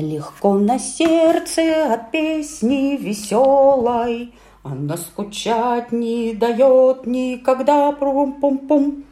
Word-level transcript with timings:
Легко 0.00 0.54
на 0.58 0.78
сердце 0.78 1.92
от 1.92 2.10
песни 2.12 2.96
веселой, 2.96 4.32
Она 4.62 4.96
скучать 4.96 5.92
не 5.92 6.34
дает 6.34 7.06
никогда. 7.06 7.90
Пум-пум-пум. 7.92 9.04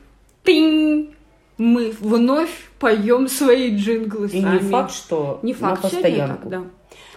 Тынь! 0.45 1.15
Мы 1.59 1.93
вновь 2.01 2.71
поем 2.79 3.29
свои 3.29 3.75
джинглы 3.77 4.27
И 4.29 4.43
сами. 4.43 4.63
не 4.63 4.71
факт, 4.71 4.93
что 4.93 5.41
Не 5.43 5.55
на 5.55 5.59
факт, 5.59 5.79
сегодня 5.89 6.01
постоянку. 6.03 6.43
так, 6.43 6.49
да. 6.51 6.63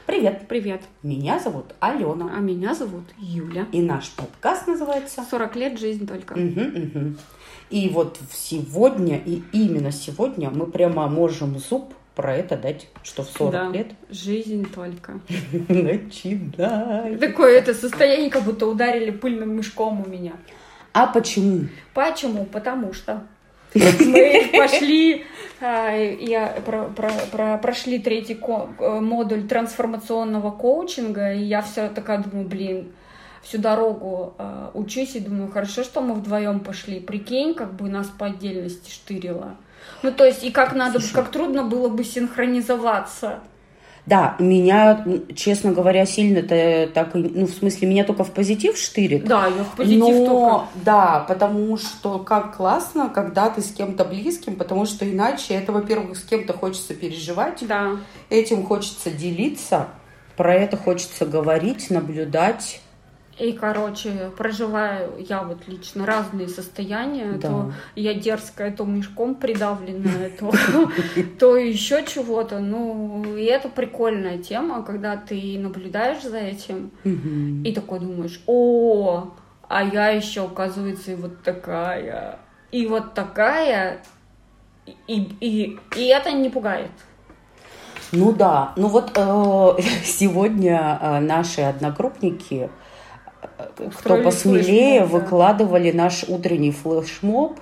Привет, 0.05 0.47
Привет. 0.47 0.81
меня 1.03 1.39
зовут 1.39 1.75
Алена. 1.79 2.31
А 2.35 2.39
меня 2.39 2.73
зовут 2.73 3.03
Юля. 3.19 3.67
И 3.71 3.81
наш 3.81 4.09
подкаст 4.11 4.65
называется 4.65 5.23
40 5.29 5.55
лет 5.57 5.77
жизнь 5.79 6.07
только. 6.07 6.35
Мгм, 6.35 6.63
мгм. 6.63 7.17
И 7.69 7.89
вот 7.89 8.17
сегодня, 8.33 9.17
и 9.23 9.43
именно 9.51 9.91
сегодня 9.91 10.49
мы 10.49 10.65
прямо 10.65 11.07
можем 11.07 11.59
зуб 11.59 11.93
про 12.19 12.35
это 12.35 12.57
дать, 12.57 12.87
что 13.01 13.23
в 13.23 13.29
40 13.29 13.51
Да, 13.53 13.69
лет 13.69 13.87
Жизнь 14.09 14.69
только. 14.75 15.21
начинай. 15.69 17.15
Такое 17.15 17.57
это 17.59 17.73
состояние, 17.73 18.29
как 18.29 18.43
будто 18.43 18.67
ударили 18.67 19.09
пыльным 19.09 19.55
мешком 19.55 20.03
у 20.05 20.09
меня. 20.09 20.33
А 20.91 21.07
почему? 21.07 21.69
Почему? 21.93 22.43
Потому 22.43 22.91
что 22.91 23.23
мы 23.73 24.49
пошли, 24.51 25.23
а, 25.61 25.91
я 25.95 26.47
про- 26.65 26.89
про- 26.89 27.21
про- 27.31 27.57
прошли 27.57 27.99
третий 27.99 28.35
ко- 28.35 28.67
э, 28.79 28.99
модуль 28.99 29.47
трансформационного 29.47 30.51
коучинга, 30.51 31.31
и 31.33 31.43
я 31.43 31.61
все 31.61 31.87
такая 31.87 32.17
думаю, 32.17 32.49
блин, 32.49 32.91
всю 33.43 33.59
дорогу 33.59 34.33
а, 34.37 34.71
учусь 34.73 35.15
и 35.15 35.21
думаю, 35.21 35.49
хорошо, 35.49 35.85
что 35.85 36.01
мы 36.01 36.15
вдвоем 36.15 36.59
пошли. 36.59 36.99
Прикинь, 36.99 37.53
как 37.53 37.75
бы 37.75 37.87
нас 37.87 38.07
по 38.07 38.25
отдельности 38.25 38.91
штырило. 38.91 39.55
Ну, 40.03 40.11
то 40.11 40.25
есть, 40.25 40.43
и 40.43 40.51
как 40.51 40.73
надо, 40.75 40.99
Слушай. 40.99 41.13
как 41.13 41.29
трудно 41.31 41.63
было 41.63 41.89
бы 41.89 42.03
синхронизоваться. 42.03 43.39
Да, 44.05 44.35
меня, 44.39 45.05
честно 45.35 45.71
говоря, 45.71 46.03
сильно-то 46.05 46.89
так, 46.93 47.15
и- 47.15 47.19
ну, 47.19 47.45
в 47.45 47.51
смысле, 47.51 47.87
меня 47.87 48.03
только 48.03 48.23
в 48.23 48.31
позитив 48.31 48.75
штырит. 48.75 49.25
Да, 49.25 49.45
я 49.45 49.63
в 49.63 49.75
позитив 49.75 49.99
Но, 49.99 50.25
только. 50.25 50.67
да, 50.83 51.25
потому 51.27 51.77
что 51.77 52.17
как 52.17 52.55
классно, 52.57 53.09
когда 53.13 53.49
ты 53.51 53.61
с 53.61 53.71
кем-то 53.71 54.05
близким, 54.05 54.55
потому 54.55 54.85
что 54.87 55.07
иначе 55.07 55.53
это, 55.53 55.71
во-первых, 55.73 56.17
с 56.17 56.23
кем-то 56.23 56.53
хочется 56.53 56.95
переживать, 56.95 57.59
Да. 57.67 57.97
этим 58.31 58.65
хочется 58.65 59.11
делиться, 59.11 59.87
про 60.35 60.55
это 60.55 60.75
хочется 60.77 61.25
говорить, 61.27 61.91
наблюдать. 61.91 62.81
И, 63.39 63.53
короче, 63.53 64.31
проживаю 64.37 65.13
я 65.17 65.43
вот 65.43 65.67
лично 65.67 66.05
разные 66.05 66.49
состояния. 66.49 67.33
Да. 67.33 67.47
То 67.47 67.73
я 67.95 68.13
дерзкая, 68.13 68.75
то 68.75 68.83
мешком 68.83 69.35
придавленная, 69.35 70.29
то, 70.39 70.51
то 71.39 71.55
еще 71.55 72.05
чего-то. 72.05 72.59
Ну, 72.59 73.37
и 73.37 73.45
это 73.45 73.69
прикольная 73.69 74.39
тема, 74.39 74.83
когда 74.83 75.15
ты 75.15 75.57
наблюдаешь 75.57 76.21
за 76.21 76.37
этим 76.37 76.91
и 77.03 77.73
такой 77.73 77.99
думаешь, 77.99 78.41
о, 78.45 79.31
а 79.69 79.83
я 79.83 80.09
еще, 80.09 80.45
оказывается, 80.45 81.11
и 81.11 81.15
вот 81.15 81.41
такая, 81.43 82.39
и 82.71 82.87
вот 82.87 83.13
такая, 83.13 84.01
и, 85.07 85.21
и, 85.39 85.79
и 85.95 86.07
это 86.07 86.31
не 86.31 86.49
пугает. 86.49 86.91
Ну 88.11 88.33
да, 88.33 88.73
ну 88.75 88.87
вот 88.87 89.11
э, 89.15 89.81
сегодня 90.03 90.99
э, 90.99 91.19
наши 91.19 91.61
одногруппники, 91.61 92.71
кто 93.97 94.17
посмелее, 94.23 95.01
флешмоб, 95.01 95.11
да. 95.11 95.17
выкладывали 95.19 95.91
наш 95.91 96.23
утренний 96.27 96.71
флешмоб 96.71 97.59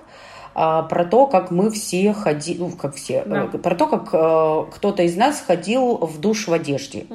а, 0.56 0.84
про 0.84 1.06
то, 1.06 1.28
как 1.28 1.52
мы 1.52 1.70
все 1.70 2.14
ходили, 2.14 2.58
ну 2.60 2.70
как 2.72 2.96
все, 2.96 3.24
Да. 3.26 3.50
э, 3.54 3.58
про 3.58 3.76
то, 3.76 3.88
как 3.88 4.10
э, 4.14 4.72
кто-то 4.76 5.04
из 5.04 5.16
нас 5.16 5.40
ходил 5.46 5.98
в 5.98 6.20
душ 6.20 6.48
в 6.48 6.54
одежде. 6.54 7.06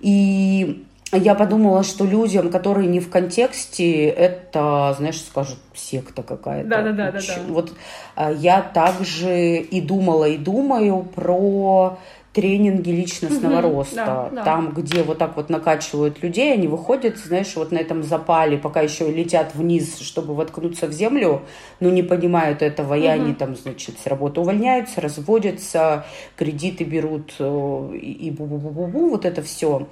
И 0.00 0.84
я 1.12 1.34
подумала, 1.34 1.82
что 1.84 2.04
людям, 2.04 2.50
которые 2.50 2.88
не 2.88 2.98
в 2.98 3.10
контексте, 3.10 4.06
это, 4.08 4.94
знаешь, 4.98 5.20
скажут, 5.20 5.58
секта 5.74 6.22
какая-то. 6.22 6.68
Да-да-да-да-да. 6.68 7.20
Ч- 7.20 7.40
Вот 7.48 7.72
а, 8.16 8.32
я 8.32 8.62
также 8.62 9.58
и 9.58 9.80
думала, 9.80 10.24
и 10.24 10.36
думаю 10.38 11.02
про 11.14 11.98
тренинги 12.32 12.90
личностного 12.90 13.60
Мгм, 13.60 13.70
роста. 13.70 14.04
да, 14.06 14.30
да. 14.30 14.42
Там, 14.42 14.72
где 14.72 15.02
вот 15.02 15.18
так 15.18 15.36
вот 15.36 15.50
накачивают 15.50 16.22
людей, 16.22 16.52
они 16.54 16.66
выходят, 16.66 17.18
знаешь, 17.18 17.54
вот 17.56 17.72
на 17.72 17.78
этом 17.78 18.02
запале, 18.02 18.56
пока 18.56 18.80
еще 18.80 19.10
летят 19.10 19.54
вниз, 19.54 19.98
чтобы 20.00 20.34
воткнуться 20.34 20.86
в 20.86 20.92
землю, 20.92 21.42
но 21.80 21.90
не 21.90 22.02
понимают 22.02 22.62
этого, 22.62 22.94
и 22.94 23.02
Мгм. 23.02 23.10
они 23.10 23.34
там, 23.34 23.54
значит, 23.54 23.96
с 24.02 24.06
работы 24.06 24.40
увольняются, 24.40 25.00
разводятся, 25.02 26.06
кредиты 26.36 26.84
берут 26.84 27.34
э, 27.38 27.96
и 27.96 28.30
бу-бу-бу-бу-бу, 28.30 29.10
вот 29.10 29.24
это 29.26 29.42
все. 29.42 29.86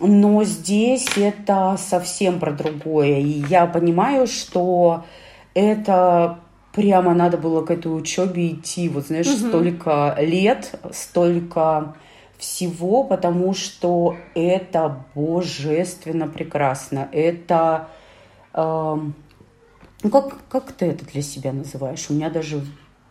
Но 0.00 0.44
здесь 0.44 1.08
это 1.16 1.76
совсем 1.78 2.38
про 2.38 2.52
другое. 2.52 3.18
И 3.20 3.44
я 3.48 3.66
понимаю, 3.66 4.26
что 4.26 5.04
это 5.54 6.40
прямо 6.74 7.14
надо 7.14 7.38
было 7.38 7.64
к 7.64 7.70
этой 7.70 7.96
учебе 7.96 8.52
идти. 8.52 8.88
Вот 8.88 9.06
знаешь, 9.06 9.26
Мгм. 9.26 9.48
столько 9.48 10.16
лет, 10.20 10.78
столько 10.92 11.94
всего, 12.38 13.04
потому 13.04 13.54
что 13.54 14.16
это 14.34 15.04
божественно 15.14 16.26
прекрасно. 16.26 17.08
Это... 17.12 17.88
эм, 18.52 19.14
ну, 20.02 20.10
как, 20.10 20.36
как 20.48 20.72
ты 20.72 20.86
это 20.86 21.06
для 21.06 21.22
себя 21.22 21.52
называешь? 21.52 22.06
У 22.10 22.12
меня 22.12 22.28
даже, 22.28 22.60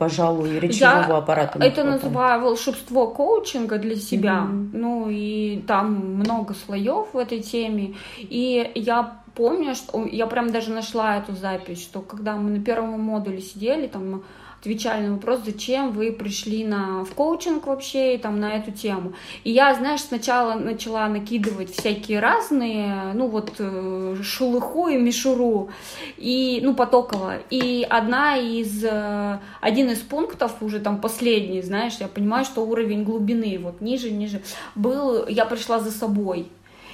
пожалуй, 0.03 0.59
речевого 0.59 1.08
Я 1.08 1.18
аппарата 1.18 1.59
Это 1.59 1.81
хватает. 1.81 2.03
называю 2.03 2.41
волшебство 2.41 3.08
коучинга 3.08 3.78
для 3.78 3.96
себя. 3.96 4.41
Мгм. 4.41 4.69
Ну 4.74 5.08
и 5.09 5.64
там 5.68 5.94
много 6.18 6.53
слоев 6.53 7.08
в 7.14 7.18
этой 7.18 7.40
теме. 7.40 7.96
И 8.18 8.72
я 8.75 9.13
помню, 9.36 9.75
что 9.75 10.06
я 10.06 10.28
прям 10.28 10.52
даже 10.52 10.72
нашла 10.72 11.18
эту 11.18 11.34
запись, 11.36 11.81
что 11.81 12.02
когда 12.02 12.36
мы 12.36 12.52
на 12.52 12.63
первом 12.63 13.00
модуле 13.02 13.42
сидели, 13.42 13.88
там 13.88 14.24
отвечали 14.63 15.07
на 15.07 15.16
вопрос, 15.16 15.41
зачем 15.46 15.91
вы 15.91 16.13
пришли 16.13 16.63
на, 16.63 17.03
в 17.03 17.13
коучинг 17.13 17.68
вообще, 17.68 18.16
и 18.16 18.18
там 18.18 18.40
на 18.40 18.53
эту 18.56 18.72
тему. 18.72 19.12
И 19.44 19.51
я, 19.51 19.75
знаешь, 19.75 20.00
сначала 20.00 20.53
начала 20.53 21.09
накидывать 21.09 21.75
всякие 21.75 22.22
разные, 22.22 23.12
ну 23.13 23.28
вот, 23.28 23.56
э, 23.59 24.16
шелуху 24.24 24.88
и 24.88 24.96
мишуру, 24.96 25.69
и, 26.16 26.62
ну, 26.63 26.74
потоково. 26.75 27.40
И 27.50 27.85
одна 27.90 28.38
из, 28.38 28.85
э, 28.85 29.40
один 29.59 29.90
из 29.90 30.00
пунктов, 30.00 30.53
уже 30.62 30.80
там 30.80 31.01
последний, 31.01 31.62
знаешь, 31.62 31.97
я 32.00 32.07
понимаю, 32.07 32.45
что 32.45 32.66
уровень 32.66 33.03
глубины, 33.03 33.59
вот 33.62 33.81
ниже, 33.81 34.12
ниже, 34.12 34.41
был, 34.75 35.28
я 35.28 35.45
пришла 35.45 35.81
за 35.81 35.91
собой. 35.91 36.47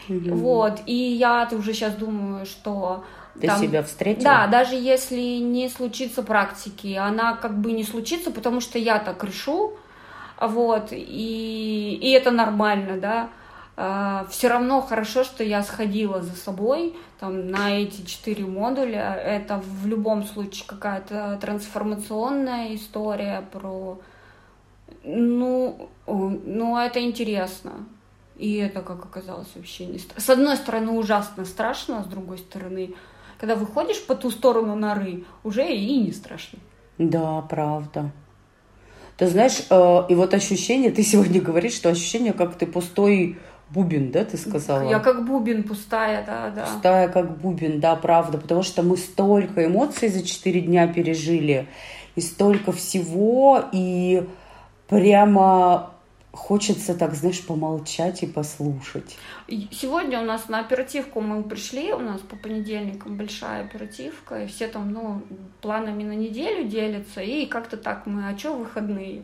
Мгм. 0.08 0.38
Вот, 0.38 0.80
и 0.88 0.96
я 0.96 1.48
уже 1.52 1.74
сейчас 1.74 1.94
думаю, 1.94 2.48
что 2.48 3.04
Ты 3.40 3.48
там- 3.48 3.62
себя 3.62 3.84
встретила? 3.84 4.24
да, 4.24 4.48
даже 4.48 4.76
если 4.76 5.40
не 5.40 5.70
случится 5.70 6.24
практики, 6.24 6.96
она 6.96 7.36
как 7.36 7.60
бы 7.60 7.72
не 7.72 7.84
случится, 7.84 8.32
потому 8.32 8.62
что 8.62 8.78
я 8.80 9.00
так 9.00 9.24
решу, 9.24 9.74
вот, 10.40 10.90
и, 10.92 12.00
и 12.02 12.12
это 12.12 12.32
нормально, 12.32 12.98
да. 13.76 14.26
все 14.30 14.48
равно 14.48 14.82
хорошо, 14.82 15.24
что 15.24 15.44
я 15.44 15.64
сходила 15.64 16.22
за 16.22 16.36
собой 16.36 16.96
там, 17.20 17.50
на 17.50 17.72
эти 17.72 18.06
четыре 18.06 18.46
модуля. 18.46 19.14
Это 19.16 19.58
в 19.58 19.86
любом 19.86 20.24
случае 20.24 20.66
какая-то 20.68 21.38
трансформационная 21.42 22.76
история 22.76 23.44
про... 23.52 24.00
Ну, 25.04 25.90
ну, 26.08 26.78
это 26.78 27.02
интересно. 27.02 27.72
И 28.38 28.56
это, 28.56 28.82
как 28.82 29.04
оказалось, 29.04 29.50
вообще 29.56 29.86
не 29.86 30.00
страшно. 30.00 30.22
С 30.22 30.30
одной 30.30 30.56
стороны, 30.56 30.92
ужасно 30.92 31.44
страшно, 31.44 32.00
а 32.00 32.04
с 32.04 32.08
другой 32.08 32.38
стороны, 32.38 32.96
когда 33.40 33.56
выходишь 33.56 34.06
по 34.06 34.16
ту 34.16 34.30
сторону 34.30 34.76
норы, 34.76 35.24
уже 35.44 35.66
и 35.68 35.98
не 35.98 36.12
страшно. 36.12 36.60
Да, 36.98 37.42
правда. 37.42 38.12
Ты 39.18 39.28
знаешь, 39.28 39.66
э, 39.70 40.02
и 40.10 40.16
вот 40.16 40.34
ощущение, 40.34 40.92
ты 40.92 41.04
сегодня 41.04 41.42
говоришь, 41.42 41.74
что 41.74 41.90
ощущение, 41.90 42.34
как 42.34 42.56
ты 42.56 42.66
пустой 42.68 43.38
бубен, 43.70 44.12
да, 44.12 44.26
ты 44.26 44.38
сказала? 44.38 44.90
Я 44.90 45.00
как 45.00 45.26
бубен 45.26 45.64
пустая, 45.64 46.26
да, 46.26 46.50
да. 46.50 46.66
Пустая, 46.66 47.08
как 47.08 47.38
бубен, 47.40 47.80
да, 47.80 47.96
правда, 47.96 48.38
потому 48.38 48.64
что 48.64 48.84
мы 48.84 48.98
столько 48.98 49.66
эмоций 49.66 50.10
за 50.10 50.26
четыре 50.26 50.62
дня 50.62 50.88
пережили, 50.88 51.68
и 52.16 52.22
столько 52.22 52.72
всего, 52.72 53.64
и 53.72 54.28
прямо 54.88 55.92
хочется 56.32 56.94
так, 56.94 57.16
знаешь, 57.16 57.46
помолчать 57.46 58.24
и 58.24 58.28
послушать. 58.28 59.18
Сегодня 59.72 60.22
у 60.22 60.26
нас 60.26 60.48
на 60.48 60.60
оперативку 60.60 61.22
мы 61.22 61.44
пришли, 61.44 61.92
у 61.92 62.00
нас 62.00 62.22
по 62.22 62.36
понедельникам 62.36 63.18
большая 63.18 63.66
оперативка, 63.66 64.44
и 64.44 64.48
все 64.48 64.68
там, 64.68 64.92
ну, 64.92 65.22
планами 65.62 66.04
на 66.04 66.16
неделю 66.16 66.68
делятся, 66.68 67.22
и 67.22 67.46
как-то 67.46 67.78
так 67.78 68.06
мы, 68.06 68.30
а 68.30 68.38
что 68.38 68.54
выходные? 68.54 69.24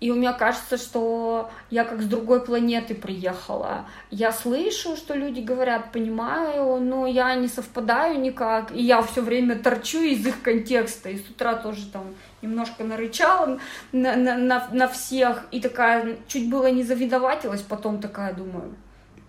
И 0.00 0.10
у 0.10 0.14
меня 0.14 0.32
кажется, 0.32 0.78
что 0.78 1.50
я 1.68 1.84
как 1.84 2.00
с 2.00 2.06
другой 2.06 2.42
планеты 2.42 2.94
приехала. 2.94 3.84
Я 4.10 4.32
слышу, 4.32 4.96
что 4.96 5.14
люди 5.14 5.40
говорят, 5.40 5.92
понимаю, 5.92 6.80
но 6.80 7.06
я 7.06 7.34
не 7.34 7.48
совпадаю 7.48 8.18
никак, 8.18 8.72
и 8.72 8.82
я 8.82 9.02
все 9.02 9.20
время 9.20 9.56
торчу 9.56 10.00
из 10.00 10.26
их 10.26 10.40
контекста, 10.40 11.10
и 11.10 11.18
с 11.18 11.28
утра 11.28 11.54
тоже 11.54 11.86
там 11.86 12.14
немножко 12.40 12.82
нарычала 12.82 13.60
на, 13.92 14.16
на, 14.16 14.38
на, 14.38 14.68
на 14.72 14.88
всех, 14.88 15.44
и 15.50 15.60
такая, 15.60 16.16
чуть 16.26 16.48
было 16.48 16.70
не 16.70 16.82
завидоватилась, 16.82 17.60
потом 17.60 18.00
такая, 18.00 18.32
думаю, 18.32 18.74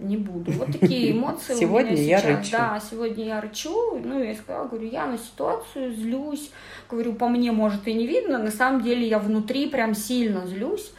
не 0.01 0.17
буду. 0.17 0.51
Вот 0.51 0.67
такие 0.79 1.11
эмоции 1.17 1.55
сегодня 1.55 1.91
у 1.91 1.93
меня 1.93 2.03
я 2.03 2.19
сейчас. 2.19 2.37
рычу. 2.37 2.51
Да, 2.51 2.81
сегодня 2.89 3.25
я 3.25 3.41
рычу. 3.41 3.99
Ну, 4.03 4.21
я 4.21 4.35
сказала, 4.35 4.67
говорю, 4.67 4.87
я 4.87 5.05
на 5.05 5.17
ситуацию 5.17 5.93
злюсь. 5.93 6.51
Говорю, 6.89 7.13
по 7.13 7.27
мне, 7.27 7.51
может, 7.51 7.87
и 7.87 7.93
не 7.93 8.07
видно. 8.07 8.37
На 8.37 8.51
самом 8.51 8.81
деле 8.81 9.07
я 9.07 9.19
внутри 9.19 9.67
прям 9.67 9.93
сильно 9.93 10.45
злюсь. 10.47 10.91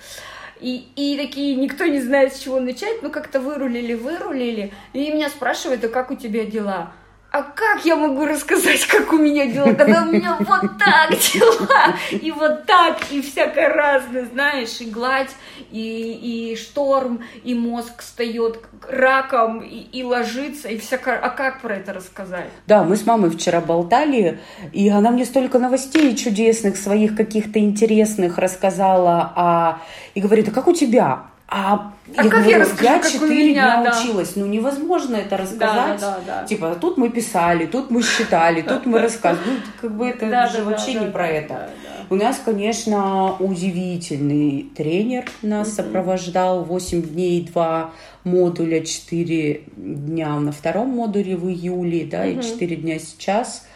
И, 0.61 0.87
и 0.95 1.17
такие, 1.17 1.57
никто 1.57 1.87
не 1.87 2.01
знает, 2.01 2.35
с 2.35 2.39
чего 2.39 2.61
начать, 2.61 3.03
ну 3.03 3.11
как-то 3.11 3.41
вырулили, 3.41 3.95
вырулили. 3.95 4.73
И 4.93 5.11
меня 5.11 5.29
спрашивают, 5.29 5.85
а 5.85 5.89
как 5.89 6.13
у 6.13 6.15
тебя 6.15 6.45
дела? 6.45 6.93
А 7.33 7.43
как 7.43 7.85
я 7.87 7.97
могу 7.97 8.27
рассказать, 8.27 8.85
как 8.87 9.11
у 9.13 9.17
меня 9.17 9.47
дела, 9.47 9.73
когда 9.73 10.03
у 10.03 10.13
меня 10.13 10.37
вот 10.39 10.79
так 10.79 11.11
дела, 11.11 11.97
и 12.11 12.31
вот 12.31 12.67
так, 12.67 12.99
и 13.11 13.23
всякое 13.23 13.69
разное, 13.71 14.27
знаешь, 14.27 14.81
и 14.81 14.85
гладь, 14.85 15.31
и, 15.71 16.51
и 16.53 16.57
шторм, 16.57 17.23
и 17.43 17.55
мозг 17.55 18.03
встает 18.03 18.61
раком, 18.87 19.61
и, 19.61 19.79
и 19.79 20.05
ложится, 20.05 20.69
и 20.69 20.77
всякое... 20.77 21.19
А 21.19 21.31
как 21.31 21.63
про 21.63 21.77
это 21.77 21.95
рассказать? 21.95 22.51
Да, 22.67 22.85
мы 22.85 22.97
с 22.97 23.07
мамой 23.07 23.31
вчера 23.31 23.63
болтали, 23.63 24.39
и 24.73 24.91
она 24.91 25.11
мне 25.11 25.25
столько 25.25 25.59
новостей 25.59 26.15
чудесных, 26.15 26.77
своих 26.77 27.17
каких-то 27.17 27.59
интересных 27.59 28.37
рассказала, 28.37 29.33
а... 29.35 29.83
и 30.15 30.21
говорит, 30.21 30.49
а 30.49 30.51
как 30.51 30.69
у 30.69 30.75
тебя? 30.75 31.32
А, 31.55 31.93
а 32.17 32.25
я 32.25 32.31
как 32.31 32.31
говорю, 32.31 32.51
я 32.51 32.59
расскажу, 32.61 32.85
я 32.85 33.03
четыре 33.03 33.53
дня 33.53 33.83
да. 33.85 33.91
училась. 33.91 34.37
Ну, 34.37 34.47
невозможно 34.47 35.17
это 35.17 35.37
рассказать. 35.37 36.01
Да, 36.01 36.17
да, 36.17 36.21
да, 36.27 36.41
да. 36.41 36.47
Типа, 36.47 36.75
тут 36.81 36.97
мы 36.97 37.11
писали, 37.11 37.67
тут 37.67 37.91
мы 37.91 38.03
считали, 38.03 38.63
тут 38.63 38.87
мы 38.87 39.01
рассказывали. 39.01 39.51
Ну, 39.51 39.57
как 39.83 39.95
бы 39.95 40.09
это 40.09 40.31
Да, 40.31 40.47
же 40.47 40.59
да, 40.59 40.65
вообще 40.65 40.95
да, 40.95 41.01
не 41.01 41.07
да, 41.07 41.13
про 41.13 41.23
да, 41.25 41.29
это. 41.29 41.49
да, 41.49 41.69
У 42.09 42.15
нас, 42.15 42.41
конечно, 42.43 43.35
удивительный 43.39 44.71
тренер 44.75 45.27
нас 45.43 45.75
сопровождал 45.75 46.65
8 46.65 47.03
дней, 47.03 47.43
2 47.45 47.91
модуля, 48.25 48.81
4 48.83 49.65
дня 49.77 50.41
на 50.41 50.53
втором 50.53 50.89
модуле 50.89 51.37
в 51.37 51.47
июле, 51.51 52.07
да, 52.07 52.25
и 52.25 52.43
4 52.43 52.77
дня 52.77 52.99
сейчас. 52.99 53.67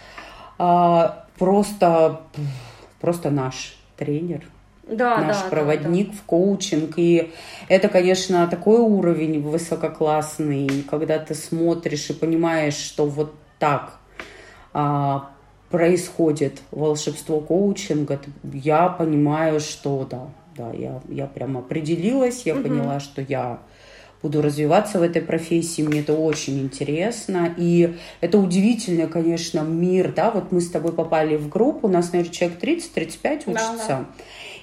А, 0.59 1.27
просто, 1.39 2.23
просто 3.03 3.31
наш 3.31 3.77
тренер 3.99 4.45
Да, 4.87 5.19
наш 5.19 5.39
да, 5.39 5.43
да, 5.43 5.51
проводник 5.51 6.15
в 6.15 6.23
коучинг. 6.23 6.95
И 6.97 7.33
это, 7.69 7.89
конечно, 7.89 8.47
такой 8.47 8.79
уровень 8.79 9.43
высококлассный, 9.43 10.85
когда 10.89 11.19
ты 11.19 11.35
смотришь 11.35 12.11
и 12.11 12.13
понимаешь, 12.13 12.77
что 12.77 13.07
вот 13.07 13.35
так 13.59 13.99
а, 14.73 15.31
происходит 15.71 16.61
волшебство 16.71 17.41
коучинга, 17.41 18.21
я 18.53 18.89
понимаю, 18.89 19.59
что 19.59 20.07
да, 20.09 20.29
да, 20.57 20.73
я, 20.73 21.01
я 21.09 21.27
прям 21.27 21.59
определилась, 21.59 22.43
я 22.45 22.55
поняла, 22.55 23.01
что 23.01 23.23
я 23.23 23.59
буду 24.23 24.43
развиваться 24.43 24.99
в 24.99 25.03
этой 25.03 25.23
профессии, 25.23 25.83
мне 25.83 26.01
это 26.01 26.15
очень 26.15 26.59
интересно, 26.61 27.55
и 27.57 27.97
это 28.21 28.39
удивительный, 28.39 29.07
конечно, 29.07 29.61
мир, 29.61 30.13
да, 30.13 30.31
вот 30.31 30.53
мы 30.53 30.61
с 30.61 30.71
тобой 30.71 30.93
попали 30.93 31.37
в 31.37 31.49
группу, 31.49 31.87
у 31.87 31.91
нас, 31.91 32.13
наверное, 32.13 32.33
человек 32.33 32.63
30-35 32.63 33.23
Да, 33.23 33.53
учится, 33.53 33.89
да. 33.89 34.07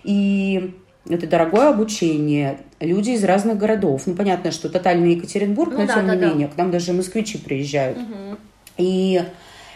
И 0.04 0.74
это 1.10 1.28
дорогое 1.28 1.70
обучение, 1.70 2.60
люди 2.80 3.12
из 3.12 3.24
разных 3.24 3.58
городов, 3.58 4.04
ну, 4.06 4.16
понятно, 4.16 4.52
что 4.52 4.70
тотальный 4.70 5.16
Екатеринбург, 5.16 5.74
Ну 5.74 5.82
но 5.82 5.88
да, 5.88 5.94
тем 5.96 6.08
да, 6.08 6.16
не 6.16 6.22
да. 6.22 6.30
менее, 6.30 6.48
к 6.48 6.58
нам 6.58 6.72
даже 6.72 6.94
москвичи 6.94 7.38
приезжают, 7.38 7.98
Мгм. 7.98 8.38
и 8.78 9.22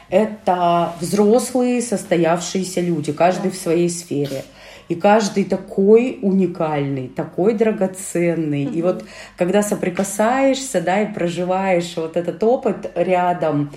это 0.09 0.93
взрослые 1.01 1.81
состоявшиеся 1.81 2.81
люди, 2.81 3.11
каждый 3.11 3.49
Да. 3.51 3.55
в 3.55 3.55
своей 3.59 3.89
сфере. 3.89 4.43
И 4.87 4.95
каждый 4.95 5.43
такой 5.43 6.17
уникальный, 6.21 7.09
такой 7.09 7.55
драгоценный. 7.55 8.63
И 8.63 8.81
вот 8.81 9.03
когда 9.35 9.61
соприкасаешься, 9.61 10.79
да, 10.79 11.01
и 11.01 11.13
проживаешь 11.13 11.93
вот 11.97 12.15
этот 12.15 12.41
опыт 12.41 12.89
рядом, 12.95 13.73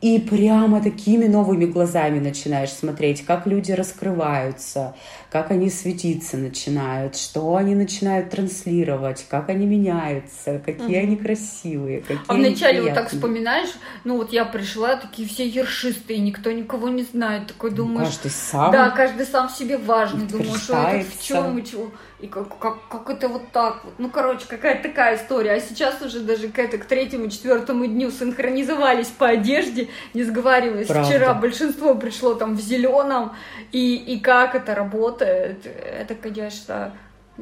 и 0.00 0.18
прямо 0.18 0.82
такими 0.82 1.26
новыми 1.26 1.64
глазами 1.64 2.18
начинаешь 2.18 2.70
смотреть, 2.70 3.24
как 3.24 3.46
люди 3.46 3.72
раскрываются, 3.72 4.94
как 5.30 5.50
они 5.50 5.68
светиться 5.68 6.36
начинают, 6.36 7.16
что 7.16 7.56
они 7.56 7.74
начинают 7.74 8.30
транслировать, 8.30 9.26
как 9.28 9.48
они 9.48 9.66
меняются, 9.66 10.62
какие 10.64 10.96
они 10.96 11.16
красивые, 11.16 12.00
какие 12.00 12.20
А 12.28 12.34
вначале 12.34 12.82
вот 12.82 12.94
так 12.94 13.10
вспоминаешь, 13.10 13.70
ну 14.04 14.16
вот 14.16 14.32
я 14.32 14.44
пришла, 14.44 14.96
такие 14.96 15.26
все 15.28 15.46
ершистые, 15.48 16.20
никто 16.20 16.52
никого 16.52 16.88
не 16.88 17.02
знает, 17.02 17.48
такой 17.48 17.70
Ну, 17.70 17.76
думаешь, 17.76 18.08
Каждый 18.08 18.30
сам. 18.30 18.72
да, 18.72 18.90
каждый 18.90 19.26
сам 19.26 19.48
себе 19.48 19.76
важный, 19.76 20.28
что 20.28 20.76
это 20.76 21.06
в 21.10 21.22
чем 21.22 21.58
и 21.58 21.64
чего, 21.64 21.90
и 22.20 22.26
как, 22.26 22.56
как, 22.58 22.88
как 22.88 23.10
это 23.10 23.28
вот 23.28 23.50
так 23.50 23.84
вот, 23.84 23.94
ну 23.98 24.08
короче, 24.08 24.46
какая-то 24.48 24.88
такая 24.88 25.16
история, 25.16 25.52
а 25.52 25.60
сейчас 25.60 26.00
уже 26.00 26.20
даже 26.20 26.48
к, 26.48 26.58
это, 26.58 26.78
к 26.78 26.84
третьему, 26.84 27.28
четвертому 27.28 27.86
дню 27.86 28.10
синхронизовались 28.10 29.08
по 29.08 29.28
одежде, 29.28 29.73
не 30.14 30.22
сговариваясь, 30.22 30.86
Правда. 30.86 31.08
вчера 31.08 31.34
большинство 31.34 31.94
пришло 31.94 32.34
там 32.34 32.56
в 32.56 32.60
зеленом, 32.60 33.32
и, 33.72 33.96
и 33.96 34.20
как 34.20 34.54
это 34.54 34.74
работает, 34.74 35.66
это, 35.66 36.14
конечно, 36.14 36.92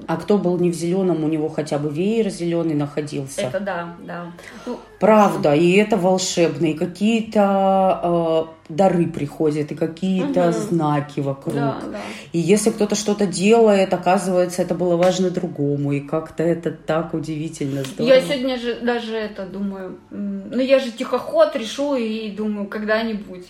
А 0.07 0.17
кто 0.17 0.39
был 0.39 0.59
не 0.59 0.71
в 0.71 0.75
зеленом, 0.75 1.23
у 1.23 1.29
него 1.29 1.51
хотя 1.51 1.79
бы 1.79 1.91
веер 1.91 2.31
зеленый 2.31 2.75
находился. 2.75 3.43
это 3.43 3.61
да, 3.61 3.95
да. 4.07 4.33
Ну, 4.67 4.79
Правда, 4.99 5.55
и 5.55 5.73
это 5.73 5.97
волшебно, 5.99 6.67
и 6.67 6.75
какие-то 6.75 8.49
э, 8.69 8.73
дары 8.73 9.07
приходят, 9.07 9.71
и 9.71 9.75
какие-то 9.75 10.45
Мгм. 10.45 10.53
знаки 10.53 11.21
вокруг. 11.21 11.55
да, 11.57 11.77
да. 11.93 11.99
И 12.33 12.39
если 12.39 12.71
кто-то 12.71 12.95
что-то 12.95 13.27
делает, 13.27 13.93
оказывается, 13.93 14.63
это 14.63 14.75
было 14.75 14.97
важно 14.97 15.31
другому, 15.31 15.93
и 15.93 16.01
как-то 16.01 16.43
это 16.43 16.71
так 16.71 17.13
удивительно 17.15 17.85
здорово. 17.85 18.15
Я 18.15 18.21
сегодня 18.23 18.59
же 18.59 18.81
даже 18.81 19.15
это 19.15 19.45
думаю, 19.45 19.99
ну 20.11 20.61
я 20.61 20.79
же 20.79 20.91
тихоход 20.91 21.55
решу 21.55 21.97
и 21.97 22.31
думаю, 22.31 22.67
когда-нибудь. 22.67 23.47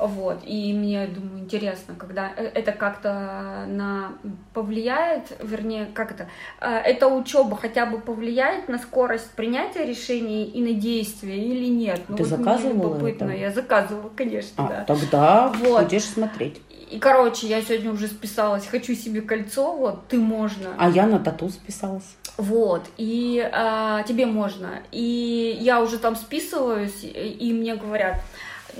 Вот, 0.00 0.38
и 0.44 0.72
мне, 0.72 1.06
думаю, 1.06 1.40
интересно, 1.40 1.94
когда 1.94 2.30
э, 2.34 2.46
это 2.54 2.72
как-то 2.72 3.66
на 3.68 4.12
повлияет, 4.54 5.36
вернее, 5.42 5.86
как 5.92 6.12
это, 6.12 6.28
э, 6.60 6.68
эта 6.68 7.06
учеба 7.08 7.56
хотя 7.56 7.84
бы 7.86 7.98
повлияет 8.00 8.68
на 8.68 8.78
скорость 8.78 9.30
принятия 9.32 9.84
решений 9.84 10.44
и 10.44 10.62
на 10.62 10.72
действия 10.72 11.36
или 11.36 11.66
нет? 11.66 12.00
Ну, 12.08 12.16
Ты 12.16 12.22
вот 12.24 12.38
заказывала 12.38 12.72
любопытно. 12.94 13.24
это? 13.26 13.34
Я 13.34 13.50
заказывала, 13.50 14.10
конечно, 14.16 14.64
А, 14.64 14.68
да. 14.68 14.84
тогда 14.84 15.48
Вот. 15.48 15.84
будешь 15.84 16.04
смотреть. 16.04 16.60
И, 16.90 16.98
короче, 16.98 17.46
я 17.46 17.62
сегодня 17.62 17.92
уже 17.92 18.08
списалась, 18.08 18.66
хочу 18.66 18.94
себе 18.94 19.20
кольцо, 19.20 19.76
вот, 19.76 20.08
ты 20.08 20.18
можно. 20.18 20.70
А 20.78 20.88
я 20.90 21.06
на 21.06 21.18
тату 21.20 21.48
списалась. 21.50 22.16
Вот, 22.36 22.82
и 22.96 23.46
а, 23.52 24.02
тебе 24.04 24.24
можно. 24.26 24.80
И 24.92 25.58
я 25.60 25.82
уже 25.82 25.98
там 25.98 26.16
списываюсь, 26.16 27.00
и 27.04 27.52
мне 27.52 27.76
говорят, 27.76 28.22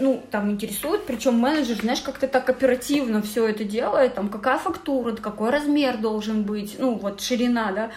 ну, 0.00 0.22
там 0.30 0.50
интересует, 0.50 1.04
причем 1.06 1.34
менеджер, 1.34 1.76
знаешь, 1.76 2.00
как-то 2.00 2.26
так 2.26 2.48
оперативно 2.48 3.22
все 3.22 3.46
это 3.46 3.64
делает, 3.64 4.14
там, 4.14 4.28
какая 4.28 4.58
фактура, 4.58 5.14
какой 5.14 5.50
размер 5.50 5.98
должен 5.98 6.42
быть, 6.42 6.76
ну, 6.78 6.94
вот, 6.94 7.20
ширина, 7.20 7.72
да. 7.72 7.90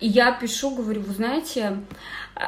И 0.00 0.08
я 0.08 0.32
пишу, 0.32 0.70
говорю, 0.70 1.00
вы 1.00 1.12
знаете, 1.14 1.78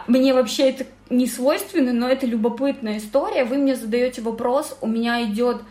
мне 0.06 0.34
вообще 0.34 0.70
это 0.70 0.86
не 1.10 1.26
свойственно, 1.26 1.92
но 1.92 2.08
это 2.08 2.26
любопытная 2.26 2.98
история. 2.98 3.44
Вы 3.44 3.58
мне 3.58 3.76
задаете 3.76 4.22
вопрос, 4.22 4.76
у 4.80 4.86
меня 4.86 5.22
идет 5.25 5.62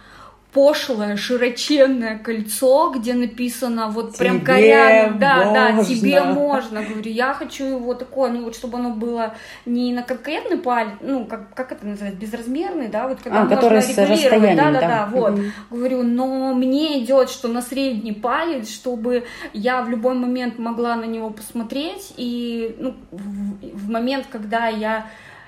пошлое, 0.55 1.17
широченное 1.17 2.17
кольцо, 2.17 2.93
где 2.95 3.13
написано 3.13 3.89
вот 3.89 4.17
прям 4.17 4.37
Тебе 4.37 4.45
коряво, 4.45 5.11
да, 5.19 5.51
да, 5.53 5.83
тебе 5.83 6.23
можно, 6.23 6.81
говорю, 6.81 7.11
я 7.11 7.33
хочу 7.33 7.65
его 7.65 7.93
такое, 7.93 8.31
ну 8.31 8.45
вот 8.45 8.55
чтобы 8.55 8.77
оно 8.77 8.91
было 8.91 9.35
не 9.65 9.91
на 9.91 10.01
конкретный 10.01 10.57
палец, 10.57 10.93
ну 11.01 11.25
как, 11.25 11.53
как 11.53 11.73
это 11.73 11.85
называется, 11.85 12.21
безразмерный, 12.21 12.87
да, 12.87 13.09
вот 13.09 13.19
когда 13.21 13.41
А, 13.41 13.43
можно 13.43 13.79
регулировать, 13.79 14.55
да, 14.55 14.71
да, 14.71 14.79
да. 14.79 14.87
да, 14.87 15.09
вот, 15.11 15.33
Мгм. 15.33 15.51
говорю, 15.69 16.03
но 16.03 16.53
мне 16.53 17.03
идет, 17.03 17.29
что 17.29 17.49
на 17.49 17.61
средний 17.61 18.13
палец, 18.13 18.69
чтобы 18.69 19.25
я 19.51 19.81
в 19.81 19.89
любой 19.89 20.13
момент 20.13 20.57
могла 20.57 20.95
на 20.95 21.05
него 21.05 21.31
посмотреть. 21.31 22.13
И 22.15 22.77
ну, 22.79 22.95
в, 23.11 23.77
в 23.77 23.89
момент, 23.89 24.27
когда 24.31 24.67
я 24.67 25.07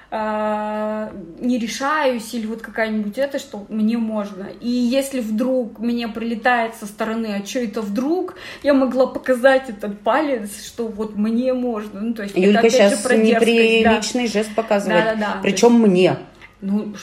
а, 0.10 1.12
не 1.40 1.58
решаюсь 1.58 2.34
или 2.34 2.46
вот 2.46 2.62
какая-нибудь 2.62 3.18
это, 3.18 3.40
что 3.40 3.66
мне 3.68 3.98
можно. 3.98 4.48
И 4.62 4.70
если 4.70 5.20
вдруг 5.20 5.80
мне 5.80 6.08
прилетает 6.08 6.76
со 6.76 6.86
стороны, 6.86 7.42
а 7.42 7.46
что 7.46 7.60
это 7.60 7.82
вдруг, 7.82 8.36
я 8.64 8.74
могла 8.74 9.08
показать 9.08 9.70
этот 9.70 10.00
палец, 10.00 10.66
что 10.66 10.88
вот 10.88 11.16
мне 11.16 11.54
можно. 11.54 12.00
Ну, 12.00 12.14
то 12.14 12.24
есть 12.24 12.38
Юлька 12.38 12.68
это 12.68 12.70
же 12.70 12.76
сейчас 12.76 13.02
про 13.02 13.18
дерзкость, 13.18 13.40
да. 13.84 13.92
неприличный 13.92 14.28
жест 14.28 14.56
показывает. 14.56 15.04
Да-да-да. 15.04 15.40
Причем 15.42 15.74
мне. 15.74 16.18
Ну, 16.62 16.94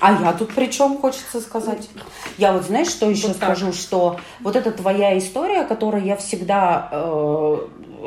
А 0.00 0.12
я 0.22 0.32
тут 0.34 0.52
при 0.52 0.66
чем, 0.66 0.98
хочется 0.98 1.40
сказать? 1.40 1.88
Я 2.36 2.52
вот, 2.52 2.64
знаешь, 2.64 2.88
что 2.88 3.08
еще 3.08 3.28
Вот 3.28 3.38
так. 3.38 3.56
скажу, 3.56 3.72
что 3.72 4.20
вот 4.40 4.54
эта 4.54 4.70
твоя 4.70 5.16
история, 5.16 5.64
которой 5.64 6.02
я 6.02 6.16
всегда 6.16 6.88
э, 6.92 7.56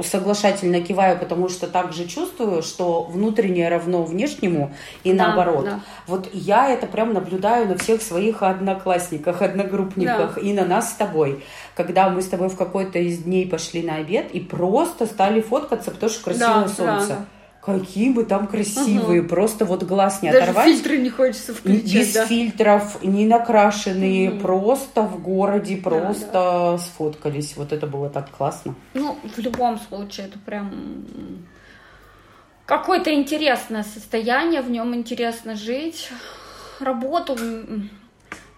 соглашательно 0.03 0.81
киваю, 0.81 1.17
потому 1.17 1.49
что 1.49 1.67
так 1.67 1.93
же 1.93 2.05
чувствую, 2.07 2.63
что 2.63 3.03
внутреннее 3.03 3.69
равно 3.69 4.03
внешнему 4.03 4.73
и 5.03 5.13
Да, 5.13 5.27
наоборот. 5.27 5.65
да. 5.65 5.79
Вот 6.07 6.29
я 6.33 6.69
это 6.69 6.87
прям 6.87 7.13
наблюдаю 7.13 7.67
на 7.67 7.77
всех 7.77 8.01
своих 8.01 8.43
одноклассниках, 8.43 9.41
одногруппниках 9.41 10.37
и 10.41 10.53
на 10.53 10.65
нас 10.65 10.91
с 10.91 10.95
тобой. 10.95 11.43
Когда 11.75 12.09
мы 12.09 12.21
с 12.21 12.27
тобой 12.27 12.49
в 12.49 12.57
какой-то 12.57 12.99
из 12.99 13.19
дней 13.19 13.47
пошли 13.47 13.83
на 13.83 13.95
обед 13.95 14.31
и 14.31 14.39
просто 14.39 15.05
стали 15.05 15.41
фоткаться, 15.41 15.91
потому 15.91 16.09
что 16.11 16.23
красивое 16.23 16.47
Да, 16.47 16.67
солнце. 16.67 16.83
да, 16.83 17.05
да. 17.15 17.25
Какие 17.67 18.11
мы 18.11 18.23
там 18.23 18.47
красивые, 18.47 19.23
просто 19.23 19.65
вот 19.65 19.83
глаз 19.83 20.23
не 20.23 20.31
Даже 20.31 20.43
оторвать. 20.51 20.67
фильтры 20.71 20.99
не 20.99 21.09
хочется 21.09 21.53
включать, 21.53 21.93
Без 21.93 22.13
да. 22.13 22.25
фильтров, 22.25 23.03
не 23.03 23.25
накрашенные, 23.25 24.29
Мгм. 24.29 24.39
просто 24.39 25.01
в 25.01 25.21
городе, 25.21 25.75
Да, 25.75 25.89
просто 25.89 26.79
сфоткались. 26.81 27.57
Вот 27.57 27.73
это 27.73 27.85
было 27.85 28.09
так 28.09 28.31
классно. 28.31 28.73
Ну, 28.93 29.17
в 29.35 29.37
любом 29.39 29.79
случае, 29.79 30.27
это 30.27 30.39
прям 30.39 30.71
какое-то 32.65 33.13
интересное 33.13 33.83
состояние, 33.83 34.61
в 34.61 34.71
нем 34.71 34.95
интересно 34.95 35.57
жить. 35.57 36.09
Работу 36.79 37.35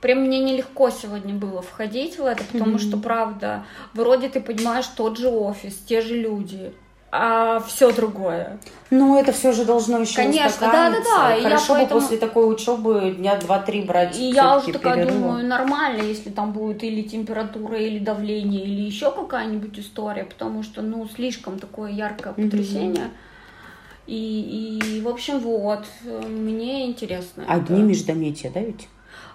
прям 0.02 0.20
мне 0.20 0.38
нелегко 0.38 0.92
сегодня 0.92 1.34
было 1.34 1.64
входить 1.64 2.20
в 2.20 2.26
это, 2.26 2.44
потому 2.44 2.74
Мгм. 2.74 2.80
что, 2.80 2.98
правда, 2.98 3.66
вроде 3.96 4.30
ты 4.30 4.40
понимаешь, 4.40 4.86
тот 4.86 5.18
же 5.18 5.30
офис, 5.30 5.76
те 5.78 6.02
же 6.02 6.16
люди, 6.16 6.74
а 7.12 7.60
все 7.62 7.92
другое. 7.92 8.60
Но 8.92 9.20
это 9.20 9.32
все 9.32 9.52
же 9.52 9.66
должно 9.66 10.00
еще 10.00 10.16
Конечно, 10.16 10.68
да-да-да, 10.72 11.36
и 11.36 11.42
я 11.42 11.50
Хорошо 11.50 11.74
бы 11.74 11.80
поэтому- 11.80 12.02
после 12.02 12.18
такой 12.18 12.52
учебы 12.54 13.12
дня 13.18 13.36
два-три 13.38 13.82
брать 13.82 14.18
И 14.18 14.30
я 14.32 14.58
уже 14.58 14.72
такая 14.74 14.96
перерыва. 14.96 15.14
думаю, 15.20 15.48
нормально, 15.48 16.02
если 16.04 16.30
там 16.30 16.52
будет 16.52 16.84
или 16.84 17.02
температура, 17.02 17.78
или 17.80 18.00
давление, 18.00 18.64
или 18.64 18.82
еще 18.82 19.12
какая-нибудь 19.12 19.78
история, 19.80 20.24
потому 20.24 20.64
что, 20.64 20.82
ну, 20.82 21.08
слишком 21.08 21.58
такое 21.60 21.92
яркое 21.92 22.34
потрясение. 22.34 23.10
И, 24.08 24.80
и, 24.98 25.02
в 25.02 25.08
общем, 25.08 25.40
вот, 25.40 25.86
мне 26.04 26.88
интересно. 26.88 27.44
Одни 27.48 27.78
это. 27.80 27.86
междометия, 27.88 28.50
да 28.52 28.60
ведь? 28.60 28.88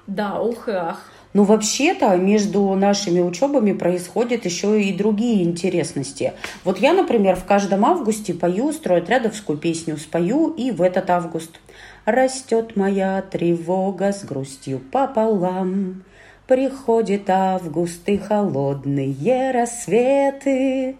Да, 0.06 0.40
ух 0.40 0.68
и 0.68 0.72
ах. 0.72 1.00
Ну, 1.34 1.42
вообще-то, 1.42 2.16
между 2.16 2.72
нашими 2.76 3.20
учебами 3.20 3.72
происходят 3.72 4.44
еще 4.44 4.80
и 4.80 4.92
другие 4.92 5.42
интересности. 5.42 6.32
Вот 6.62 6.78
я, 6.78 6.92
например, 6.92 7.34
в 7.34 7.44
каждом 7.44 7.84
августе 7.84 8.32
пою 8.32 8.72
стройотрядовскую 8.72 9.58
песню 9.58 9.96
«Спою» 9.96 10.50
и 10.50 10.70
в 10.70 10.80
этот 10.80 11.10
август. 11.10 11.58
Растет 12.04 12.76
моя 12.76 13.20
тревога 13.20 14.12
с 14.12 14.22
грустью 14.24 14.78
пополам. 14.78 16.04
Приходит 16.46 17.28
август 17.28 18.08
и 18.08 18.16
холодные 18.16 19.50
рассветы, 19.50 20.94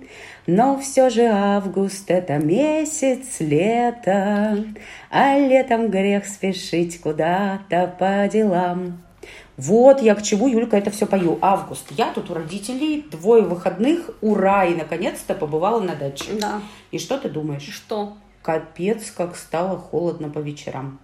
но 0.49 0.81
все 0.81 1.11
же 1.11 1.27
август— 1.27 2.05
это 2.11 2.39
месяц 2.39 3.39
лета, 3.39 4.65
а 5.11 5.39
летом 5.39 5.91
грех 5.91 6.27
спешить 6.27 7.01
куда-то 7.01 7.95
по 7.99 8.27
делам. 8.27 9.05
Вот 9.57 10.03
я 10.03 10.15
к 10.17 10.23
чему, 10.23 10.49
Юлька, 10.49 10.77
это 10.77 10.91
все 10.91 11.07
пою. 11.07 11.39
Август. 11.41 11.87
Я 11.91 12.13
тут 12.13 12.31
у 12.31 12.35
родителей, 12.35 13.07
двое 13.11 13.43
выходных, 13.43 14.11
ура, 14.21 14.65
и 14.65 14.75
наконец-то 14.75 15.35
побывала 15.35 15.81
на 15.81 15.95
даче. 15.95 16.25
Да. 16.41 16.61
И 16.91 16.99
что 16.99 17.19
ты 17.19 17.29
думаешь? 17.29 17.63
Что? 17.63 18.15
Капец, 18.43 19.11
как 19.13 19.37
стало 19.37 19.79
холодно 19.79 20.29
по 20.29 20.41
вечерам. 20.41 20.99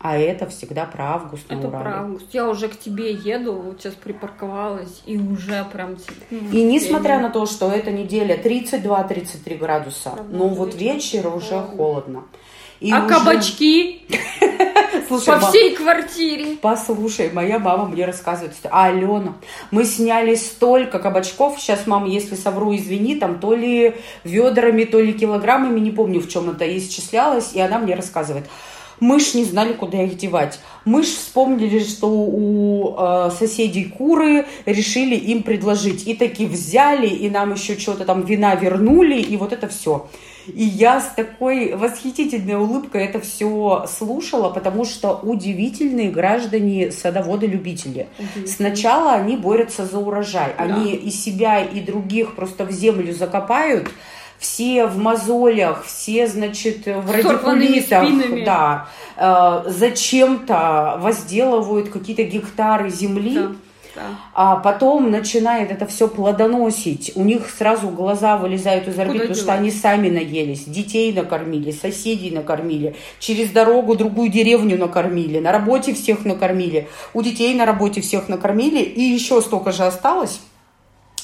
А 0.00 0.18
это 0.18 0.46
всегда 0.48 0.84
про 0.84 1.14
август 1.14 1.48
на 1.48 1.54
Это 1.54 1.68
Урале. 1.68 1.84
про 1.84 1.98
август. 2.00 2.34
Я 2.34 2.48
уже 2.48 2.68
к 2.68 2.78
тебе 2.78 3.12
еду, 3.12 3.52
вот 3.54 3.80
сейчас 3.80 3.94
припарковалась, 3.94 5.02
и 5.06 5.16
уже 5.16 5.64
прям... 5.72 5.96
ну, 6.30 6.38
И 6.50 6.62
несмотря 6.64 7.20
на 7.20 7.30
то, 7.30 7.46
что 7.46 7.70
эта 7.70 7.90
неделя 7.92 8.36
32-33 8.36 9.56
градуса, 9.58 10.10
Правда, 10.10 10.36
ну 10.36 10.48
вот 10.48 10.74
вечер 10.74 11.28
уже 11.28 11.50
холодно. 11.60 11.76
холодно. 11.76 12.22
И 12.80 12.90
А 12.92 13.04
уже- 13.04 13.14
кабачки 13.14 14.06
Слушай, 15.10 15.40
по 15.40 15.40
всей 15.40 15.74
квартире. 15.74 16.56
Послушай, 16.62 17.30
моя 17.32 17.58
мама 17.58 17.86
мне 17.86 18.06
рассказывает, 18.06 18.54
что 18.54 18.68
Алена, 18.68 19.34
мы 19.72 19.84
сняли 19.84 20.36
столько 20.36 21.00
кабачков, 21.00 21.58
сейчас, 21.58 21.88
мама, 21.88 22.06
если 22.06 22.36
совру, 22.36 22.76
извини, 22.76 23.16
там 23.16 23.40
то 23.40 23.52
ли 23.52 23.96
ведрами, 24.22 24.84
то 24.84 25.00
ли 25.00 25.12
килограммами, 25.12 25.80
не 25.80 25.90
помню, 25.90 26.20
в 26.20 26.28
чем 26.28 26.50
это 26.50 26.64
исчислялось, 26.78 27.54
и 27.54 27.60
она 27.60 27.80
мне 27.80 27.96
рассказывает. 27.96 28.46
Мы 29.00 29.18
ж 29.18 29.34
не 29.34 29.44
знали, 29.44 29.72
куда 29.72 30.00
их 30.04 30.16
девать. 30.16 30.60
Мы 30.84 31.02
ж 31.02 31.06
вспомнили, 31.06 31.80
что 31.80 32.06
у 32.06 32.94
э, 32.96 33.30
соседей 33.36 33.86
куры, 33.86 34.46
решили 34.64 35.16
им 35.16 35.42
предложить. 35.42 36.06
И 36.06 36.14
таки 36.14 36.46
взяли, 36.46 37.08
и 37.08 37.28
нам 37.30 37.54
еще 37.54 37.76
что-то 37.78 38.04
там 38.04 38.24
вина 38.24 38.54
вернули, 38.54 39.18
и 39.20 39.36
вот 39.36 39.52
это 39.52 39.66
все. 39.66 40.06
И 40.54 40.64
я 40.64 41.00
с 41.00 41.08
такой 41.14 41.74
восхитительной 41.74 42.56
улыбкой 42.56 43.04
это 43.04 43.20
все 43.20 43.86
слушала, 43.88 44.50
потому 44.50 44.84
что 44.84 45.18
удивительные 45.22 46.10
граждане 46.10 46.90
садоводы-любители. 46.90 48.08
Сначала 48.46 49.12
они 49.12 49.36
борются 49.36 49.86
за 49.86 49.98
урожай. 49.98 50.54
Да. 50.56 50.64
Они 50.64 50.94
и 50.94 51.10
себя, 51.10 51.62
и 51.62 51.80
других 51.80 52.34
просто 52.34 52.64
в 52.64 52.70
землю 52.70 53.12
закопают. 53.14 53.90
Все 54.38 54.86
в 54.86 54.96
мозолях, 54.96 55.84
все, 55.84 56.26
значит, 56.26 56.86
в 56.86 57.10
радикулитах. 57.10 58.08
Да. 58.44 58.88
Э, 59.16 59.64
зачем-то 59.66 60.98
возделывают 60.98 61.90
какие-то 61.90 62.22
гектары 62.22 62.88
земли. 62.88 63.34
Да, 63.34 63.52
да. 63.94 64.02
А 64.34 64.56
потом 64.56 65.10
начинает 65.10 65.70
это 65.70 65.86
все 65.86 66.08
плодоносить. 66.08 67.12
У 67.14 67.22
них 67.22 67.48
сразу 67.50 67.88
глаза 67.88 68.36
вылезают 68.36 68.88
из 68.88 68.98
орбит, 68.98 69.22
потому 69.22 69.34
что 69.34 69.52
они 69.52 69.70
сами 69.70 70.08
наелись. 70.08 70.64
Детей 70.64 71.12
накормили, 71.12 71.70
соседей 71.70 72.30
накормили. 72.30 72.96
Через 73.18 73.50
дорогу 73.50 73.96
другую 73.96 74.30
деревню 74.30 74.78
накормили. 74.78 75.38
На 75.38 75.52
работе 75.52 75.94
всех 75.94 76.24
накормили. 76.24 76.88
У 77.14 77.22
детей 77.22 77.54
на 77.54 77.66
работе 77.66 78.00
всех 78.00 78.28
накормили. 78.28 78.80
И 78.80 79.00
еще 79.02 79.40
столько 79.40 79.72
же 79.72 79.84
осталось. 79.84 80.40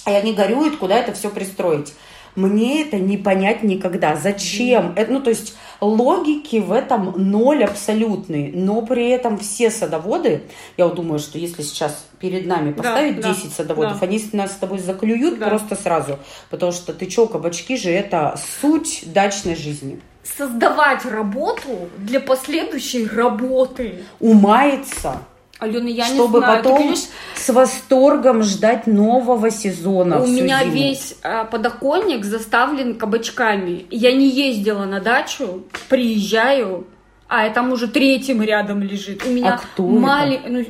И 0.07 0.11
они 0.11 0.33
горюют, 0.33 0.77
куда 0.77 0.99
это 0.99 1.13
все 1.13 1.31
пристроить. 1.31 1.93
Мне 2.37 2.83
это 2.83 2.99
не 2.99 3.17
понять 3.17 3.63
никогда. 3.63 4.15
Зачем? 4.17 4.93
Это, 4.95 5.11
ну, 5.13 5.21
то 5.21 5.31
есть 5.31 5.57
логики 5.81 6.57
в 6.57 6.71
этом 6.71 7.15
ноль 7.17 7.65
абсолютный. 7.65 8.53
Но 8.53 8.83
при 8.83 9.09
этом 9.09 9.39
все 9.39 9.71
садоводы, 9.71 10.43
я 10.77 10.87
вот 10.87 10.97
думаю, 10.97 11.19
что 11.19 11.39
если 11.39 11.63
сейчас 11.63 12.07
перед 12.21 12.47
нами 12.47 12.73
Да, 12.73 12.83
поставить 12.83 13.21
да, 13.21 13.35
10 13.35 13.53
садоводов, 13.53 14.01
да. 14.01 14.07
они 14.07 14.23
нас 14.33 14.53
с 14.53 14.57
тобой 14.57 14.79
заклюют 14.79 15.39
Да. 15.39 15.49
просто 15.49 15.75
сразу. 15.77 16.19
Потому 16.51 16.73
что 16.73 16.93
ты 16.93 17.07
чё, 17.07 17.27
кабачки 17.27 17.77
же 17.77 17.91
это 17.91 18.39
суть 18.61 19.05
дачной 19.07 19.57
жизни. 19.57 20.01
Создавать 20.23 21.05
работу 21.05 21.89
для 21.99 22.21
последующей 22.21 23.07
работы. 23.07 24.03
Умается, 24.21 25.23
Алена, 25.59 25.89
я 25.89 26.05
чтобы 26.05 26.41
не 26.41 26.45
знаю, 26.45 26.57
ты 26.59 26.63
потом 26.63 26.79
понимаешь, 26.79 27.05
с 27.35 27.49
восторгом 27.49 28.43
ждать 28.43 28.87
нового 28.87 29.51
сезона. 29.51 30.23
У 30.23 30.27
меня 30.27 30.61
зиму. 30.61 30.73
весь 30.73 31.17
а, 31.23 31.45
подоконник 31.45 32.25
заставлен 32.25 32.97
кабачками. 32.97 33.87
Я 33.91 34.13
не 34.13 34.29
ездила 34.29 34.85
на 34.85 35.01
дачу, 35.01 35.65
приезжаю, 35.89 36.87
а 37.29 37.49
там 37.51 37.73
уже 37.73 37.89
третьим 37.89 38.43
рядом 38.43 38.83
лежит. 38.83 39.25
У 39.27 39.31
меня 39.31 39.55
А 39.55 39.59
кто 39.59 39.85
мали- 39.87 40.41
ну, 40.47 40.65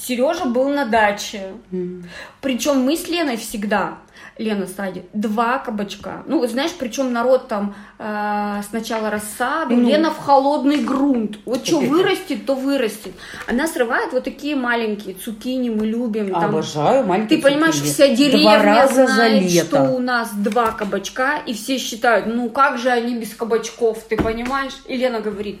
Сережа 0.00 0.46
был 0.46 0.70
на 0.70 0.86
даче. 0.86 1.52
М. 1.70 2.08
Причем 2.40 2.78
мы 2.80 2.96
с 2.96 3.08
Леной 3.08 3.36
всегда, 3.36 3.98
Лена 4.42 4.66
садит, 4.66 5.04
два 5.12 5.58
кабачка. 5.58 6.22
Ну, 6.26 6.46
знаешь, 6.46 6.72
причем 6.78 7.12
народ 7.12 7.48
там 7.48 7.74
э, 7.98 8.60
сначала 8.68 9.10
рассаду, 9.10 9.74
Ну. 9.76 9.88
Лена 9.88 10.10
в 10.10 10.18
холодный 10.18 10.78
грунт. 10.78 11.38
Вот 11.46 11.66
что 11.66 11.78
вырастет, 11.80 12.44
то 12.46 12.54
вырастет. 12.54 13.12
Она 13.46 13.66
срывает 13.66 14.12
вот 14.12 14.24
такие 14.24 14.56
маленькие 14.56 15.14
цукини, 15.14 15.70
мы 15.70 15.86
любим. 15.86 16.32
Там, 16.32 16.44
Обожаю 16.46 17.06
маленькие 17.06 17.38
ты 17.38 17.42
понимаешь, 17.42 17.74
цукини. 17.76 17.92
вся 17.92 18.08
деревня 18.08 18.88
знает, 18.88 19.50
что 19.50 19.82
у 19.84 19.98
нас 19.98 20.32
два 20.34 20.72
кабачка, 20.72 21.38
и 21.46 21.54
все 21.54 21.78
считают, 21.78 22.26
ну 22.26 22.50
как 22.50 22.78
же 22.78 22.90
они 22.90 23.14
без 23.16 23.34
кабачков, 23.34 24.02
ты 24.08 24.16
понимаешь? 24.16 24.72
И 24.86 24.96
Лена 24.96 25.20
говорит, 25.20 25.60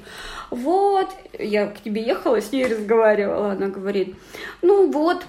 вот, 0.50 1.08
я 1.38 1.66
к 1.66 1.80
тебе 1.80 2.02
ехала, 2.02 2.40
с 2.40 2.52
ней 2.52 2.66
разговаривала, 2.66 3.52
она 3.52 3.68
говорит, 3.68 4.14
ну 4.60 4.90
вот, 4.90 5.22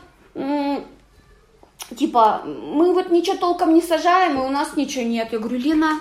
типа, 1.96 2.42
мы 2.46 2.94
вот 2.94 3.10
ничего 3.12 3.38
толком 3.38 3.74
не 3.74 3.82
сажаем, 3.82 4.38
и 4.39 4.46
у 4.46 4.50
нас 4.50 4.75
ничего 4.75 5.03
нет. 5.06 5.30
Я 5.32 5.39
говорю, 5.39 5.58
Лена, 5.58 6.00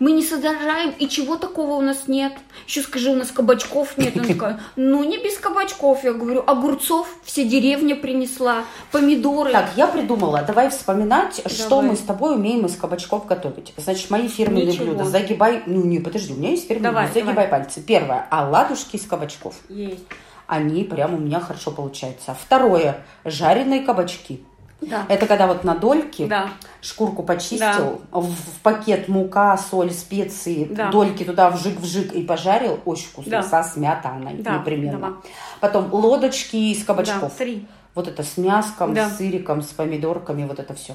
мы 0.00 0.12
не 0.12 0.22
сажаем, 0.22 0.94
и 0.98 1.08
чего 1.08 1.36
такого 1.36 1.74
у 1.74 1.82
нас 1.82 2.08
нет? 2.08 2.32
Еще 2.66 2.80
скажи, 2.80 3.10
у 3.10 3.14
нас 3.16 3.30
кабачков 3.30 3.98
нет. 3.98 4.16
Она 4.16 4.26
такая, 4.26 4.60
ну 4.76 5.04
не 5.04 5.18
без 5.18 5.36
кабачков. 5.36 6.04
Я 6.04 6.14
говорю, 6.14 6.42
огурцов 6.46 7.06
вся 7.22 7.44
деревня 7.44 7.94
принесла, 7.96 8.64
помидоры. 8.92 9.52
Так, 9.52 9.72
я 9.76 9.86
придумала. 9.86 10.42
Давай 10.42 10.70
вспоминать, 10.70 11.42
что 11.46 11.68
Давай. 11.68 11.90
мы 11.90 11.96
с 11.96 12.00
тобой 12.00 12.34
умеем 12.36 12.64
из 12.64 12.76
кабачков 12.76 13.26
готовить. 13.26 13.74
Значит, 13.76 14.08
мои 14.08 14.26
фирменные 14.28 14.66
Ничего. 14.66 14.86
блюда. 14.86 15.04
Загибай... 15.04 15.64
Ну, 15.66 15.84
не, 15.84 15.98
подожди, 15.98 16.32
у 16.32 16.36
меня 16.36 16.50
есть 16.50 16.66
фирменные 16.66 16.92
Давай, 16.92 17.04
блюда. 17.04 17.20
Загибай 17.20 17.46
давай. 17.46 17.60
пальцы. 17.60 17.82
Первое. 17.82 18.26
Оладушки 18.30 18.96
из 18.96 19.06
кабачков. 19.06 19.54
Есть. 19.68 20.04
они 20.46 20.82
прям 20.84 21.14
у 21.14 21.18
меня 21.18 21.40
хорошо 21.40 21.72
получаются. 21.72 22.34
Второе, 22.34 23.04
жареные 23.26 23.82
кабачки. 23.82 24.42
Да. 24.80 25.04
Это 25.08 25.26
когда 25.26 25.46
вот 25.46 25.62
на 25.64 25.74
дольки 25.74 26.26
Да. 26.26 26.50
шкурку 26.80 27.22
почистил, 27.22 28.00
в, 28.10 28.26
в 28.32 28.58
пакет 28.62 29.08
мука, 29.08 29.56
соль, 29.58 29.90
специи, 29.90 30.64
Да. 30.70 30.90
дольки 30.90 31.22
туда 31.24 31.50
вжик-вжик 31.50 32.12
и 32.14 32.22
пожарил. 32.22 32.80
Очень 32.84 33.08
вкусно, 33.08 33.30
Да. 33.30 33.42
со 33.42 33.62
сметаной 33.62 34.34
Да, 34.38 34.58
непременно. 34.58 34.98
да. 34.98 35.12
Потом 35.60 35.92
лодочки 35.92 36.56
из 36.56 36.82
кабачков. 36.84 37.20
Да, 37.20 37.28
три. 37.44 37.66
Вот 37.94 38.08
это 38.08 38.22
с 38.22 38.36
мяском, 38.38 38.94
Да. 38.94 39.10
с 39.10 39.18
сыриком, 39.18 39.62
с 39.62 39.66
помидорками, 39.66 40.44
вот 40.46 40.58
это 40.58 40.74
все. 40.74 40.94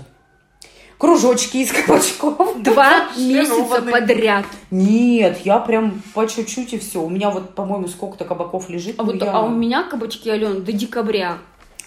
Кружочки 0.98 1.58
из 1.58 1.72
кабачков. 1.86 2.62
Два 2.64 3.10
месяца 3.18 3.82
подряд. 3.82 4.46
Нет, 4.72 5.40
я 5.44 5.60
прям 5.60 6.02
по 6.14 6.26
чуть-чуть 6.26 6.74
и 6.74 6.80
все. 6.80 7.02
У 7.04 7.10
меня 7.10 7.30
вот, 7.32 7.54
по-моему, 7.54 7.88
сколько-то 7.88 8.24
кабаков 8.26 8.70
лежит. 8.70 8.96
А, 8.98 9.04
вот, 9.04 9.16
я- 9.22 9.32
а 9.34 9.42
у 9.42 9.50
меня 9.50 9.84
кабачки, 9.84 10.30
Ален, 10.30 10.64
до 10.64 10.72
декабря. 10.72 11.38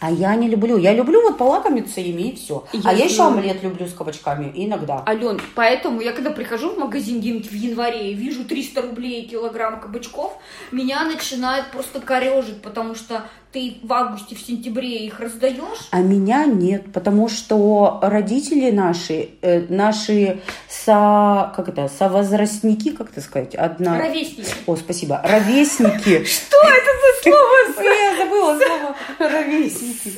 А 0.01 0.11
я 0.11 0.35
не 0.37 0.49
люблю. 0.49 0.77
Я 0.77 0.95
люблю 0.95 1.23
вот 1.23 1.39
полакомиться 1.39 2.01
ими 2.01 2.31
и 2.31 2.37
все. 2.37 2.65
Я 2.73 2.91
а 2.91 2.93
я 2.93 3.05
еще 3.07 3.27
омлет 3.27 3.63
люблю 3.63 3.87
с 3.87 3.93
кабачками 3.93 4.51
иногда. 4.55 5.03
Ален, 5.07 5.41
поэтому 5.55 6.01
я 6.01 6.13
когда 6.13 6.31
прихожу 6.31 6.71
в 6.71 6.79
магазин 6.79 7.21
где-нибудь 7.21 7.51
в 7.51 7.55
январе 7.55 8.13
и 8.13 8.15
вижу 8.15 8.45
300 8.45 8.83
рублей 8.83 9.27
килограмм 9.27 9.81
кабачков, 9.81 10.39
меня 10.71 11.05
начинает 11.05 11.71
просто 11.73 12.01
корежить, 12.01 12.63
потому 12.63 12.95
что 12.95 13.25
ты 13.53 13.79
в 13.83 13.93
августе, 13.93 14.35
в 14.35 14.41
сентябре 14.41 15.07
их 15.07 15.21
раздаешь. 15.21 15.89
А 15.91 16.01
меня 16.01 16.45
нет, 16.45 16.93
потому 16.93 17.29
что 17.29 17.99
родители 18.03 18.71
наши, 18.71 19.31
э, 19.41 19.67
наши 19.69 20.41
со, 20.69 21.53
как 21.57 21.69
это, 21.69 21.89
совозрастники, 21.89 22.91
как 22.91 23.11
это 23.11 23.21
сказать, 23.21 23.55
одна... 23.55 23.99
Ровесники. 23.99 24.51
О, 24.67 24.77
спасибо. 24.77 25.21
Ровесники. 25.25 26.25
Что 26.25 26.57
это 26.63 26.91
за 27.03 27.23
слово? 27.23 27.85
Я 27.85 28.17
забыла 28.17 28.59
слово. 28.59 28.97
Ровесники. 29.19 30.13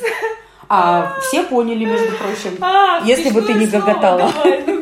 А 0.67 1.19
все 1.21 1.43
поняли, 1.43 1.85
между 1.85 2.11
прочим. 2.17 2.57
А, 2.61 3.01
Если 3.05 3.29
бы 3.29 3.41
ты 3.41 3.53
не 3.53 3.67
гоготала. 3.67 4.31
ну. 4.67 4.81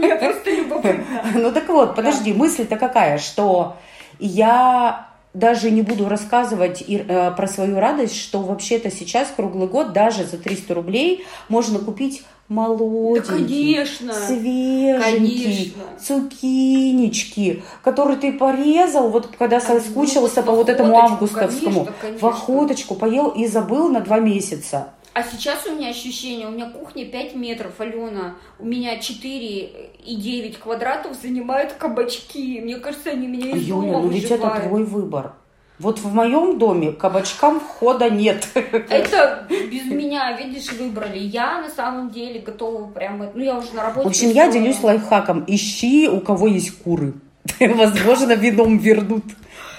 Ну 1.34 1.52
так 1.52 1.68
вот, 1.68 1.96
подожди, 1.96 2.34
мысль-то 2.34 2.78
какая, 2.78 3.18
что 3.18 3.78
я 4.20 5.09
даже 5.40 5.72
не 5.72 5.82
буду 5.82 6.08
рассказывать 6.10 6.84
и, 6.86 6.98
э, 7.08 7.32
про 7.32 7.48
свою 7.48 7.80
радость, 7.80 8.16
что 8.16 8.40
вообще-то 8.42 8.92
сейчас 8.92 9.30
круглый 9.36 9.68
год 9.68 9.94
даже 9.94 10.26
за 10.26 10.38
300 10.38 10.74
рублей 10.74 11.26
можно 11.48 11.80
купить 11.80 12.24
Да, 12.50 12.56
молоденький, 12.56 13.76
конечно. 13.76 14.14
свеженький, 14.14 15.74
Конечно. 15.74 15.84
цукинички, 16.04 17.64
который 17.84 18.18
ты 18.18 18.34
порезал, 18.34 19.10
вот 19.10 19.28
когда 19.38 19.60
соскучился 19.60 20.42
ну, 20.42 20.48
по 20.48 20.52
вот 20.54 20.70
этому 20.70 20.98
августовскому, 20.98 21.86
конечно, 21.86 21.94
конечно. 22.02 22.28
в 22.28 22.32
охоточку 22.32 22.96
поел 22.96 23.30
и 23.30 23.48
забыл 23.48 23.90
на 23.90 24.02
два 24.02 24.20
месяца. 24.20 24.90
А 25.20 25.24
сейчас 25.24 25.66
у 25.68 25.76
меня 25.76 25.90
ощущение, 25.90 26.48
у 26.48 26.52
меня 26.52 26.70
кухня 26.70 27.04
5 27.04 27.36
метров, 27.36 27.74
Алена, 27.80 28.36
у 28.58 28.66
меня 28.66 28.98
4 29.00 29.70
и 30.06 30.16
9 30.16 30.60
квадратов 30.60 31.14
занимают 31.22 31.74
кабачки. 31.74 32.62
Мне 32.62 32.78
кажется, 32.78 33.10
они 33.10 33.28
меня 33.28 33.52
из 33.52 33.64
Юля, 33.64 33.92
дома 33.92 34.04
ну 34.04 34.08
ведь 34.08 34.32
это 34.32 34.62
твой 34.66 34.86
выбор. 34.86 35.34
Вот 35.78 36.00
в 36.00 36.14
моем 36.14 36.58
доме 36.58 36.94
кабачкам 36.94 37.60
входа 37.60 38.10
нет. 38.10 38.48
Это 38.56 39.46
без 39.50 39.88
меня, 39.88 40.38
видишь, 40.38 40.72
выбрали. 40.72 41.20
Я 41.20 41.64
на 41.64 41.70
самом 41.70 42.12
деле 42.12 42.40
готова 42.40 42.88
прямо... 42.88 43.30
Ну, 43.34 43.44
я 43.44 43.58
уже 43.58 43.74
на 43.74 43.84
работе... 43.84 44.08
В 44.08 44.12
общем, 44.12 44.30
я 44.30 44.50
делюсь 44.50 44.82
лайфхаком. 44.82 45.44
Ищи, 45.48 46.08
у 46.08 46.22
кого 46.22 46.48
есть 46.48 46.82
куры. 46.82 47.16
Возможно, 47.60 48.38
вином 48.38 48.78
вернут. 48.78 49.26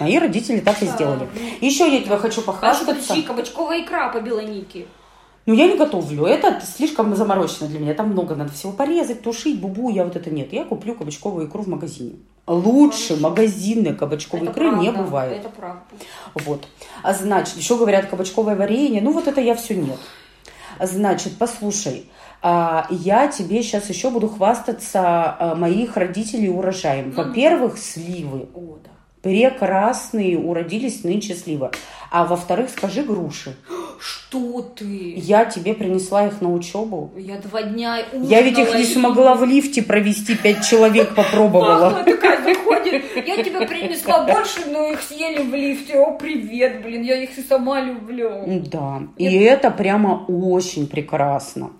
Мои 0.00 0.18
родители 0.18 0.60
так 0.60 0.82
и 0.82 0.86
сделали. 0.86 1.26
Еще 1.62 1.90
я 1.90 2.02
тебе 2.02 2.18
хочу 2.18 2.42
похвастаться. 2.42 2.84
подожди, 2.84 3.22
кабачковая 3.22 3.80
икра 3.80 4.10
по 4.10 4.20
белонике. 4.20 4.84
Ну, 5.50 5.56
я 5.56 5.66
не 5.66 5.76
готовлю. 5.76 6.26
Это 6.26 6.60
слишком 6.64 7.16
заморочено 7.16 7.66
для 7.66 7.80
меня. 7.80 7.92
Там 7.92 8.10
много 8.10 8.36
надо 8.36 8.52
всего 8.52 8.70
порезать, 8.70 9.22
тушить, 9.22 9.60
бубу. 9.60 9.90
Я 9.90 10.04
вот 10.04 10.14
это 10.14 10.30
нет. 10.30 10.52
Я 10.52 10.64
куплю 10.64 10.94
кабачковую 10.94 11.48
икру 11.48 11.64
в 11.64 11.66
магазине. 11.66 12.12
Лучше 12.46 13.16
Хорошо. 13.16 13.28
магазинной 13.28 13.96
кабачковой 13.96 14.46
Это 14.46 14.52
икры 14.52 14.70
не 14.76 14.92
правда, 14.92 15.02
бывает. 15.02 15.38
Это 15.40 15.48
правда. 15.48 15.82
Вот. 16.36 16.68
А 17.02 17.14
значит, 17.14 17.56
еще 17.56 17.76
говорят 17.76 18.06
кабачковое 18.06 18.54
варенье. 18.54 19.02
Ну, 19.02 19.10
вот 19.10 19.26
это 19.26 19.40
я 19.40 19.56
все 19.56 19.74
нет. 19.74 19.98
Значит, 20.78 21.32
послушай, 21.36 22.08
а, 22.42 22.86
я 22.88 23.26
тебе 23.26 23.64
сейчас 23.64 23.88
еще 23.88 24.10
буду 24.10 24.28
хвастаться 24.28 25.00
а, 25.36 25.56
моих 25.56 25.96
родителей 25.96 26.48
урожаем. 26.48 27.10
Во-первых, 27.10 27.76
сливы. 27.76 28.46
Прекрасные 29.20 30.38
уродились 30.38 31.02
нынче 31.02 31.34
сливы. 31.34 31.72
А 32.10 32.24
во-вторых, 32.24 32.70
скажи 32.70 33.02
груши. 33.02 33.54
Что 34.00 34.62
ты? 34.62 35.14
Я 35.16 35.44
тебе 35.44 35.74
принесла 35.74 36.26
их 36.26 36.40
на 36.40 36.52
учебу. 36.52 37.12
Я 37.16 37.38
два 37.38 37.62
дня 37.62 37.98
Я 38.12 38.42
ведь 38.42 38.58
их 38.58 38.74
не 38.74 38.82
ужинала 38.82 39.14
смогла 39.14 39.34
в 39.34 39.44
лифте 39.44 39.82
провести, 39.82 40.34
пять 40.34 40.66
человек 40.66 41.14
попробовала. 41.14 41.90
Мама 41.90 42.04
такая 42.04 42.42
заходит, 42.42 43.04
я 43.14 43.42
тебе 43.42 43.66
принесла 43.66 44.24
больше, 44.32 44.66
но 44.66 44.86
их 44.86 45.02
съели 45.02 45.42
в 45.42 45.54
лифте. 45.54 45.98
О, 45.98 46.12
привет, 46.12 46.82
блин, 46.82 47.02
я 47.02 47.22
их 47.22 47.38
и 47.38 47.42
сама 47.42 47.80
люблю. 47.80 48.30
Да, 48.70 49.02
и 49.16 49.36
это 49.36 49.70
прямо 49.70 50.24
очень 50.26 50.86
прекрасно. 50.86 51.70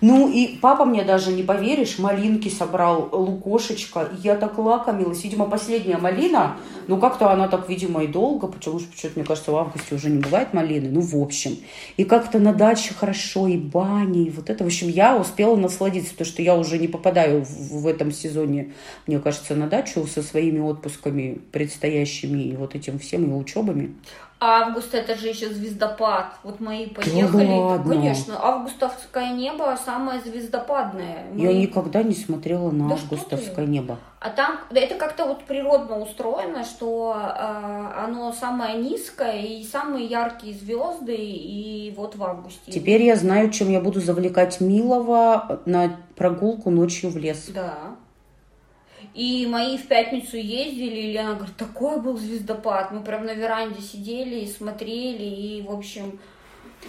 Ну 0.00 0.28
и 0.28 0.58
папа 0.58 0.84
мне 0.84 1.04
даже, 1.04 1.32
не 1.32 1.42
поверишь, 1.42 1.98
малинки 1.98 2.48
собрал, 2.48 3.08
лукошечка. 3.12 4.08
Я 4.22 4.36
так 4.36 4.58
лакомилась. 4.58 5.24
Видимо, 5.24 5.46
последняя 5.46 5.96
малина, 5.98 6.56
ну 6.86 6.98
как-то 6.98 7.30
она 7.30 7.48
так, 7.48 7.68
видимо, 7.68 8.02
и 8.04 8.06
долго, 8.06 8.46
потому 8.46 8.78
что, 8.78 9.08
мне 9.14 9.24
кажется, 9.24 9.52
в 9.52 9.56
августе 9.76 9.94
уже 9.94 10.10
не 10.10 10.18
бывает 10.18 10.52
малины. 10.52 10.88
Ну, 10.90 11.00
в 11.00 11.16
общем. 11.16 11.56
И 11.96 12.04
как-то 12.04 12.38
на 12.38 12.52
даче 12.52 12.94
хорошо, 12.94 13.46
и 13.46 13.56
бани, 13.56 14.26
и 14.26 14.30
вот 14.30 14.50
это. 14.50 14.64
В 14.64 14.66
общем, 14.66 14.88
я 14.88 15.16
успела 15.16 15.56
насладиться, 15.56 16.10
потому 16.10 16.26
что 16.26 16.42
я 16.42 16.56
уже 16.56 16.78
не 16.78 16.88
попадаю 16.88 17.44
в, 17.44 17.82
в 17.82 17.86
этом 17.86 18.10
сезоне, 18.10 18.72
мне 19.06 19.18
кажется, 19.18 19.54
на 19.54 19.66
дачу 19.66 20.06
со 20.06 20.22
своими 20.22 20.60
отпусками 20.60 21.38
предстоящими 21.52 22.42
и 22.42 22.56
вот 22.56 22.74
этим 22.74 22.98
всем, 22.98 23.24
и 23.24 23.34
учебами. 23.34 23.94
Август 24.38 24.94
это 24.94 25.14
же 25.16 25.28
еще 25.28 25.48
звездопад. 25.48 26.34
Вот 26.42 26.60
мои 26.60 26.86
поехали. 26.86 27.58
ладно? 27.58 27.94
Конечно, 27.94 28.34
августовское 28.38 29.32
небо 29.32 29.78
самое 29.82 30.20
звездопадное. 30.20 31.24
Я 31.34 31.48
Мы- 31.48 31.54
никогда 31.54 32.02
не 32.02 32.14
смотрела 32.14 32.70
на 32.70 32.88
Да 32.90 32.94
августовское 32.96 33.64
небо. 33.64 33.98
А 34.20 34.28
там 34.30 34.58
да, 34.70 34.80
это 34.80 34.96
как-то 34.96 35.24
вот 35.24 35.44
природно 35.44 36.00
устроено, 36.00 36.64
что 36.64 37.16
э, 37.16 38.04
оно 38.04 38.32
самое 38.32 38.76
низкое 38.76 39.40
и 39.40 39.64
самые 39.64 40.06
яркие 40.06 40.52
звезды, 40.54 41.16
и 41.16 41.94
вот 41.96 42.16
в 42.16 42.22
августе. 42.22 42.70
Теперь 42.72 43.02
я 43.04 43.16
знаю, 43.16 43.50
чем 43.50 43.70
я 43.70 43.80
буду 43.80 44.00
завлекать 44.00 44.60
Милого 44.60 45.60
на 45.64 45.96
прогулку 46.14 46.70
ночью 46.70 47.10
в 47.10 47.16
лес. 47.16 47.46
Да. 47.54 47.74
И 49.16 49.46
мои 49.46 49.78
в 49.78 49.88
пятницу 49.88 50.36
ездили, 50.36 51.00
и 51.00 51.12
Лена 51.12 51.36
говорит, 51.36 51.56
такой 51.56 51.98
был 51.98 52.18
звездопад. 52.18 52.92
Мы 52.92 53.00
прям 53.00 53.24
на 53.24 53.32
веранде 53.32 53.80
сидели 53.80 54.40
и 54.40 54.46
смотрели, 54.46 55.24
и, 55.24 55.62
в 55.62 55.70
общем, 55.70 56.18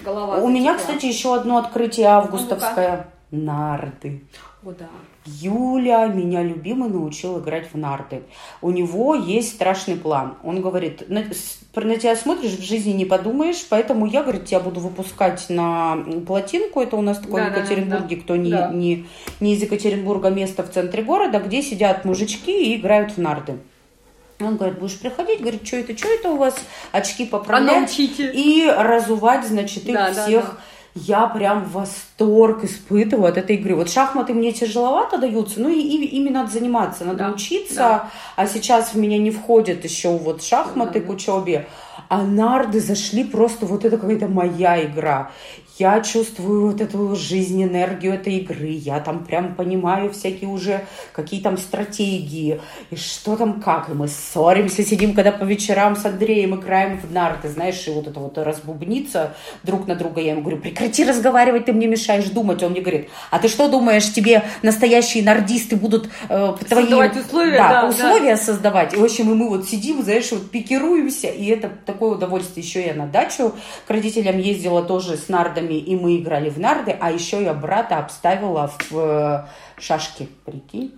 голова 0.03 0.35
У 0.39 0.49
меня, 0.49 0.73
затекла. 0.73 0.95
кстати, 0.95 1.05
еще 1.05 1.35
одно 1.35 1.57
открытие 1.57 2.07
августовское. 2.07 3.07
Нарды. 3.31 4.25
О, 4.61 4.71
да. 4.71 4.89
Юля, 5.27 6.05
меня 6.07 6.41
любимый, 6.41 6.89
научил 6.89 7.39
играть 7.39 7.67
в 7.73 7.77
нарды. 7.77 8.23
У 8.61 8.71
него 8.71 9.13
есть 9.15 9.55
страшный 9.55 9.95
план. 9.95 10.35
Он 10.43 10.61
говорит, 10.61 11.09
на, 11.09 11.23
на 11.75 11.95
тебя 11.97 12.15
смотришь, 12.15 12.51
в 12.57 12.61
жизни 12.63 12.91
не 12.91 13.05
подумаешь, 13.05 13.65
поэтому 13.69 14.05
я, 14.05 14.23
говорит, 14.23 14.45
тебя 14.45 14.59
буду 14.59 14.79
выпускать 14.79 15.45
на 15.49 15.97
плотинку. 16.25 16.81
Это 16.81 16.95
у 16.95 17.01
нас 17.01 17.17
такое 17.19 17.43
в 17.43 17.45
Да-да-да, 17.49 17.59
Екатеринбурге, 17.61 18.15
кто 18.17 18.35
не, 18.35 18.51
Да. 18.51 18.71
не, 18.71 19.05
не 19.39 19.53
из 19.53 19.61
Екатеринбурга, 19.61 20.29
место 20.29 20.63
в 20.63 20.71
центре 20.71 21.03
города, 21.03 21.39
где 21.39 21.61
сидят 21.61 22.05
мужички 22.05 22.73
и 22.73 22.77
играют 22.77 23.11
в 23.11 23.17
нарды. 23.17 23.57
Он 24.39 24.55
говорит, 24.55 24.77
будешь 24.79 24.99
приходить, 24.99 25.41
говорит, 25.41 25.65
что 25.65 25.77
это, 25.77 25.97
что 25.97 26.07
это 26.09 26.29
у 26.29 26.37
вас, 26.37 26.55
очки 26.91 27.23
А 27.25 27.27
поправлять 27.37 27.77
научите. 27.87 28.31
и 28.31 28.69
разувать, 28.69 29.47
значит, 29.47 29.85
их 29.87 29.93
Да, 29.95 30.11
да, 30.13 30.23
всех. 30.25 30.43
да. 30.45 30.57
Я 31.05 31.27
прям 31.27 31.65
восторг 31.65 32.63
испытываю 32.63 33.27
от 33.29 33.37
этой 33.37 33.55
игры. 33.57 33.75
Вот 33.75 33.89
шахматы 33.89 34.33
мне 34.33 34.51
тяжеловато 34.51 35.17
даются, 35.19 35.59
ну 35.59 35.69
и, 35.69 35.79
ими 35.79 36.29
надо 36.29 36.51
заниматься, 36.51 37.05
надо 37.05 37.19
Да, 37.19 37.29
учиться. 37.31 37.75
да. 37.75 38.09
А 38.35 38.47
сейчас 38.47 38.93
в 38.93 38.97
меня 38.97 39.17
не 39.19 39.29
входят 39.31 39.83
еще 39.83 40.17
вот 40.17 40.41
шахматы 40.43 40.99
Да, 40.99 41.05
к 41.05 41.09
учебе. 41.09 41.67
А 42.09 42.23
нарды 42.23 42.79
зашли 42.79 43.23
просто, 43.23 43.65
вот 43.65 43.85
это 43.85 43.97
какая-то 43.97 44.27
моя 44.27 44.83
игра. 44.85 45.31
Я 45.79 46.01
чувствую 46.01 46.71
вот 46.71 46.81
эту 46.81 47.15
жизнь, 47.15 47.63
энергию 47.63 48.13
этой 48.13 48.37
игры, 48.37 48.67
я 48.67 48.99
там 48.99 49.23
прям 49.23 49.55
понимаю 49.55 50.11
всякие 50.11 50.49
уже, 50.49 50.85
какие 51.13 51.41
там 51.41 51.57
стратегии, 51.57 52.59
и 52.89 52.95
что 52.95 53.35
там 53.35 53.61
как, 53.61 53.89
и 53.89 53.93
мы 53.93 54.07
ссоримся, 54.07 54.83
сидим, 54.83 55.13
когда 55.13 55.31
по 55.31 55.43
вечерам 55.43 55.95
с 55.95 56.05
Андреем 56.05 56.55
играем 56.55 56.99
в 56.99 57.11
нарты, 57.11 57.49
знаешь, 57.49 57.87
и 57.87 57.91
вот 57.91 58.07
это 58.07 58.19
вот 58.19 58.37
разбубниться 58.37 59.35
друг 59.63 59.87
на 59.87 59.95
друга, 59.95 60.21
я 60.21 60.31
ему 60.31 60.41
говорю, 60.41 60.57
прекрати 60.57 61.03
разговаривать, 61.03 61.65
ты 61.65 61.73
мне 61.73 61.87
мешаешь 61.87 62.25
думать, 62.25 62.63
он 62.63 62.71
мне 62.71 62.81
говорит, 62.81 63.09
а 63.29 63.39
ты 63.39 63.47
что 63.47 63.67
думаешь, 63.67 64.11
тебе 64.11 64.43
настоящие 64.63 65.23
нардисты 65.23 65.75
будут 65.75 66.09
э, 66.29 66.53
твои... 66.67 66.83
Создавать 66.83 67.17
условия, 67.17 67.57
да, 67.57 67.81
да, 67.81 67.89
условия 67.89 68.35
да. 68.35 68.41
создавать, 68.41 68.93
и 68.93 68.97
в 68.97 69.03
общем, 69.03 69.31
и 69.31 69.35
мы 69.35 69.49
вот 69.49 69.67
сидим, 69.67 70.01
знаешь, 70.03 70.31
вот 70.31 70.49
пикируемся, 70.49 71.27
и 71.27 71.45
это 71.47 71.69
такое 71.85 72.15
удовольствие, 72.15 72.65
еще 72.65 72.85
я 72.85 72.93
на 72.93 73.05
дачу 73.05 73.53
к 73.85 73.89
родителям 73.89 74.39
ездила 74.39 74.83
тоже 74.83 75.17
с 75.17 75.29
нардами, 75.29 75.66
и 75.75 75.95
мы 75.95 76.17
играли 76.17 76.49
в 76.49 76.59
нарды, 76.59 76.95
а 76.99 77.11
еще 77.11 77.43
я 77.43 77.53
брата 77.53 77.97
обставила 77.97 78.71
в 78.89 78.97
э, 78.97 79.45
шашки, 79.79 80.29
прикинь. 80.45 80.93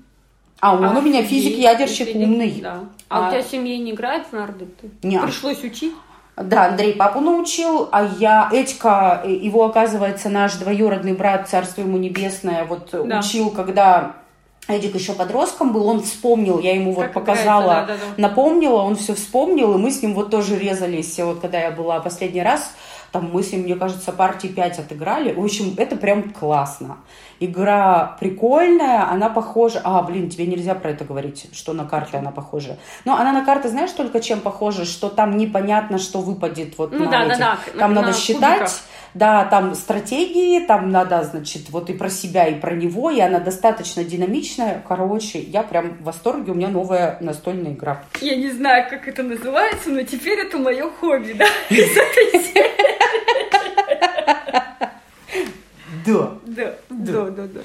А 0.59 0.75
он 0.75 0.97
у 0.97 1.01
меня 1.01 1.23
физик-ядерщик 1.23 2.15
умный. 2.15 2.59
Да. 2.61 2.79
А, 3.07 3.27
у 3.27 3.31
тебя 3.31 3.41
семья 3.41 3.77
не 3.77 3.91
играет 3.91 4.27
в 4.27 4.33
нарды? 4.33 4.67
Нет. 5.03 5.23
Пришлось 5.23 5.63
учить? 5.63 5.93
Да, 6.35 6.67
Андрей 6.67 6.93
папу 6.93 7.19
научил, 7.19 7.89
а 7.91 8.03
я, 8.17 8.49
Этька, 8.51 9.21
э, 9.25 9.31
его, 9.31 9.65
оказывается, 9.65 10.29
наш 10.29 10.55
двоюродный 10.55 11.13
брат, 11.13 11.49
царство 11.49 11.81
ему 11.81 11.97
небесное, 11.97 12.63
вот 12.65 12.89
Да. 12.91 13.19
учил, 13.19 13.49
когда 13.49 14.15
Эдик 14.69 14.95
еще 14.95 15.13
подростком 15.13 15.73
был, 15.73 15.87
он 15.87 16.01
вспомнил, 16.01 16.59
я 16.59 16.75
ему 16.75 16.93
вот 16.93 17.05
Как 17.05 17.13
показала, 17.13 17.83
играется, 17.83 17.87
да, 17.87 17.93
да, 17.93 18.15
да. 18.15 18.21
напомнила, 18.29 18.81
он 18.83 18.95
все 18.95 19.15
вспомнил, 19.15 19.73
и 19.73 19.77
мы 19.77 19.91
с 19.91 20.01
ним 20.01 20.13
вот 20.13 20.29
тоже 20.29 20.57
резались, 20.57 21.17
вот 21.19 21.39
когда 21.39 21.59
я 21.59 21.71
была 21.71 21.99
последний 21.99 22.43
раз, 22.43 22.73
там 23.11 23.29
мы 23.31 23.43
с 23.43 23.51
ним, 23.51 23.61
мне 23.61 23.75
кажется, 23.75 24.11
партии 24.11 24.47
5 24.47 24.79
отыграли, 24.79 25.33
в 25.33 25.43
общем, 25.43 25.73
это 25.77 25.95
прям 25.95 26.31
классно. 26.31 26.97
Игра 27.41 28.17
прикольная, 28.19 29.09
она 29.09 29.29
похожа... 29.29 29.79
А, 29.83 30.01
блин, 30.03 30.29
тебе 30.29 30.45
нельзя 30.45 30.75
про 30.75 30.89
это 30.91 31.05
говорить, 31.05 31.47
что 31.53 31.71
на 31.73 31.85
карты 31.85 32.17
она 32.17 32.31
похожа. 32.31 32.77
Но 33.05 33.15
она 33.15 33.31
на 33.31 33.45
карты, 33.45 33.69
знаешь, 33.69 33.91
только 33.91 34.19
чем 34.19 34.41
похожа, 34.41 34.83
что 34.85 35.07
там 35.09 35.37
непонятно, 35.37 35.97
что 35.99 36.19
выпадет 36.19 36.77
вот 36.77 36.91
Ну 36.91 37.05
на 37.05 37.11
да, 37.11 37.19
да, 37.19 37.25
этих. 37.27 37.39
да, 37.39 37.57
Там 37.79 37.93
на- 37.93 38.01
надо 38.01 38.07
на 38.07 38.13
считать, 38.17 38.59
кубиках. 38.59 38.71
да, 39.13 39.45
там 39.45 39.73
стратегии, 39.75 40.59
там 40.65 40.91
надо, 40.91 41.23
значит, 41.23 41.69
вот 41.69 41.89
и 41.89 41.93
про 41.93 42.09
себя, 42.09 42.45
и 42.47 42.55
про 42.55 42.73
него, 42.75 43.09
и 43.09 43.19
она 43.21 43.39
достаточно 43.39 44.03
динамичная. 44.03 44.83
Короче, 44.87 45.39
я 45.39 45.63
прям 45.63 45.91
в 45.99 46.03
восторге, 46.03 46.51
у 46.51 46.55
меня 46.55 46.67
новая 46.67 47.17
настольная 47.21 47.71
игра. 47.71 48.03
Я 48.21 48.35
не 48.35 48.51
знаю, 48.51 48.89
как 48.89 49.07
это 49.07 49.23
называется, 49.23 49.89
но 49.91 50.01
теперь 50.03 50.39
это 50.39 50.57
мое 50.57 50.89
хобби, 50.99 51.33
да? 51.33 51.45
Да. 56.15 56.31
Да, 56.45 56.73
да, 56.89 57.29
да, 57.29 57.43
да. 57.47 57.59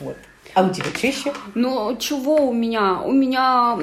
Вот. 0.00 0.16
А 0.54 0.62
у 0.64 0.70
тебя 0.72 0.84
что 0.96 1.06
еще? 1.08 1.32
Ну, 1.56 1.96
чего 1.96 2.36
у 2.48 2.52
меня? 2.52 3.00
У 3.04 3.10
меня 3.10 3.74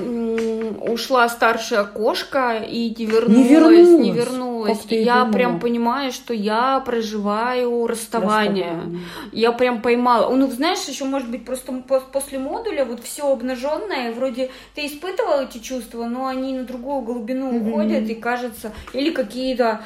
ушла 0.79 1.27
старшая 1.27 1.83
кошка 1.83 2.59
и 2.59 2.95
не 2.97 3.05
вернулась, 3.05 3.49
вернулась. 3.49 3.89
не 3.99 4.11
вернулась. 4.13 4.77
Как 4.79 4.87
ты 4.87 4.95
И 4.95 5.03
я 5.03 5.15
думала. 5.15 5.31
прям 5.33 5.59
понимаю, 5.59 6.11
что 6.13 6.33
я 6.33 6.79
проживаю 6.79 7.87
расставание. 7.87 8.67
Расставание. 8.69 8.99
Я 9.33 9.51
прям 9.51 9.81
поймала. 9.81 10.33
Ну, 10.33 10.47
знаешь, 10.49 10.79
еще, 10.87 11.03
может 11.03 11.29
быть, 11.29 11.43
просто 11.43 11.73
пос- 11.73 12.09
после 12.09 12.39
модуля 12.39 12.85
вот 12.85 13.03
все 13.03 13.29
обнаженное, 13.29 14.13
вроде 14.13 14.49
ты 14.73 14.85
испытывала 14.85 15.43
эти 15.43 15.57
чувства, 15.57 16.05
но 16.05 16.27
они 16.27 16.53
на 16.53 16.63
другую 16.63 17.01
глубину 17.01 17.49
уходят, 17.57 18.07
и 18.09 18.15
кажется, 18.15 18.71
или 18.93 19.11
какие-то, 19.11 19.81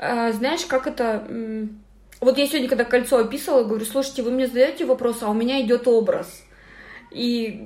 э, 0.00 0.32
знаешь, 0.32 0.64
как 0.66 0.88
это... 0.88 1.22
Вот 2.20 2.36
я 2.38 2.46
сегодня, 2.46 2.68
когда 2.68 2.84
кольцо 2.84 3.18
описывала, 3.18 3.64
говорю, 3.64 3.84
слушайте, 3.84 4.22
вы 4.22 4.30
мне 4.30 4.46
задаете 4.46 4.84
вопрос, 4.84 5.18
а 5.22 5.30
у 5.30 5.34
меня 5.34 5.60
идет 5.60 5.86
образ. 5.86 6.42
И 7.10 7.62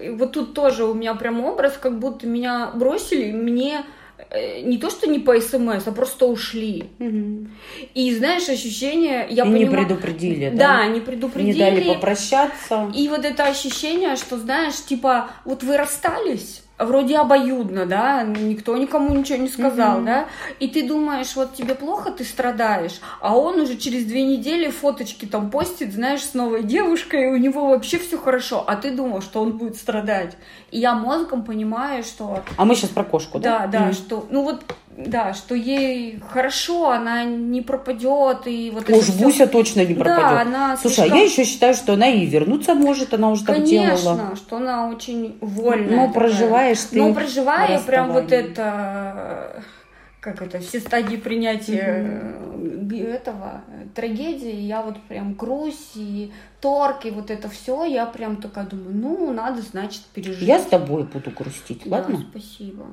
э, 0.00 0.12
вот 0.12 0.32
тут 0.32 0.54
тоже 0.54 0.84
у 0.84 0.94
меня 0.94 1.14
прям 1.14 1.44
образ, 1.44 1.76
как 1.80 1.98
будто 1.98 2.26
меня 2.26 2.70
бросили, 2.74 3.32
мне 3.32 3.84
э, 4.30 4.60
не 4.62 4.78
то, 4.78 4.88
что 4.88 5.08
не 5.10 5.18
по 5.18 5.38
СМС, 5.38 5.86
а 5.86 5.92
просто 5.92 6.26
ушли. 6.26 6.84
Мгм. 6.98 7.50
И 7.94 8.14
знаешь, 8.14 8.48
ощущение, 8.48 9.26
я 9.28 9.44
и 9.44 9.48
не 9.48 9.66
понимаю... 9.66 9.86
предупредили, 9.86 10.50
Да, 10.50 10.56
да? 10.78 10.86
не 10.86 10.94
Не 10.94 11.00
предупредили. 11.00 11.58
дали 11.58 11.82
попрощаться. 11.94 12.90
И 12.94 13.08
вот 13.08 13.24
это 13.24 13.44
ощущение, 13.44 14.16
что, 14.16 14.38
знаешь, 14.38 14.76
типа, 14.76 15.30
вот 15.44 15.62
вы 15.64 15.76
расстались, 15.76 16.62
вроде 16.78 17.18
обоюдно, 17.18 17.86
да, 17.86 18.22
никто 18.22 18.76
никому 18.76 19.14
ничего 19.14 19.38
не 19.38 19.48
сказал, 19.48 19.96
Мгм. 19.98 20.06
да, 20.06 20.26
и 20.60 20.68
ты 20.68 20.86
думаешь, 20.86 21.34
вот 21.36 21.54
тебе 21.54 21.74
плохо, 21.74 22.10
ты 22.10 22.24
страдаешь, 22.24 23.00
а 23.20 23.36
он 23.36 23.60
уже 23.60 23.76
через 23.76 24.04
две 24.04 24.24
недели 24.24 24.70
фоточки 24.70 25.26
там 25.26 25.50
постит, 25.50 25.92
знаешь, 25.92 26.22
с 26.22 26.34
новой 26.34 26.62
девушкой, 26.62 27.24
и 27.24 27.26
у 27.26 27.36
него 27.36 27.66
вообще 27.68 27.98
все 27.98 28.16
хорошо, 28.18 28.64
а 28.66 28.76
ты 28.76 28.90
думал, 28.90 29.20
что 29.22 29.40
он 29.42 29.58
будет 29.58 29.76
страдать. 29.76 30.36
И 30.70 30.78
я 30.78 30.94
мозгом 30.94 31.44
понимаю, 31.44 32.02
что 32.04 32.42
А 32.56 32.64
мы 32.64 32.74
сейчас 32.74 32.90
про 32.90 33.04
кошку, 33.04 33.38
да? 33.38 33.60
да, 33.60 33.66
да, 33.66 33.80
Мгм. 33.86 33.92
что, 33.94 34.26
ну 34.30 34.42
вот, 34.42 34.62
да, 35.06 35.32
что 35.32 35.54
ей 35.54 36.20
хорошо, 36.28 36.90
она 36.90 37.24
не 37.24 37.62
пропадет, 37.62 38.46
и 38.46 38.70
вот 38.74 38.90
Уж 38.90 39.08
это 39.08 39.18
Буся 39.22 39.46
точно 39.46 39.84
не 39.84 39.94
пропадет. 39.94 40.18
Да, 40.18 40.40
она 40.40 40.76
Слушай, 40.76 40.94
а 40.94 41.02
слишком- 41.02 41.18
я 41.18 41.24
еще 41.24 41.44
считаю, 41.44 41.74
что 41.74 41.92
она 41.92 42.08
и 42.08 42.26
вернуться 42.26 42.74
может, 42.74 43.14
она 43.14 43.30
уже 43.30 43.44
так 43.44 43.62
делала. 43.62 44.16
Конечно, 44.16 44.36
что 44.36 44.56
она 44.56 44.88
очень 44.88 45.38
вольная. 45.40 45.96
Но 45.96 46.06
такая. 46.08 46.12
проживаешь 46.28 46.80
ты 46.80 46.98
Ну, 46.98 47.14
проживая 47.14 47.80
прям 47.80 48.12
вот 48.12 48.32
это, 48.32 49.62
как 50.20 50.42
это, 50.42 50.58
все 50.58 50.80
стадии 50.80 51.16
принятия 51.16 52.36
э, 52.90 53.00
этого, 53.12 53.62
трагедии, 53.94 54.54
я 54.62 54.82
вот 54.82 55.00
прям 55.02 55.34
грусть 55.34 55.92
и 55.94 56.32
торг, 56.60 57.04
и 57.06 57.10
вот 57.10 57.30
это 57.30 57.48
все, 57.48 57.84
я 57.84 58.04
прям 58.06 58.36
такая 58.36 58.66
думаю, 58.66 58.96
ну, 58.96 59.32
надо, 59.32 59.62
значит, 59.62 60.02
пережить. 60.12 60.42
Я 60.42 60.58
с 60.58 60.64
тобой 60.64 61.04
буду 61.04 61.30
грустить, 61.30 61.82
Да, 61.84 61.98
ладно? 61.98 62.24
спасибо. 62.30 62.86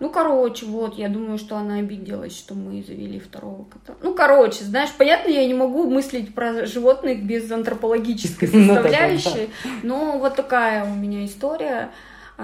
Ну, 0.00 0.10
короче, 0.10 0.66
вот, 0.66 0.98
я 0.98 1.08
думаю, 1.08 1.38
что 1.38 1.56
она 1.56 1.76
обиделась, 1.76 2.36
что 2.36 2.54
мы 2.54 2.82
завели 2.82 3.18
второго 3.20 3.64
кота. 3.64 3.98
Ну, 4.02 4.14
короче, 4.14 4.64
знаешь, 4.64 4.90
понятно, 4.96 5.30
я 5.30 5.46
не 5.46 5.54
могу 5.54 5.88
мыслить 5.88 6.34
про 6.34 6.66
животных 6.66 7.24
без 7.24 7.50
антропологической 7.50 8.48
Ну 8.52 8.74
составляющей, 8.74 9.50
но 9.82 10.18
вот 10.18 10.36
такая 10.36 10.84
у 10.84 10.94
меня 10.94 11.24
история, 11.24 11.90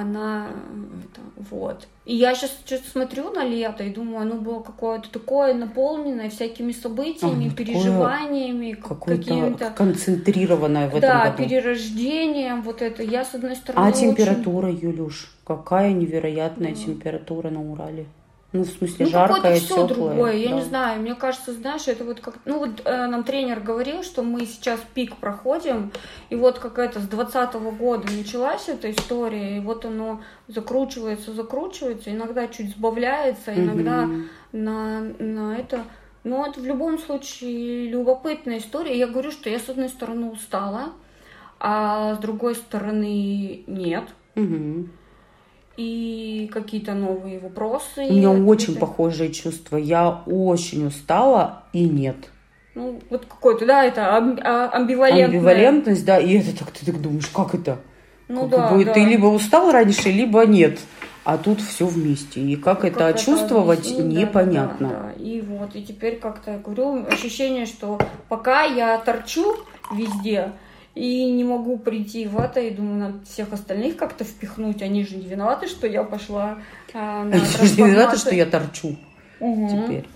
она, 0.00 0.48
это, 1.04 1.20
вот. 1.50 1.86
И 2.04 2.14
я 2.14 2.34
сейчас 2.34 2.50
что-то 2.64 2.88
смотрю 2.88 3.30
на 3.30 3.44
лето 3.44 3.84
и 3.84 3.90
думаю, 3.90 4.20
оно 4.22 4.36
было 4.36 4.60
какое-то 4.62 5.10
такое 5.10 5.52
наполненное 5.54 6.30
всякими 6.30 6.72
событиями, 6.72 7.48
такое 7.50 7.66
переживаниями, 7.66 8.72
к- 8.72 8.88
Какое-то 8.88 9.22
какими-то... 9.22 9.70
концентрированное 9.70 10.86
в 10.88 10.96
этом 10.96 11.00
Да, 11.00 11.30
году. 11.30 11.42
перерождением, 11.44 12.62
вот 12.62 12.82
это. 12.82 13.02
Я, 13.02 13.24
с 13.24 13.34
одной 13.34 13.56
стороны, 13.56 13.86
А 13.86 13.90
очень- 13.90 14.14
температура, 14.14 14.70
Юлюш? 14.70 15.34
Какая 15.44 15.92
невероятная 15.92 16.74
Да. 16.74 16.76
температура 16.76 17.50
на 17.50 17.60
Урале. 17.72 18.06
Ну, 18.50 18.62
в 18.62 18.68
смысле, 18.68 19.04
Ну, 19.04 19.12
какое-то 19.12 19.54
все 19.56 19.86
теплая. 19.86 19.88
другое, 19.88 20.32
я 20.36 20.48
да. 20.48 20.56
не 20.56 20.62
знаю, 20.62 21.02
мне 21.02 21.14
кажется, 21.14 21.52
знаешь, 21.52 21.86
это 21.86 22.02
вот 22.04 22.20
как, 22.20 22.38
ну 22.46 22.58
вот 22.58 22.80
э, 22.82 23.06
нам 23.06 23.22
тренер 23.22 23.60
говорил, 23.60 24.02
что 24.02 24.22
мы 24.22 24.46
сейчас 24.46 24.80
пик 24.94 25.16
проходим, 25.16 25.92
и 26.30 26.34
вот 26.34 26.58
какая-то 26.58 27.00
с 27.00 27.06
двадцатого 27.08 27.70
года 27.72 28.10
началась 28.10 28.68
эта 28.70 28.90
история, 28.90 29.58
и 29.58 29.60
вот 29.60 29.84
оно 29.84 30.22
закручивается, 30.46 31.34
закручивается, 31.34 32.10
иногда 32.10 32.48
чуть 32.48 32.70
сбавляется, 32.70 33.52
иногда 33.54 34.06
Мгм. 34.06 34.28
на, 34.52 35.00
на 35.18 35.58
это, 35.58 35.84
но 36.24 36.46
это 36.46 36.58
в 36.60 36.64
любом 36.64 36.98
случае 36.98 37.90
любопытная 37.90 38.58
история. 38.58 38.98
Я 38.98 39.08
говорю, 39.08 39.30
что 39.30 39.50
я 39.50 39.58
с 39.58 39.68
одной 39.68 39.90
стороны 39.90 40.30
устала, 40.30 40.92
а 41.60 42.14
с 42.14 42.18
другой 42.18 42.54
стороны 42.54 43.64
нет. 43.66 44.04
Мгм. 44.36 44.90
И 45.82 46.50
какие-то 46.52 46.94
новые 46.94 47.38
вопросы. 47.38 48.04
У 48.08 48.12
меня 48.12 48.30
очень 48.32 48.66
какие-то- 48.74 48.80
похожие 48.80 49.30
чувства. 49.32 49.76
Я 49.76 50.22
очень 50.26 50.84
устала 50.88 51.62
и 51.72 51.84
нет. 51.88 52.16
Ну, 52.74 52.98
вот 53.10 53.26
какой-то, 53.26 53.64
да, 53.64 53.84
это 53.84 54.08
а- 54.16 54.70
амбивалентное. 54.72 55.26
Амбивалентность, 55.26 56.04
да, 56.04 56.18
и 56.18 56.36
это 56.38 56.58
так 56.58 56.72
ты 56.72 56.84
так 56.84 57.00
думаешь, 57.00 57.28
как 57.28 57.54
это? 57.54 57.78
Ну 58.26 58.42
Как 58.42 58.50
да, 58.50 58.70
бы 58.72 58.84
да. 58.84 58.92
Ты 58.92 59.04
либо 59.04 59.26
устал 59.26 59.70
раньше, 59.70 60.10
либо 60.10 60.44
нет. 60.46 60.80
А 61.22 61.38
тут 61.38 61.60
все 61.60 61.86
вместе. 61.86 62.40
И 62.40 62.56
как, 62.56 62.80
Как 62.80 62.90
это 62.96 63.16
чувствовать, 63.18 63.80
объяснить, 63.80 64.14
да, 64.14 64.20
непонятно. 64.20 64.88
да, 64.88 65.12
да. 65.16 65.22
И 65.22 65.40
вот, 65.42 65.76
и 65.76 65.82
теперь 65.84 66.18
как-то, 66.18 66.60
говорю, 66.64 67.06
ощущение, 67.08 67.66
что 67.66 67.98
пока 68.28 68.62
я 68.64 68.98
торчу 68.98 69.54
везде, 69.92 70.52
и 70.98 71.30
не 71.30 71.44
могу 71.44 71.78
прийти 71.78 72.26
в 72.26 72.36
это, 72.38 72.58
и 72.58 72.70
думаю, 72.70 72.98
надо 72.98 73.24
всех 73.24 73.52
остальных 73.52 73.96
как-то 73.96 74.24
впихнуть. 74.24 74.82
Они 74.82 75.04
же 75.06 75.14
не 75.14 75.28
виноваты, 75.28 75.68
что 75.68 75.86
я 75.86 76.02
пошла 76.02 76.58
а, 76.92 77.22
на 77.24 77.36
Они 77.36 77.44
же 77.44 77.82
не 77.82 77.90
виноваты, 77.90 78.18
что 78.18 78.34
я 78.34 78.46
торчу 78.46 78.96
Мгм. 79.38 79.68
теперь. 79.68 80.08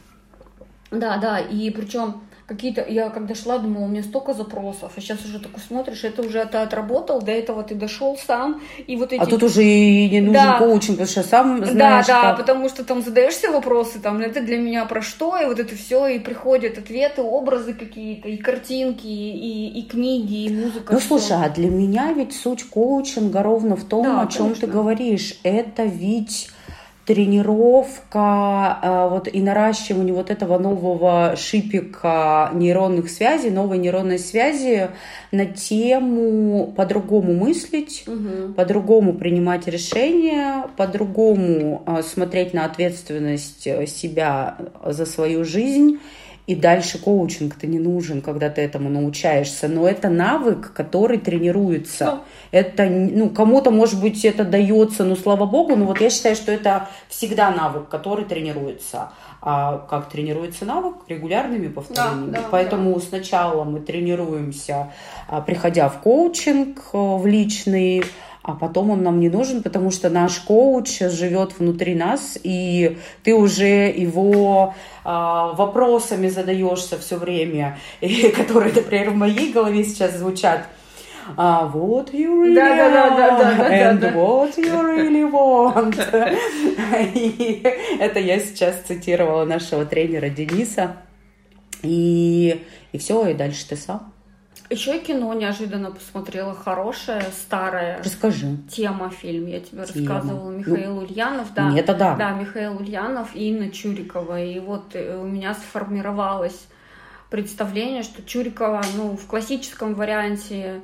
Да, 0.91 1.19
да, 1.19 1.39
и 1.39 1.71
причем 1.71 2.23
какие-то, 2.47 2.85
я 2.89 3.11
когда 3.11 3.35
шла, 3.35 3.59
думала, 3.59 3.85
у 3.85 3.89
меня 3.89 4.03
столько 4.03 4.35
запросов, 4.35 4.93
а 4.97 5.01
сейчас 5.01 5.25
уже 5.25 5.39
такой 5.39 5.61
смотришь, 5.61 6.05
это 6.05 6.23
уже 6.23 6.45
ты 6.47 6.59
отработал, 6.59 7.23
до 7.23 7.33
этого 7.33 7.63
ты 7.63 7.75
дошел 7.75 8.17
сам, 8.17 8.61
и 8.87 8.97
вот 8.97 9.13
эти... 9.13 9.21
А 9.21 9.27
тут 9.27 9.43
уже 9.43 9.63
и 9.65 10.09
не 10.11 10.21
нужен 10.21 10.33
да. 10.33 10.59
коучинг, 10.59 10.99
потому 10.99 11.09
что 11.09 11.23
сам 11.23 11.65
знаешь, 11.65 12.07
Да, 12.07 12.15
да, 12.15 12.23
как... 12.23 12.39
потому 12.39 12.69
что 12.69 12.85
там 12.85 13.03
задаешься 13.03 13.51
вопросы, 13.51 14.01
там, 14.01 14.21
это 14.21 14.41
для 14.41 14.59
меня 14.59 14.85
про 14.85 15.03
что, 15.03 15.37
и 15.39 15.47
вот 15.47 15.59
это 15.59 15.75
все, 15.77 16.07
и 16.07 16.19
приходят 16.19 16.79
ответы, 16.79 17.23
образы 17.23 17.75
какие-то, 17.75 18.29
и 18.29 18.37
картинки, 18.37 19.07
и, 19.07 19.81
и 19.81 19.83
книги, 19.89 20.45
и 20.45 20.55
музыка. 20.55 20.93
Ну, 20.93 20.99
все. 20.99 21.09
слушай, 21.09 21.37
а 21.37 21.49
для 21.49 21.71
меня 21.71 22.13
ведь 22.13 22.35
суть 22.35 22.65
коучинга 22.65 23.43
ровно 23.43 23.77
в 23.77 23.85
том, 23.85 24.05
да, 24.05 24.23
о 24.23 24.27
чем 24.27 24.47
конечно. 24.47 24.67
ты 24.67 24.73
говоришь, 24.73 25.41
это 25.43 25.85
ведь 25.85 26.51
тренировка 27.13 28.79
э, 28.83 29.09
вот, 29.11 29.29
и 29.31 29.43
наращивание 29.43 30.15
вот 30.15 30.31
этого 30.31 30.59
нового 30.59 31.37
шипика 31.37 32.51
нейронных 32.55 33.11
связей, 33.11 33.51
новой 33.51 33.77
нейронной 33.77 34.19
связи 34.19 34.89
на 35.31 35.45
тему 35.45 36.73
по-другому 36.75 37.35
мыслить, 37.35 38.05
угу. 38.07 38.55
по-другому 38.55 39.13
принимать 39.13 39.67
решения, 39.67 40.65
по-другому 40.79 41.83
э, 41.87 42.03
смотреть 42.03 42.55
на 42.55 42.65
ответственность 42.65 43.67
э, 43.67 43.87
себя 43.87 44.57
за 44.83 45.05
свою 45.05 45.45
жизнь 45.45 45.99
и 46.47 46.57
дальше 46.57 46.99
коучинг-то 46.99 47.67
не 47.67 47.79
нужен, 47.79 48.21
когда 48.21 48.51
ты 48.51 48.63
этому 48.63 48.91
научаешься. 48.91 49.69
Но 49.69 49.87
это 49.87 50.09
навык, 50.09 50.73
который 50.73 51.19
тренируется. 51.19 52.05
Ну. 52.05 52.21
Это, 52.51 52.85
ну, 52.87 53.31
кому-то, 53.31 53.71
может 53.71 54.01
быть, 54.01 54.25
это 54.25 54.45
дается, 54.45 55.05
но 55.05 55.15
слава 55.15 55.47
богу, 55.47 55.77
но 55.77 55.85
вот 55.87 56.01
я 56.01 56.11
считаю, 56.11 56.35
что 56.35 56.51
это 56.51 56.89
всегда 57.09 57.51
навык, 57.51 57.89
который 57.89 58.25
тренируется. 58.25 59.11
А 59.41 59.79
как 59.91 60.09
тренируется 60.09 60.65
навык? 60.65 60.97
Регулярными 61.09 61.69
повторениями. 61.69 62.31
Да, 62.31 62.41
да, 62.43 62.49
Поэтому 62.51 62.95
да. 62.95 63.01
сначала 63.01 63.65
мы 63.65 63.81
тренируемся, 63.81 64.93
а, 65.29 65.41
приходя 65.41 65.89
в 65.89 66.01
коучинг, 66.01 66.79
э, 66.93 66.97
в 66.97 67.27
личный, 67.27 68.05
а 68.43 68.55
потом 68.55 68.91
он 68.91 69.03
нам 69.03 69.21
не 69.21 69.29
нужен, 69.29 69.63
потому 69.63 69.91
что 69.91 70.11
наш 70.11 70.41
коуч 70.41 70.99
живет 70.99 71.59
внутри 71.59 71.95
нас, 71.95 72.39
и 72.43 72.99
ты 73.23 73.35
уже 73.35 73.89
его 73.91 74.75
а, 75.05 75.53
вопросами 75.53 76.29
задаешься 76.29 76.99
все 76.99 77.17
время, 77.17 77.79
и, 78.01 78.29
которые, 78.29 78.73
например, 78.73 79.11
в 79.11 79.17
моей 79.17 79.53
голове 79.53 79.85
сейчас 79.85 80.17
звучат. 80.17 80.67
Uh, 81.37 81.71
what 81.73 82.13
you 82.13 82.43
really 82.43 82.55
да, 82.57 82.75
да, 82.75 82.91
да, 82.91 83.39
да, 83.39 83.55
да, 83.55 83.93
and 83.93 84.01
да, 84.01 84.11
да. 84.11 84.17
what 84.17 84.57
you 84.57 84.83
really 84.83 85.23
want. 85.23 85.97
и 87.15 87.63
это 88.01 88.19
я 88.19 88.41
сейчас 88.41 88.75
цитировала 88.89 89.45
нашего 89.45 89.87
тренера 89.87 90.31
Дениса. 90.31 90.97
И, 91.83 92.65
и 92.91 92.99
все, 92.99 93.25
и 93.29 93.35
дальше 93.35 93.69
ты 93.69 93.77
сам. 93.77 94.12
Еще 94.73 94.99
кино 95.01 95.35
неожиданно 95.35 95.91
посмотрела 95.91 96.55
хорошее, 96.55 97.23
старое. 97.31 98.01
Расскажи. 98.03 98.57
Тема 98.71 99.11
фильм. 99.11 99.47
Я 99.47 99.61
тебе 99.61 99.85
Тема. 99.85 100.09
рассказывала. 100.09 100.51
Ну, 100.51 100.59
Михаил 100.59 100.95
ну, 100.95 101.03
Ульянов, 101.03 101.53
да. 101.53 101.77
Это 101.77 101.95
да. 101.95 102.17
Да, 102.17 102.31
Михаил 102.33 102.79
Ульянов 102.79 103.37
и 103.37 103.51
Инна 103.51 103.71
Чурикова. 103.71 104.43
И 104.43 104.59
вот 104.61 104.95
э, 104.95 105.19
у 105.19 105.27
меня 105.27 105.53
сформировалось 105.53 106.67
представление, 107.29 108.03
что 108.03 108.23
Чурикова, 108.23 108.83
ну, 108.97 109.15
в 109.15 109.27
классическом 109.27 109.95
варианте, 109.95 110.81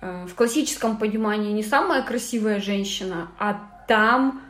э, 0.00 0.26
в 0.26 0.34
классическом 0.34 0.96
понимании 0.96 1.52
не 1.52 1.62
самая 1.62 2.02
красивая 2.02 2.58
женщина, 2.58 3.28
а 3.38 3.60
там 3.86 4.40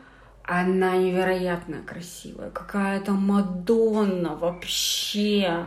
она 0.45 0.97
невероятно 0.97 1.79
красивая, 1.85 2.51
какая-то 2.51 3.11
Мадонна 3.11 4.37
вообще. 4.37 5.65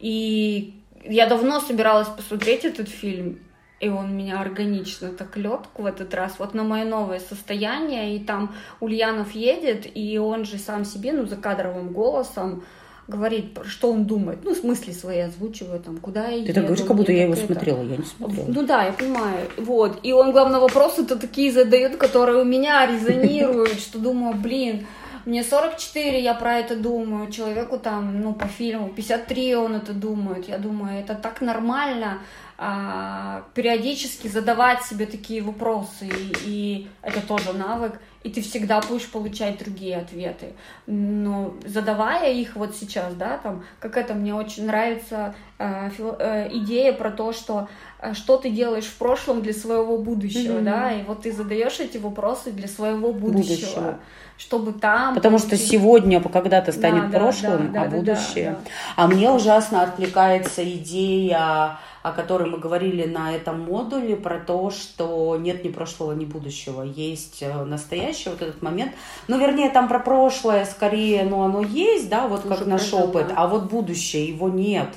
И 0.00 0.83
я 1.04 1.26
давно 1.26 1.60
собиралась 1.60 2.08
посмотреть 2.08 2.64
этот 2.64 2.88
фильм, 2.88 3.38
и 3.80 3.88
он 3.88 4.16
меня 4.16 4.40
органично 4.40 5.10
так 5.10 5.36
лег 5.36 5.62
в 5.76 5.84
этот 5.84 6.14
раз, 6.14 6.34
вот 6.38 6.54
на 6.54 6.64
мое 6.64 6.84
новое 6.84 7.20
состояние, 7.20 8.16
и 8.16 8.20
там 8.20 8.54
Ульянов 8.80 9.32
едет, 9.32 9.86
и 9.94 10.18
он 10.18 10.44
же 10.44 10.58
сам 10.58 10.84
себе, 10.84 11.12
ну, 11.12 11.26
за 11.26 11.36
кадровым 11.36 11.88
голосом 11.88 12.64
говорит, 13.06 13.58
что 13.66 13.92
он 13.92 14.06
думает, 14.06 14.38
ну, 14.44 14.54
в 14.54 14.56
смысле 14.56 14.94
свои 14.94 15.20
озвучивает, 15.20 15.84
там, 15.84 15.98
куда 15.98 16.28
я 16.28 16.36
Ты 16.36 16.50
еду, 16.50 16.54
так 16.54 16.64
говоришь, 16.64 16.86
как 16.86 16.96
будто 16.96 17.12
я 17.12 17.24
его 17.24 17.34
это. 17.34 17.44
смотрела, 17.46 17.82
я 17.82 17.96
не 17.98 18.04
смотрела. 18.04 18.46
Ну 18.48 18.62
да, 18.66 18.84
я 18.84 18.92
понимаю, 18.92 19.50
вот, 19.58 20.00
и 20.02 20.12
он, 20.12 20.32
главное, 20.32 20.60
вопросы-то 20.60 21.16
такие 21.16 21.52
задает, 21.52 21.96
которые 21.96 22.40
у 22.40 22.44
меня 22.44 22.86
резонируют, 22.86 23.78
что 23.78 23.98
думаю, 23.98 24.34
блин, 24.34 24.86
мне 25.24 25.42
44, 25.42 26.20
я 26.20 26.34
про 26.34 26.58
это 26.58 26.76
думаю. 26.76 27.30
Человеку 27.30 27.78
там, 27.78 28.20
ну, 28.20 28.34
по 28.34 28.46
фильму 28.46 28.88
53 28.88 29.56
он 29.56 29.76
это 29.76 29.92
думает. 29.92 30.48
Я 30.48 30.58
думаю, 30.58 31.00
это 31.00 31.14
так 31.14 31.40
нормально 31.40 32.18
а, 32.58 33.44
периодически 33.54 34.28
задавать 34.28 34.82
себе 34.82 35.06
такие 35.06 35.42
вопросы. 35.42 36.06
И, 36.06 36.34
и 36.44 36.88
это 37.02 37.20
тоже 37.26 37.52
навык. 37.52 38.00
И 38.24 38.30
ты 38.30 38.40
всегда 38.40 38.80
будешь 38.80 39.08
получать 39.08 39.58
другие 39.58 39.98
ответы. 39.98 40.54
Но 40.86 41.54
задавая 41.64 42.32
их 42.32 42.56
вот 42.56 42.74
сейчас, 42.74 43.14
да, 43.14 43.38
там, 43.38 43.64
как 43.78 43.96
это 43.96 44.14
мне 44.14 44.34
очень 44.34 44.66
нравится 44.66 45.34
э, 45.58 45.90
фил, 45.96 46.16
э, 46.18 46.48
идея 46.50 46.92
про 46.92 47.10
то, 47.10 47.32
что 47.32 47.68
э, 48.00 48.14
что 48.14 48.36
ты 48.38 48.50
делаешь 48.50 48.86
в 48.86 48.96
прошлом 48.96 49.42
для 49.42 49.52
своего 49.52 49.98
будущего, 49.98 50.58
mm-hmm. 50.58 50.64
да, 50.64 50.92
и 50.92 51.02
вот 51.04 51.22
ты 51.22 51.32
задаешь 51.32 51.78
эти 51.80 51.98
вопросы 51.98 52.50
для 52.50 52.66
своего 52.66 53.12
будущего. 53.12 53.54
будущего 53.54 53.98
чтобы 54.36 54.72
там... 54.72 55.14
Потому 55.14 55.38
что 55.38 55.56
сегодня 55.56 56.20
когда-то 56.20 56.72
станет 56.72 57.10
да, 57.10 57.18
прошлым, 57.18 57.72
да, 57.72 57.80
да, 57.80 57.82
а 57.82 57.88
да, 57.88 57.96
будущее... 57.96 58.50
Да, 58.50 58.58
да. 58.64 58.70
А 58.96 59.06
мне 59.06 59.30
ужасно 59.30 59.82
откликается 59.82 60.68
идея, 60.68 61.78
о 62.04 62.12
которой 62.12 62.50
мы 62.50 62.58
говорили 62.58 63.06
на 63.06 63.34
этом 63.34 63.62
модуле, 63.62 64.14
про 64.14 64.38
то, 64.38 64.70
что 64.70 65.38
нет 65.40 65.64
ни 65.64 65.70
прошлого, 65.70 66.12
ни 66.12 66.26
будущего. 66.26 66.82
Есть 66.82 67.38
э, 67.40 67.64
настоящий 67.64 68.28
вот 68.28 68.42
этот 68.42 68.60
момент. 68.60 68.92
Ну, 69.26 69.38
вернее, 69.38 69.70
там 69.70 69.88
про 69.88 69.98
прошлое 70.00 70.66
скорее, 70.66 71.24
ну, 71.24 71.40
оно 71.40 71.62
есть, 71.62 72.10
да, 72.10 72.28
вот 72.28 72.44
Уже 72.44 72.56
как 72.56 72.66
наш 72.66 72.92
опыт, 72.92 73.32
а 73.34 73.46
вот 73.46 73.70
будущее, 73.70 74.28
его 74.28 74.50
нет 74.50 74.88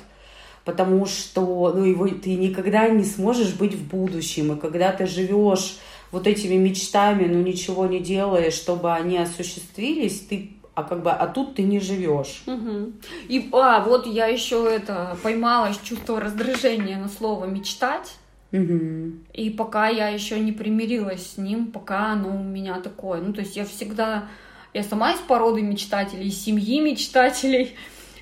потому 0.66 1.06
что 1.06 1.72
ну, 1.74 1.82
его, 1.82 2.06
ты 2.08 2.34
никогда 2.34 2.90
не 2.90 3.04
сможешь 3.04 3.54
быть 3.54 3.72
в 3.72 3.88
будущем, 3.88 4.52
и 4.52 4.60
когда 4.60 4.92
ты 4.92 5.06
живешь 5.06 5.78
вот 6.12 6.26
этими 6.26 6.56
мечтами, 6.56 7.24
но 7.24 7.40
ничего 7.40 7.86
не 7.86 8.00
делаешь, 8.00 8.52
чтобы 8.52 8.92
они 8.92 9.16
осуществились, 9.16 10.20
ты 10.28 10.57
а 10.78 10.84
как 10.84 11.02
бы, 11.02 11.10
а 11.10 11.26
тут 11.26 11.56
ты 11.56 11.64
не 11.64 11.80
живешь. 11.80 12.44
Угу. 12.46 12.92
И, 13.28 13.48
а, 13.52 13.80
вот 13.80 14.06
я 14.06 14.26
еще 14.26 14.64
это 14.72 15.16
поймала 15.24 15.72
чувство 15.82 16.20
раздражения 16.20 16.96
на 16.98 17.08
слово 17.08 17.46
мечтать. 17.46 18.14
Угу. 18.52 19.12
И 19.34 19.50
пока 19.50 19.88
я 19.88 20.06
еще 20.08 20.38
не 20.38 20.52
примирилась 20.52 21.32
с 21.32 21.36
ним, 21.36 21.72
пока 21.72 22.12
оно 22.12 22.28
у 22.28 22.44
меня 22.44 22.80
такое. 22.80 23.20
Ну, 23.20 23.32
то 23.32 23.40
есть 23.40 23.56
я 23.56 23.64
всегда, 23.64 24.28
я 24.72 24.84
сама 24.84 25.14
из 25.14 25.18
породы 25.18 25.62
мечтателей, 25.62 26.28
из 26.28 26.40
семьи 26.40 26.80
мечтателей. 26.80 27.74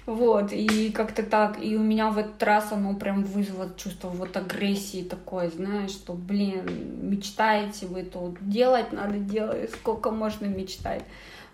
Вот, 0.06 0.52
и 0.52 0.90
как-то 0.92 1.24
так, 1.24 1.62
и 1.62 1.76
у 1.76 1.82
меня 1.82 2.10
в 2.10 2.16
этот 2.16 2.40
раз 2.42 2.70
оно 2.70 2.94
прям 2.94 3.24
вызвало 3.24 3.68
чувство 3.76 4.08
вот 4.08 4.36
агрессии 4.36 5.02
такой, 5.02 5.48
знаешь, 5.48 5.90
что, 5.90 6.12
блин, 6.12 6.62
мечтаете 7.02 7.86
вы 7.86 8.04
тут, 8.04 8.36
делать 8.40 8.92
надо 8.92 9.18
делать, 9.18 9.72
сколько 9.72 10.12
можно 10.12 10.46
мечтать. 10.46 11.02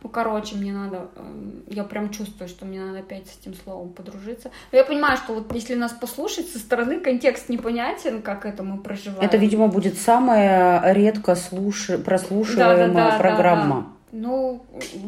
Ну, 0.03 0.09
короче, 0.09 0.57
мне 0.57 0.73
надо, 0.73 1.09
эм, 1.17 1.62
я 1.69 1.85
прям 1.85 2.11
чувствую, 2.11 2.49
что 2.49 2.65
мне 2.65 2.81
надо 2.81 2.99
опять 2.99 3.29
с 3.29 3.38
этим 3.41 3.55
словом 3.55 3.93
подружиться. 3.93 4.51
Но 4.73 4.79
я 4.79 4.85
понимаю, 4.85 5.17
что 5.17 5.35
вот 5.35 5.55
если 5.55 5.75
нас 5.75 5.93
послушать 5.93 6.49
со 6.49 6.59
стороны, 6.59 6.99
контекст 6.99 7.49
непонятен, 7.49 8.21
как 8.21 8.45
это 8.45 8.62
мы 8.62 8.79
проживаем. 8.79 9.23
Это, 9.23 9.37
видимо, 9.37 9.69
будет 9.69 9.97
самая 9.97 10.93
редко 10.93 11.37
слуш... 11.37 11.91
прослушиваемая 12.05 12.88
да, 12.88 12.95
да, 12.95 13.11
да, 13.11 13.19
программа. 13.19 13.77
Да, 13.77 13.81
да. 13.83 14.02
Ну, 14.14 14.61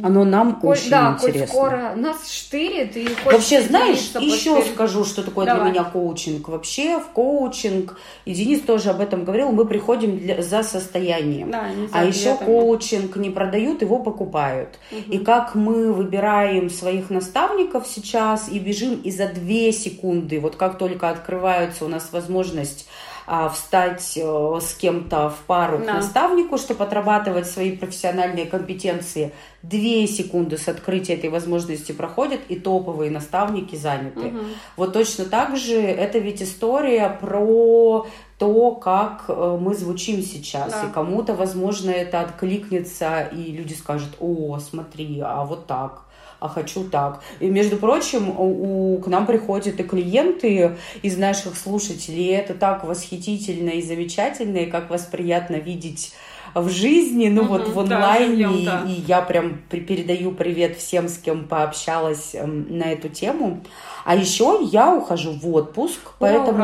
оно 0.02 0.24
нам 0.24 0.58
коль, 0.60 0.78
очень 0.78 0.88
да, 0.88 1.18
интересно. 1.20 1.46
Скоро 1.46 1.92
нас 1.94 2.32
штырит 2.32 2.96
и 2.96 3.06
Вообще, 3.26 3.60
знаешь, 3.60 3.98
еще 4.18 4.56
штырит. 4.56 4.72
скажу, 4.72 5.04
что 5.04 5.22
такое 5.22 5.44
Давай. 5.44 5.60
для 5.60 5.70
меня 5.70 5.84
коучинг. 5.84 6.48
Вообще 6.48 6.98
в 6.98 7.08
коучинг, 7.08 7.98
и 8.24 8.32
Денис 8.32 8.62
тоже 8.62 8.88
об 8.88 9.02
этом 9.02 9.24
говорил, 9.24 9.52
мы 9.52 9.66
приходим 9.66 10.18
для, 10.18 10.40
за 10.40 10.62
состоянием. 10.62 11.50
Да, 11.50 11.66
а 11.92 12.02
еще 12.06 12.34
коучинг 12.34 13.16
не 13.16 13.28
продают, 13.28 13.82
его 13.82 13.98
покупают. 13.98 14.78
Угу. 14.90 15.12
И 15.12 15.18
как 15.18 15.54
мы 15.54 15.92
выбираем 15.92 16.70
своих 16.70 17.10
наставников 17.10 17.86
сейчас 17.86 18.48
и 18.48 18.58
бежим 18.58 19.02
и 19.02 19.10
за 19.10 19.26
две 19.28 19.70
секунды, 19.72 20.40
вот 20.40 20.56
как 20.56 20.78
только 20.78 21.10
открывается 21.10 21.84
у 21.84 21.88
нас 21.88 22.08
возможность 22.10 22.86
а, 22.86 23.13
встать 23.26 24.16
э, 24.16 24.58
с 24.60 24.74
кем-то 24.74 25.30
в 25.30 25.38
пару 25.46 25.78
да. 25.78 25.84
к 25.84 25.94
наставнику, 25.94 26.58
чтобы 26.58 26.84
отрабатывать 26.84 27.46
свои 27.46 27.76
профессиональные 27.76 28.46
компетенции. 28.46 29.32
Две 29.62 30.06
секунды 30.06 30.58
с 30.58 30.68
открытия 30.68 31.14
этой 31.14 31.30
возможности 31.30 31.92
проходят, 31.92 32.40
и 32.48 32.56
топовые 32.56 33.10
наставники 33.10 33.76
заняты. 33.76 34.26
Угу. 34.28 34.38
Вот 34.76 34.92
точно 34.92 35.24
так 35.24 35.56
же 35.56 35.80
это 35.80 36.18
ведь 36.18 36.42
история 36.42 37.08
про 37.20 38.06
то, 38.38 38.70
как 38.72 39.24
э, 39.28 39.58
мы 39.60 39.74
звучим 39.74 40.22
сейчас. 40.22 40.72
Да. 40.72 40.84
И 40.84 40.92
кому-то, 40.92 41.34
возможно, 41.34 41.90
это 41.90 42.20
откликнется, 42.20 43.22
и 43.22 43.52
люди 43.52 43.72
скажут, 43.72 44.16
о, 44.20 44.58
смотри, 44.58 45.20
а 45.20 45.44
вот 45.44 45.66
так 45.66 46.03
а 46.44 46.48
хочу 46.48 46.84
так. 46.84 47.22
И, 47.40 47.46
между 47.46 47.78
прочим, 47.78 48.28
у, 48.38 48.98
к 48.98 49.06
нам 49.06 49.26
приходят 49.26 49.80
и 49.80 49.82
клиенты 49.82 50.76
из 51.02 51.16
наших 51.16 51.56
слушателей, 51.56 52.24
и 52.24 52.32
это 52.32 52.52
так 52.52 52.84
восхитительно 52.84 53.70
и 53.70 53.82
замечательно, 53.82 54.58
и 54.58 54.66
как 54.66 54.90
вас 54.90 55.02
приятно 55.02 55.56
видеть 55.56 56.12
в 56.54 56.68
жизни, 56.68 57.28
ну 57.28 57.42
угу, 57.42 57.54
вот 57.54 57.68
в 57.68 57.80
онлайне, 57.80 58.46
да, 58.64 58.82
да. 58.84 58.90
и 58.90 59.00
я 59.08 59.22
прям 59.22 59.58
передаю 59.70 60.32
привет 60.32 60.76
всем, 60.76 61.08
с 61.08 61.18
кем 61.18 61.48
пообщалась 61.48 62.34
эм, 62.34 62.66
на 62.78 62.84
эту 62.92 63.08
тему. 63.08 63.64
А 64.04 64.14
еще 64.14 64.60
я 64.70 64.94
ухожу 64.94 65.32
в 65.32 65.48
отпуск, 65.52 66.12
поэтому... 66.18 66.58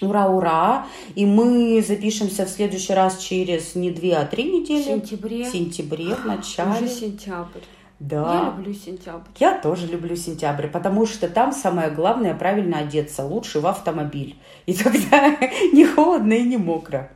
Ура, 0.00 0.26
ура. 0.30 0.30
Ура, 0.30 0.86
И 1.14 1.26
мы 1.26 1.84
запишемся 1.86 2.46
в 2.46 2.48
следующий 2.48 2.94
раз 2.94 3.18
через 3.18 3.74
не 3.74 3.90
две, 3.90 4.16
а 4.16 4.24
три 4.24 4.44
недели. 4.44 4.82
В 4.82 4.86
сентябре. 4.86 5.44
В 5.44 5.48
сентябре, 5.48 6.14
в 6.14 6.24
начале. 6.24 6.86
Уже 6.86 6.88
сентябрь. 6.88 7.60
Да. 8.00 8.34
Я 8.34 8.56
люблю 8.56 8.74
сентябрь. 8.74 9.28
Я 9.38 9.58
тоже 9.58 9.86
люблю 9.86 10.16
сентябрь, 10.16 10.68
потому 10.68 11.04
что 11.06 11.28
там 11.28 11.52
самое 11.52 11.90
главное 11.90 12.34
правильно 12.34 12.78
одеться, 12.78 13.24
лучше 13.24 13.60
в 13.60 13.66
автомобиль. 13.66 14.36
И 14.64 14.74
тогда 14.74 15.36
не 15.72 15.84
холодно 15.84 16.32
и 16.32 16.42
не 16.42 16.56
мокро. 16.56 17.10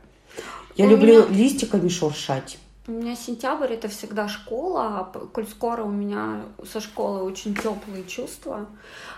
Я 0.75 0.85
У 0.85 0.89
люблю 0.89 1.25
меня... 1.25 1.35
листиками 1.35 1.89
шуршать. 1.89 2.59
У 2.87 2.91
меня 2.91 3.15
сентябрь 3.15 3.73
это 3.73 3.87
всегда 3.87 4.27
школа, 4.27 4.99
а 4.99 5.03
коль 5.33 5.47
скоро 5.47 5.83
у 5.83 5.89
меня 5.89 6.43
со 6.71 6.79
школы 6.79 7.23
очень 7.23 7.55
теплые 7.55 8.03
чувства. 8.03 8.67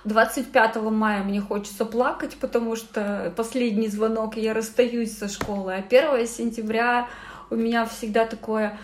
25 0.05 0.77
мая 0.77 1.21
мне 1.23 1.41
хочется 1.41 1.83
плакать, 1.83 2.37
потому 2.39 2.77
что 2.77 3.33
последний 3.35 3.89
звонок, 3.89 4.37
я 4.37 4.53
расстаюсь 4.53 5.17
со 5.17 5.27
школы. 5.27 5.73
А 5.73 5.79
1 5.79 6.27
сентября 6.27 7.09
у 7.49 7.55
меня 7.55 7.85
всегда 7.85 8.25
такое 8.25 8.79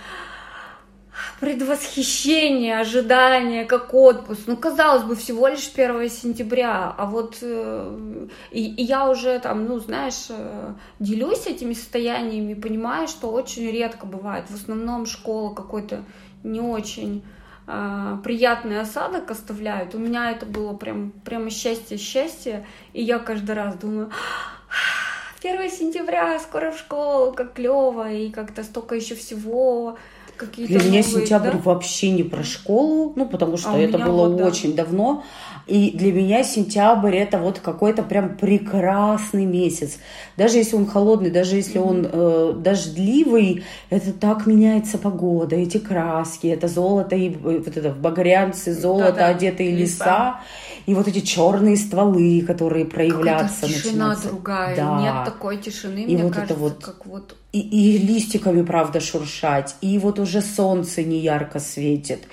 предвосхищение, 1.40 2.80
ожидание, 2.80 3.66
как 3.66 3.94
отпуск. 3.94 4.42
Ну, 4.48 4.58
казалось 4.58 5.04
бы, 5.04 5.16
всего 5.16 5.48
лишь 5.48 5.70
1 5.74 6.10
сентября, 6.10 6.94
а 6.98 7.06
вот 7.06 7.38
э, 7.42 8.28
и, 8.52 8.74
и 8.74 8.84
я 8.84 9.10
уже 9.10 9.40
там, 9.40 9.66
ну, 9.66 9.80
знаешь, 9.80 10.28
э, 10.30 10.74
делюсь 11.00 11.46
этими 11.46 11.74
состояниями, 11.74 12.54
понимаю, 12.54 13.08
что 13.08 13.32
очень 13.32 13.70
редко 13.70 14.06
бывает. 14.06 14.46
В 14.50 14.56
основном 14.56 15.06
школа 15.06 15.54
какой-то 15.54 16.04
не 16.44 16.60
очень 16.60 17.24
э, 17.68 18.18
приятный 18.24 18.80
осадок 18.80 19.30
оставляют. 19.32 19.96
У 19.96 20.00
меня 20.00 20.32
это 20.32 20.46
было 20.46 20.74
прям, 20.74 21.12
прямо 21.24 21.50
счастье-счастье, 21.50 22.66
и 22.94 23.04
я 23.04 23.20
каждый 23.20 23.56
раз 23.56 23.76
думаю, 23.76 24.12
1 25.44 25.70
сентября, 25.70 26.40
скоро 26.40 26.72
в 26.72 26.78
школу, 26.78 27.34
как 27.34 27.54
клево, 27.54 28.10
и 28.10 28.32
как-то 28.32 28.64
столько 28.64 28.96
еще 28.96 29.16
всего, 29.16 29.98
какие-то 30.46 30.74
Для 30.74 30.82
меня 30.82 31.04
новые, 31.04 31.04
сентябрь 31.04 31.52
да? 31.52 31.58
вообще 31.64 32.12
не 32.12 32.24
про 32.24 32.44
школу, 32.44 33.14
ну, 33.16 33.26
потому 33.26 33.58
что 33.58 33.72
а 33.74 33.78
это 33.78 33.98
было 33.98 34.30
вот, 34.30 34.42
очень 34.42 34.76
да. 34.76 34.84
давно. 34.84 35.24
И 35.66 35.92
для 35.92 36.12
меня 36.12 36.44
сентябрь 36.44 37.16
это 37.16 37.38
вот 37.38 37.60
какой-то 37.60 38.04
прям 38.04 38.38
прекрасный 38.38 39.46
месяц. 39.46 39.98
Даже 40.36 40.58
если 40.58 40.76
он 40.76 40.86
холодный, 40.86 41.32
даже 41.32 41.56
если 41.56 41.78
он 41.78 42.08
э, 42.12 42.54
дождливый, 42.58 43.64
это 43.90 44.12
так 44.12 44.46
меняется 44.46 44.98
погода, 44.98 45.56
эти 45.56 45.78
краски, 45.78 46.48
это 46.48 46.68
золото 46.68 47.16
и 47.16 47.30
вот 47.30 47.78
это 47.78 47.92
в 47.92 47.98
багрянце 47.98 48.74
золото, 48.74 49.14
да, 49.14 49.20
да. 49.20 49.28
одетые 49.28 49.72
леса. 49.72 50.04
леса 50.04 50.40
и 50.86 50.94
вот 50.94 51.08
эти 51.08 51.22
черные 51.22 51.78
стволы, 51.78 52.42
которые 52.42 52.86
проявляться 52.86 53.68
тишина 53.68 54.10
начинаются. 54.10 54.28
другая, 54.30 54.76
да. 54.76 55.00
нет 55.00 55.26
такой 55.26 55.58
тишины, 55.58 56.00
и 56.00 56.16
мне 56.16 56.24
вот 56.24 56.34
кажется, 56.34 56.54
это 56.54 56.62
вот, 56.62 56.84
как 56.84 57.06
вот 57.06 57.36
и, 57.54 57.60
и 57.60 57.98
листиками, 58.00 58.64
правда, 58.64 59.00
шуршать, 59.00 59.76
и 59.80 60.00
вот 60.00 60.20
уже 60.20 60.42
солнце 60.42 61.04
не 61.04 61.20
ярко 61.20 61.60
светит, 61.60 62.24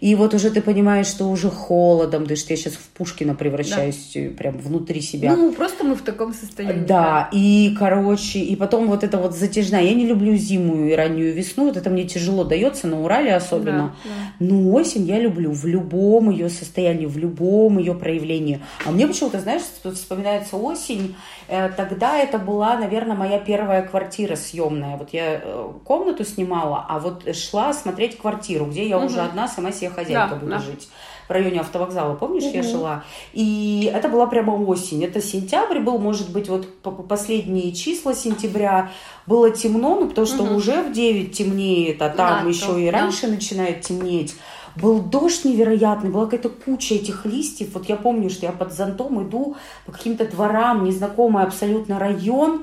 и 0.00 0.14
вот 0.14 0.34
уже 0.34 0.50
ты 0.50 0.60
понимаешь, 0.60 1.06
что 1.06 1.30
уже 1.30 1.48
холодом 1.48 2.26
дышит. 2.26 2.50
Я 2.50 2.56
сейчас 2.56 2.74
в 2.74 2.88
Пушкина 2.90 3.34
превращаюсь 3.34 4.12
да. 4.14 4.28
прям 4.36 4.58
внутри 4.58 5.00
себя. 5.00 5.34
Ну, 5.34 5.52
просто 5.52 5.82
мы 5.82 5.94
в 5.94 6.02
таком 6.02 6.34
состоянии. 6.34 6.84
Да, 6.84 6.86
да, 6.86 7.28
и, 7.32 7.74
короче, 7.78 8.40
и 8.40 8.54
потом 8.54 8.88
вот 8.88 9.02
это 9.02 9.16
вот 9.16 9.34
затяжная. 9.34 9.82
Я 9.82 9.94
не 9.94 10.04
люблю 10.04 10.34
зиму 10.36 10.84
и 10.84 10.92
раннюю 10.92 11.32
весну, 11.32 11.68
вот 11.68 11.78
это 11.78 11.88
мне 11.88 12.04
тяжело 12.04 12.44
дается, 12.44 12.86
на 12.86 13.02
Урале 13.02 13.34
особенно. 13.34 13.94
Да, 14.04 14.10
да. 14.10 14.46
Но 14.46 14.72
осень 14.74 15.06
я 15.06 15.18
люблю 15.18 15.52
в 15.52 15.64
любом 15.64 16.28
ее 16.28 16.50
состоянии, 16.50 17.06
в 17.06 17.16
любом 17.16 17.78
ее 17.78 17.94
проявлении. 17.94 18.60
А 18.84 18.90
мне 18.90 19.06
почему-то, 19.06 19.40
знаешь, 19.40 19.62
вспоминается 19.94 20.56
осень, 20.56 21.16
э, 21.48 21.70
тогда 21.70 22.18
это 22.18 22.36
была, 22.36 22.76
наверное, 22.76 23.16
моя 23.16 23.38
первая 23.38 23.80
квартира 23.80 24.36
съемная. 24.36 24.65
Вот 24.70 25.10
я 25.12 25.40
э, 25.42 25.72
комнату 25.84 26.24
снимала, 26.24 26.84
а 26.88 26.98
вот 26.98 27.24
шла 27.36 27.72
смотреть 27.72 28.18
квартиру, 28.18 28.66
где 28.66 28.88
я 28.88 28.98
угу. 28.98 29.06
уже 29.06 29.20
одна 29.20 29.48
сама 29.48 29.72
себе 29.72 29.90
хозяйка 29.90 30.34
да, 30.34 30.36
буду 30.36 30.50
да. 30.50 30.58
жить 30.58 30.88
в 31.28 31.30
районе 31.30 31.60
автовокзала, 31.60 32.14
помнишь, 32.14 32.44
угу. 32.44 32.56
я 32.56 32.62
жила. 32.62 33.04
И 33.32 33.90
это 33.92 34.08
была 34.08 34.26
прямо 34.26 34.52
осень. 34.52 35.04
Это 35.04 35.20
сентябрь 35.20 35.80
был, 35.80 35.98
может 35.98 36.30
быть, 36.30 36.48
вот 36.48 36.66
последние 37.08 37.72
числа 37.72 38.14
сентября. 38.14 38.90
Было 39.26 39.50
темно, 39.50 40.00
ну, 40.00 40.08
потому 40.08 40.26
что 40.26 40.44
угу. 40.44 40.54
уже 40.54 40.82
в 40.82 40.92
9 40.92 41.36
темнеет, 41.36 42.00
а 42.00 42.10
там 42.10 42.44
да, 42.44 42.48
еще 42.48 42.66
то, 42.66 42.78
и 42.78 42.88
раньше 42.88 43.26
да. 43.26 43.34
начинает 43.34 43.82
темнеть. 43.82 44.36
Был 44.76 45.00
дождь 45.00 45.44
невероятный, 45.44 46.10
была 46.10 46.26
какая-то 46.26 46.50
куча 46.50 46.94
этих 46.94 47.24
листьев. 47.24 47.70
Вот 47.72 47.88
я 47.88 47.96
помню, 47.96 48.28
что 48.28 48.44
я 48.44 48.52
под 48.52 48.74
зонтом 48.74 49.26
иду 49.26 49.56
по 49.86 49.92
каким-то 49.92 50.26
дворам, 50.26 50.84
незнакомый 50.84 51.44
абсолютно 51.44 51.98
район, 51.98 52.62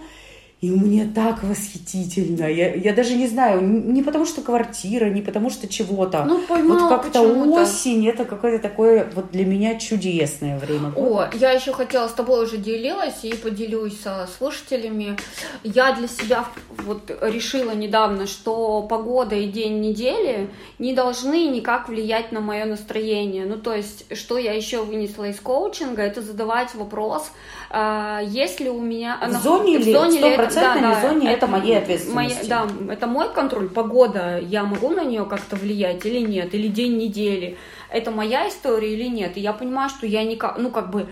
и 0.64 0.72
мне 0.72 1.12
так 1.14 1.44
восхитительно. 1.44 2.46
Я, 2.46 2.74
я 2.74 2.94
даже 2.94 3.16
не 3.16 3.28
знаю, 3.28 3.62
не 3.62 4.02
потому 4.02 4.26
что 4.26 4.42
квартира, 4.42 5.10
не 5.10 5.22
потому 5.22 5.50
что 5.50 5.68
чего-то. 5.68 6.24
Ну, 6.24 6.40
понимаю, 6.40 6.80
вот 6.80 6.90
как-то 6.90 7.22
осень, 7.22 8.08
это 8.08 8.24
какое-то 8.24 8.70
такое 8.70 9.12
вот 9.14 9.32
для 9.32 9.46
меня 9.46 9.78
чудесное 9.78 10.58
время. 10.58 10.94
О, 10.96 11.28
я 11.34 11.52
еще 11.52 11.74
хотела 11.74 12.08
с 12.08 12.14
тобой 12.14 12.46
уже 12.46 12.56
делилась 12.56 13.26
и 13.26 13.36
поделюсь 13.36 14.00
со 14.00 14.26
слушателями. 14.38 15.18
Я 15.66 15.92
для 15.92 16.08
себя 16.08 16.46
вот 16.78 17.12
решила 17.22 17.72
недавно, 17.72 18.26
что 18.26 18.84
погода 18.84 19.36
и 19.36 19.48
день 19.48 19.82
недели 19.82 20.50
не 20.80 20.94
должны 20.94 21.48
никак 21.48 21.90
влиять 21.90 22.32
на 22.32 22.40
мое 22.40 22.64
настроение. 22.64 23.46
Ну, 23.46 23.58
то 23.58 23.74
есть, 23.74 24.06
что 24.16 24.38
я 24.38 24.54
еще 24.54 24.84
вынесла 24.84 25.26
из 25.26 25.42
коучинга, 25.42 26.04
это 26.04 26.22
задавать 26.22 26.74
вопрос, 26.74 27.30
а, 27.70 28.22
есть 28.22 28.60
ли 28.60 28.70
у 28.70 28.80
меня... 28.80 29.20
В 29.28 29.44
зоне 29.44 29.80
в 29.80 29.84
зоне 29.84 30.20
ли, 30.20 30.36
стопроцентной 30.54 30.94
да, 30.94 31.02
зоне 31.02 31.28
это, 31.28 31.38
это 31.38 31.48
моей 31.48 31.78
ответственности. 31.78 32.50
Моя, 32.50 32.66
да, 32.88 32.94
это 32.94 33.08
мой 33.08 33.34
контроль. 33.34 33.70
Погода, 33.70 34.40
я 34.40 34.64
могу 34.64 34.90
на 34.90 35.04
нее 35.04 35.26
как-то 35.26 35.56
влиять 35.56 36.06
или 36.06 36.20
нет? 36.20 36.54
Или 36.54 36.68
день 36.68 36.98
недели. 36.98 37.58
Это 37.90 38.12
моя 38.12 38.48
история 38.48 38.94
или 38.94 39.08
нет? 39.08 39.38
И 39.38 39.42
я 39.42 39.54
понимаю, 39.54 39.90
что 39.90 40.06
я 40.06 40.24
никак... 40.24 40.58
Ну, 40.58 40.72
как 40.72 40.92
бы... 40.92 41.08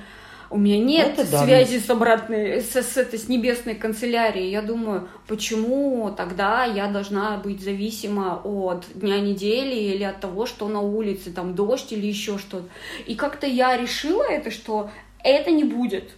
У 0.53 0.57
меня 0.57 0.79
нет 0.79 1.17
это 1.17 1.25
связи 1.25 1.79
да. 1.79 1.85
с 1.85 1.89
обратной, 1.89 2.61
с, 2.61 2.75
с 2.75 2.97
этой, 2.97 3.17
с 3.17 3.29
небесной 3.29 3.73
канцелярией. 3.73 4.51
Я 4.51 4.61
думаю, 4.61 5.07
почему 5.25 6.13
тогда 6.15 6.65
я 6.65 6.87
должна 6.87 7.37
быть 7.37 7.63
зависима 7.63 8.41
от 8.43 8.85
дня 8.93 9.21
недели 9.21 9.75
или 9.75 10.03
от 10.03 10.19
того, 10.19 10.45
что 10.45 10.67
на 10.67 10.81
улице, 10.81 11.31
там, 11.31 11.55
дождь 11.55 11.93
или 11.93 12.05
еще 12.05 12.37
что-то. 12.37 12.67
И 13.05 13.15
как-то 13.15 13.47
я 13.47 13.77
решила 13.77 14.23
это, 14.23 14.51
что 14.51 14.91
это 15.23 15.51
не 15.51 15.63
будет. 15.63 16.11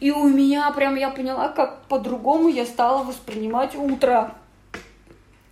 И 0.00 0.10
у 0.10 0.28
меня 0.28 0.70
прям 0.72 0.96
я 0.96 1.10
поняла, 1.10 1.48
как 1.48 1.82
по-другому 1.82 2.48
я 2.48 2.66
стала 2.66 3.02
воспринимать 3.02 3.74
утро. 3.74 4.34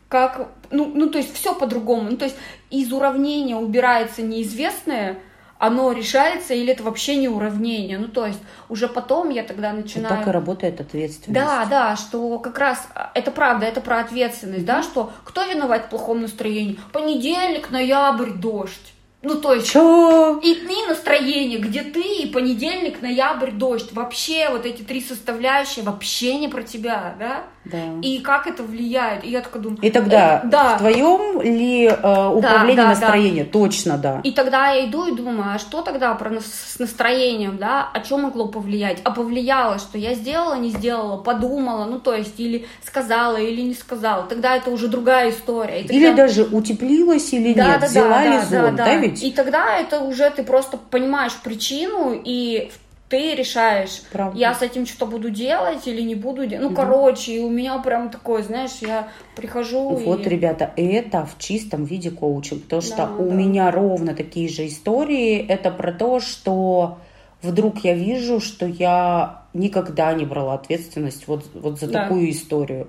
Как, 0.08 0.48
ну, 0.70 0.90
ну, 0.94 1.08
то 1.08 1.18
есть 1.18 1.34
все 1.34 1.54
по-другому. 1.54 2.10
Ну, 2.10 2.16
то 2.16 2.26
есть 2.26 2.36
из 2.70 2.92
уравнения 2.92 3.56
убирается 3.56 4.22
неизвестное, 4.22 5.18
оно 5.58 5.92
решается 5.92 6.54
или 6.54 6.72
это 6.72 6.82
вообще 6.82 7.16
не 7.16 7.28
уравнение. 7.28 7.96
Ну, 7.96 8.08
то 8.08 8.26
есть 8.26 8.40
уже 8.68 8.88
потом 8.88 9.30
я 9.30 9.44
тогда 9.44 9.72
начинаю... 9.72 10.14
И 10.14 10.18
так 10.18 10.26
и 10.26 10.30
работает 10.30 10.80
ответственность. 10.80 11.40
Да, 11.40 11.64
да, 11.66 11.96
что 11.96 12.38
как 12.40 12.58
раз 12.58 12.88
это 13.14 13.30
правда, 13.30 13.66
это 13.66 13.80
про 13.80 14.00
ответственность, 14.00 14.64
mm-hmm. 14.64 14.66
да, 14.66 14.82
что 14.82 15.12
кто 15.24 15.44
виноват 15.44 15.84
в 15.84 15.88
плохом 15.90 16.22
настроении? 16.22 16.80
Понедельник, 16.92 17.70
ноябрь, 17.70 18.32
дождь. 18.32 18.91
Ну, 19.22 19.40
то 19.40 19.54
есть... 19.54 19.70
Чё? 19.70 20.40
И, 20.42 20.52
и 20.52 20.86
настроение, 20.88 21.58
где 21.58 21.82
ты, 21.82 22.02
и 22.02 22.26
понедельник, 22.26 23.00
ноябрь, 23.02 23.52
дождь. 23.52 23.92
Вообще 23.92 24.48
вот 24.50 24.66
эти 24.66 24.82
три 24.82 25.00
составляющие 25.00 25.84
вообще 25.84 26.34
не 26.38 26.48
про 26.48 26.62
тебя, 26.62 27.14
да? 27.18 27.44
Да. 27.64 27.78
И 28.02 28.18
как 28.18 28.46
это 28.46 28.62
влияет? 28.62 29.24
И 29.24 29.30
я 29.30 29.40
такая 29.40 29.62
думаю... 29.62 29.80
И 29.82 29.90
тогда 29.90 30.42
э, 30.42 30.48
да. 30.48 30.74
в 30.74 30.78
твоем 30.78 31.40
ли 31.40 31.86
э, 31.86 31.92
управлении 31.92 32.76
да, 32.76 32.82
да, 32.82 32.88
настроения? 32.88 33.44
Да. 33.44 33.50
Точно, 33.50 33.98
да. 33.98 34.20
И 34.24 34.32
тогда 34.32 34.70
я 34.70 34.86
иду 34.88 35.06
и 35.06 35.14
думаю, 35.14 35.54
а 35.54 35.58
что 35.58 35.82
тогда 35.82 36.12
про 36.14 36.30
нас, 36.30 36.44
с 36.44 36.78
настроением, 36.80 37.58
да? 37.58 37.88
О 37.92 38.00
чем 38.00 38.22
могло 38.22 38.48
повлиять? 38.48 38.98
А 39.04 39.12
повлияло, 39.12 39.78
что 39.78 39.96
я 39.96 40.14
сделала, 40.14 40.54
не 40.54 40.70
сделала, 40.70 41.18
подумала, 41.22 41.84
ну, 41.84 42.00
то 42.00 42.14
есть, 42.14 42.38
или 42.40 42.66
сказала, 42.84 43.36
или 43.36 43.60
не 43.60 43.74
сказала. 43.74 44.24
Тогда 44.24 44.56
это 44.56 44.70
уже 44.70 44.88
другая 44.88 45.30
история. 45.30 45.82
тогда... 45.82 45.94
Или 45.94 46.12
даже 46.12 46.42
утеплилась 46.44 47.32
или 47.32 47.54
да, 47.54 47.68
нет, 47.68 47.80
да, 47.80 47.86
взяла 47.86 48.18
да, 48.18 48.24
ли 48.24 48.36
да, 48.38 48.44
зон, 48.44 48.76
да, 48.76 48.84
да, 48.84 48.84
да 48.86 48.96
ведь? 48.96 49.22
И 49.22 49.30
тогда 49.30 49.78
это 49.78 50.00
уже 50.00 50.30
ты 50.30 50.42
просто 50.42 50.78
понимаешь 50.90 51.36
причину, 51.42 52.20
и 52.24 52.72
ты 53.12 53.34
решаешь, 53.34 54.00
Правда. 54.10 54.38
я 54.38 54.54
с 54.54 54.62
этим 54.62 54.86
что-то 54.86 55.04
буду 55.04 55.28
делать 55.28 55.86
или 55.86 56.00
не 56.00 56.14
буду 56.14 56.46
делать. 56.46 56.62
Ну, 56.64 56.70
Мгм. 56.70 56.76
короче, 56.76 57.32
и 57.34 57.40
у 57.40 57.50
меня 57.50 57.78
прям 57.78 58.08
такое, 58.08 58.42
знаешь, 58.42 58.78
я 58.80 59.08
прихожу 59.36 59.98
Вот, 59.98 60.26
и... 60.26 60.30
ребята, 60.30 60.72
это 60.78 61.26
в 61.26 61.38
чистом 61.38 61.84
виде 61.84 62.10
коучинг. 62.10 62.62
Потому 62.62 62.80
что 62.80 62.96
Да, 62.96 63.14
у 63.18 63.28
да. 63.28 63.34
меня 63.34 63.70
ровно 63.70 64.14
такие 64.14 64.48
же 64.48 64.66
истории. 64.66 65.46
Это 65.46 65.70
про 65.70 65.92
то, 65.92 66.20
что 66.20 67.00
вдруг 67.42 67.84
я 67.84 67.92
вижу, 67.94 68.40
что 68.40 68.64
я 68.64 69.42
никогда 69.52 70.14
не 70.14 70.24
брала 70.24 70.54
ответственность 70.54 71.28
вот, 71.28 71.44
вот 71.52 71.78
за 71.78 71.88
Да. 71.88 72.00
такую 72.00 72.30
историю. 72.30 72.88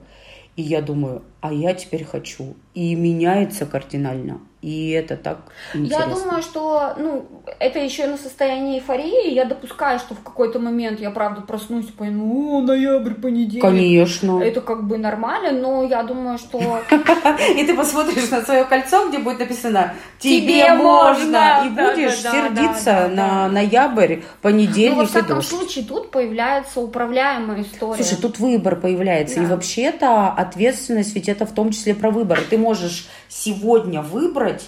И 0.56 0.62
я 0.62 0.82
думаю, 0.82 1.22
а 1.44 1.52
я 1.52 1.74
теперь 1.74 2.06
хочу. 2.06 2.56
И 2.74 2.96
меняется 2.96 3.66
кардинально. 3.66 4.40
И 4.64 4.92
это 4.92 5.18
так 5.18 5.40
интересно. 5.74 6.10
Я 6.10 6.16
думаю, 6.16 6.42
что, 6.42 6.94
ну, 6.98 7.26
это 7.60 7.80
еще 7.80 8.08
на 8.08 8.18
состоянии 8.18 8.78
эйфории. 8.78 9.34
Я 9.34 9.44
допускаю, 9.44 10.00
что 10.00 10.16
в 10.16 10.24
какой-то 10.24 10.60
момент 10.60 11.02
я, 11.02 11.12
правда, 11.12 11.42
проснусь 11.42 11.90
и 11.90 11.92
пойму, 11.92 12.60
о, 12.60 12.62
ноябрь, 12.62 13.14
понедельник. 13.16 13.62
Конечно. 13.62 14.42
Это 14.42 14.62
как 14.62 14.88
бы 14.88 14.98
нормально, 14.98 15.52
но 15.52 15.84
я 15.84 16.02
думаю, 16.04 16.38
что... 16.38 16.60
И 17.58 17.66
ты 17.66 17.76
посмотришь 17.76 18.30
на 18.30 18.42
свое 18.42 18.64
кольцо, 18.64 19.10
где 19.10 19.20
будет 19.20 19.40
написано 19.40 19.96
«Тебе 20.20 20.42
«Тебе 20.42 20.74
можно», 20.76 21.64
и 21.66 21.70
будешь 21.70 22.20
сердиться 22.20 23.10
на 23.10 23.50
ноябрь, 23.50 24.16
Ну, 24.16 24.22
понедельник 24.42 24.98
во 24.98 25.04
и 25.04 25.08
всяком 25.08 25.36
дождь. 25.36 25.50
случае, 25.50 25.84
тут 25.84 26.10
появляется 26.10 26.80
управляемая 26.80 27.64
история. 27.64 28.02
Слушай, 28.02 28.22
тут 28.22 28.40
выбор 28.40 28.78
появляется. 28.78 29.42
И 29.42 29.46
вообще-то 29.46 30.30
ответственность 30.30 31.14
ведь 31.14 31.28
это 31.34 31.46
в 31.46 31.52
том 31.54 31.72
числе 31.72 31.94
про 31.94 32.10
выбор. 32.12 32.40
Ты 32.50 32.58
можешь 32.58 33.08
сегодня 33.28 34.02
выбрать 34.02 34.64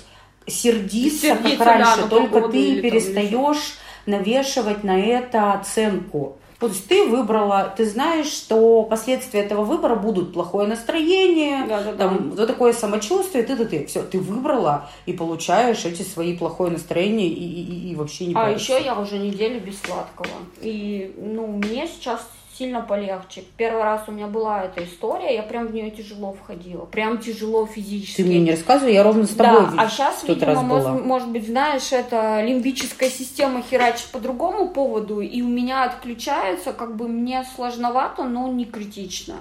сердиться, 0.47 1.28
Сердиться, 1.28 1.57
как 1.57 1.68
раньше, 1.68 2.01
да, 2.03 2.07
только 2.07 2.49
ты 2.49 2.82
перестаешь 2.82 3.78
навешивать 4.05 4.84
на 4.84 4.99
это 4.99 5.53
оценку. 5.53 6.38
То 6.59 6.68
есть 6.68 6.88
ты 6.88 7.03
выбрала, 7.05 7.74
ты 7.76 7.86
знаешь, 7.86 8.28
что 8.28 8.84
последствия 8.84 9.41
этого 9.41 9.66
выбора 9.66 9.95
будут 9.95 10.32
плохое 10.34 10.68
настроение, 10.68 11.66
Да-да-да. 11.68 11.97
там, 11.97 12.32
вот 12.32 12.47
такое 12.47 12.72
самочувствие, 12.72 13.43
ты, 13.43 13.57
ты, 13.57 13.66
ты, 13.66 13.86
все, 13.88 14.01
ты 14.03 14.20
выбрала 14.20 14.89
и 15.05 15.11
получаешь 15.11 15.84
эти 15.84 16.01
свои 16.03 16.36
плохое 16.38 16.72
настроение 16.72 17.28
и, 17.28 17.43
и, 17.43 17.91
и- 17.91 17.95
вообще 17.95 18.28
не 18.28 18.34
А 18.36 18.45
паришься. 18.45 18.74
еще 18.74 18.86
я 18.86 18.97
уже 18.97 19.18
неделю 19.18 19.59
без 19.59 19.80
сладкого. 19.82 20.30
И, 20.61 21.13
ну, 21.18 21.45
мне 21.47 21.88
сейчас 21.88 22.26
сильно 22.58 22.82
полегче. 22.82 23.43
Первый 23.58 23.84
раз 23.84 24.03
у 24.08 24.12
меня 24.12 24.28
была 24.28 24.64
эта 24.64 24.84
история, 24.84 25.36
я 25.36 25.43
прям 25.43 25.68
в 25.68 25.74
нее 25.74 25.91
тяжело 25.91 26.34
входила. 26.34 26.86
Прям 26.86 27.18
тяжело 27.18 27.66
физически. 27.66 28.22
Ты 28.22 28.28
мне 28.28 28.39
не 28.39 28.51
рассказывай, 28.51 28.93
я 28.93 29.03
ровно 29.03 29.26
с 29.26 29.36
тобой 29.36 29.62
Да, 29.62 29.74
а 29.78 29.89
сейчас, 29.89 30.22
тот 30.22 30.30
видимо, 30.38 30.53
раз 30.53 30.64
была. 30.64 30.91
может 30.93 31.30
быть, 31.30 31.45
знаешь, 31.45 31.91
это 31.91 32.41
лимбическая 32.43 33.10
система 33.10 33.62
херачит 33.62 34.08
по 34.12 34.20
другому 34.20 34.70
поводу, 34.70 35.22
и 35.22 35.41
у 35.41 35.47
меня 35.47 35.84
отключается, 35.84 36.74
как 36.74 36.95
бы 36.95 37.08
мне 37.08 37.45
сложновато, 37.56 38.24
но 38.24 38.47
не 38.47 38.66
критично. 38.66 39.36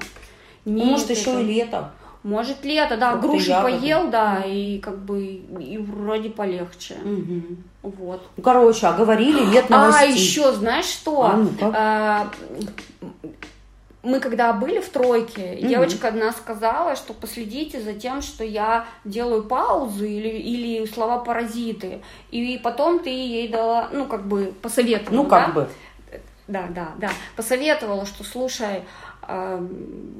Ну, 0.64 0.84
Не 0.84 0.90
может, 0.92 1.10
еще 1.10 1.40
и 1.40 1.44
лето. 1.44 1.92
Может, 2.24 2.64
лето, 2.64 2.96
да, 2.96 3.10
Фрукты, 3.12 3.28
груши 3.28 3.50
ягоды. 3.50 3.78
поел, 3.78 4.08
да, 4.08 4.42
и 4.46 4.78
как 4.78 4.98
бы 4.98 5.22
и 5.22 5.76
вроде 5.78 6.30
полегче. 6.30 6.94
Мгм. 7.04 7.62
Вот. 7.82 8.22
Ну, 8.38 8.42
короче, 8.42 8.86
а 8.86 8.94
говорили, 8.94 9.44
нет 9.44 9.66
А 9.68 9.86
новостей. 9.86 10.14
еще, 10.14 10.50
знаешь 10.52 10.86
что? 10.86 11.22
А, 11.22 11.36
ну-ка. 11.36 11.72
А, 11.76 12.30
мы 14.02 14.20
когда 14.20 14.54
были 14.54 14.80
в 14.80 14.88
тройке, 14.88 15.58
Мгм. 15.60 15.68
девочка 15.68 16.08
одна 16.08 16.32
сказала, 16.32 16.96
что 16.96 17.12
последите 17.12 17.80
за 17.80 17.92
тем, 17.92 18.22
что 18.22 18.42
я 18.42 18.86
делаю 19.04 19.42
паузы 19.44 20.10
или, 20.10 20.28
или 20.28 20.86
слова 20.86 21.18
паразиты. 21.18 22.00
И 22.30 22.58
потом 22.62 23.00
ты 23.00 23.10
ей 23.10 23.48
дала, 23.48 23.88
ну, 23.92 24.06
как 24.06 24.26
бы 24.26 24.54
посоветовала. 24.62 25.22
Ну, 25.22 25.26
как 25.28 25.48
да? 25.48 25.52
бы. 25.52 25.68
Да, 26.46 26.64
да, 26.68 26.88
да. 26.98 27.10
Посоветовала, 27.36 28.04
что 28.04 28.22
слушай, 28.22 28.66
а, 28.76 28.82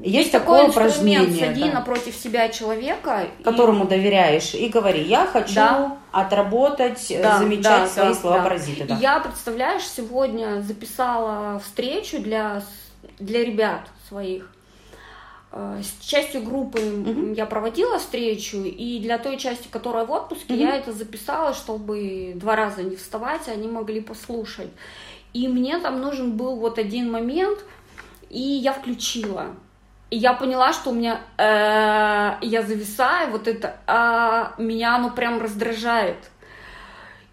Есть 0.03 0.33
такой 0.33 0.59
такое 0.61 0.69
упражнение, 0.71 1.47
сади 1.47 1.65
да. 1.65 1.73
напротив 1.73 2.15
себя 2.15 2.49
человека. 2.49 3.27
и- 3.39 3.43
Которому 3.43 3.87
доверяешь. 3.87 4.55
И 4.55 4.69
говори, 4.69 5.03
я 5.03 5.27
хочу 5.27 5.55
Да. 5.55 5.99
отработать, 6.13 7.11
э, 7.11 7.23
Да, 7.23 7.39
замечать 7.39 7.63
да, 7.63 7.87
свои 7.87 8.09
да, 8.09 8.15
слова 8.15 8.37
да. 8.39 8.45
паразиты. 8.45 8.85
Да. 8.85 8.97
И 8.97 9.01
Я, 9.01 9.21
представляешь, 9.21 9.87
сегодня 9.87 10.61
записала 10.63 11.59
встречу 11.61 12.19
для, 12.19 12.63
для 13.19 13.45
ребят 13.45 13.81
своих. 14.09 14.51
Э, 15.53 15.81
С 15.83 16.05
частью 16.05 16.43
группы 16.43 16.81
Мгм. 16.81 17.33
я 17.35 17.47
проводила 17.47 17.99
встречу, 17.99 18.59
и 18.65 18.99
для 19.01 19.19
той 19.19 19.37
части, 19.39 19.69
которая 19.71 20.05
в 20.05 20.11
отпуске, 20.11 20.55
Мгм. 20.55 20.63
я 20.63 20.77
это 20.77 20.93
записала, 20.93 21.55
чтобы 21.55 22.33
два 22.35 22.57
раза 22.57 22.83
не 22.83 22.97
вставать, 22.97 23.49
они 23.49 23.69
могли 23.69 24.01
послушать. 24.01 24.71
И 25.33 25.47
мне 25.49 25.79
там 25.79 26.01
нужен 26.01 26.33
был 26.33 26.57
вот 26.57 26.79
один 26.79 27.11
момент, 27.11 27.59
и 28.35 28.41
я 28.41 28.73
включила. 28.73 29.47
И 30.11 30.17
я 30.19 30.35
поняла, 30.35 30.73
что 30.73 30.91
у 30.91 30.95
меня 30.95 31.21
э, 31.39 32.45
я 32.47 32.63
зависаю, 32.63 33.31
вот 33.33 33.49
это 33.49 33.77
а, 33.87 34.55
меня 34.59 34.97
оно 34.97 35.11
прям 35.11 35.41
раздражает. 35.41 36.19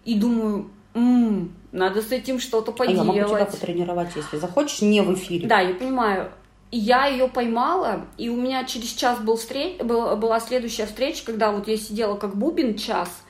И 0.04 0.18
думаю, 0.18 0.70
«М, 0.94 1.54
надо 1.70 2.02
с 2.02 2.10
этим 2.12 2.40
что-то 2.40 2.72
А 2.72 2.74
поделать. 2.74 2.98
я 3.06 3.22
могу 3.22 3.34
тебя 3.34 3.44
потренировать, 3.44 4.10
если 4.16 4.36
захочешь, 4.38 4.82
не 4.82 5.00
в 5.00 5.14
эфире. 5.14 5.46
Да, 5.46 5.60
я 5.60 5.74
понимаю. 5.74 6.30
Я 6.70 7.06
ее 7.06 7.28
поймала, 7.28 8.06
и 8.16 8.28
у 8.30 8.36
меня 8.36 8.64
через 8.64 8.88
час 8.94 9.18
был 9.20 9.36
встреч... 9.36 9.78
был- 9.82 10.16
была 10.16 10.40
следующая 10.40 10.86
встреча, 10.86 11.24
когда 11.24 11.52
вот 11.52 11.68
я 11.68 11.76
сидела 11.76 12.16
как 12.16 12.34
бубен 12.36 12.76
час, 12.76 13.21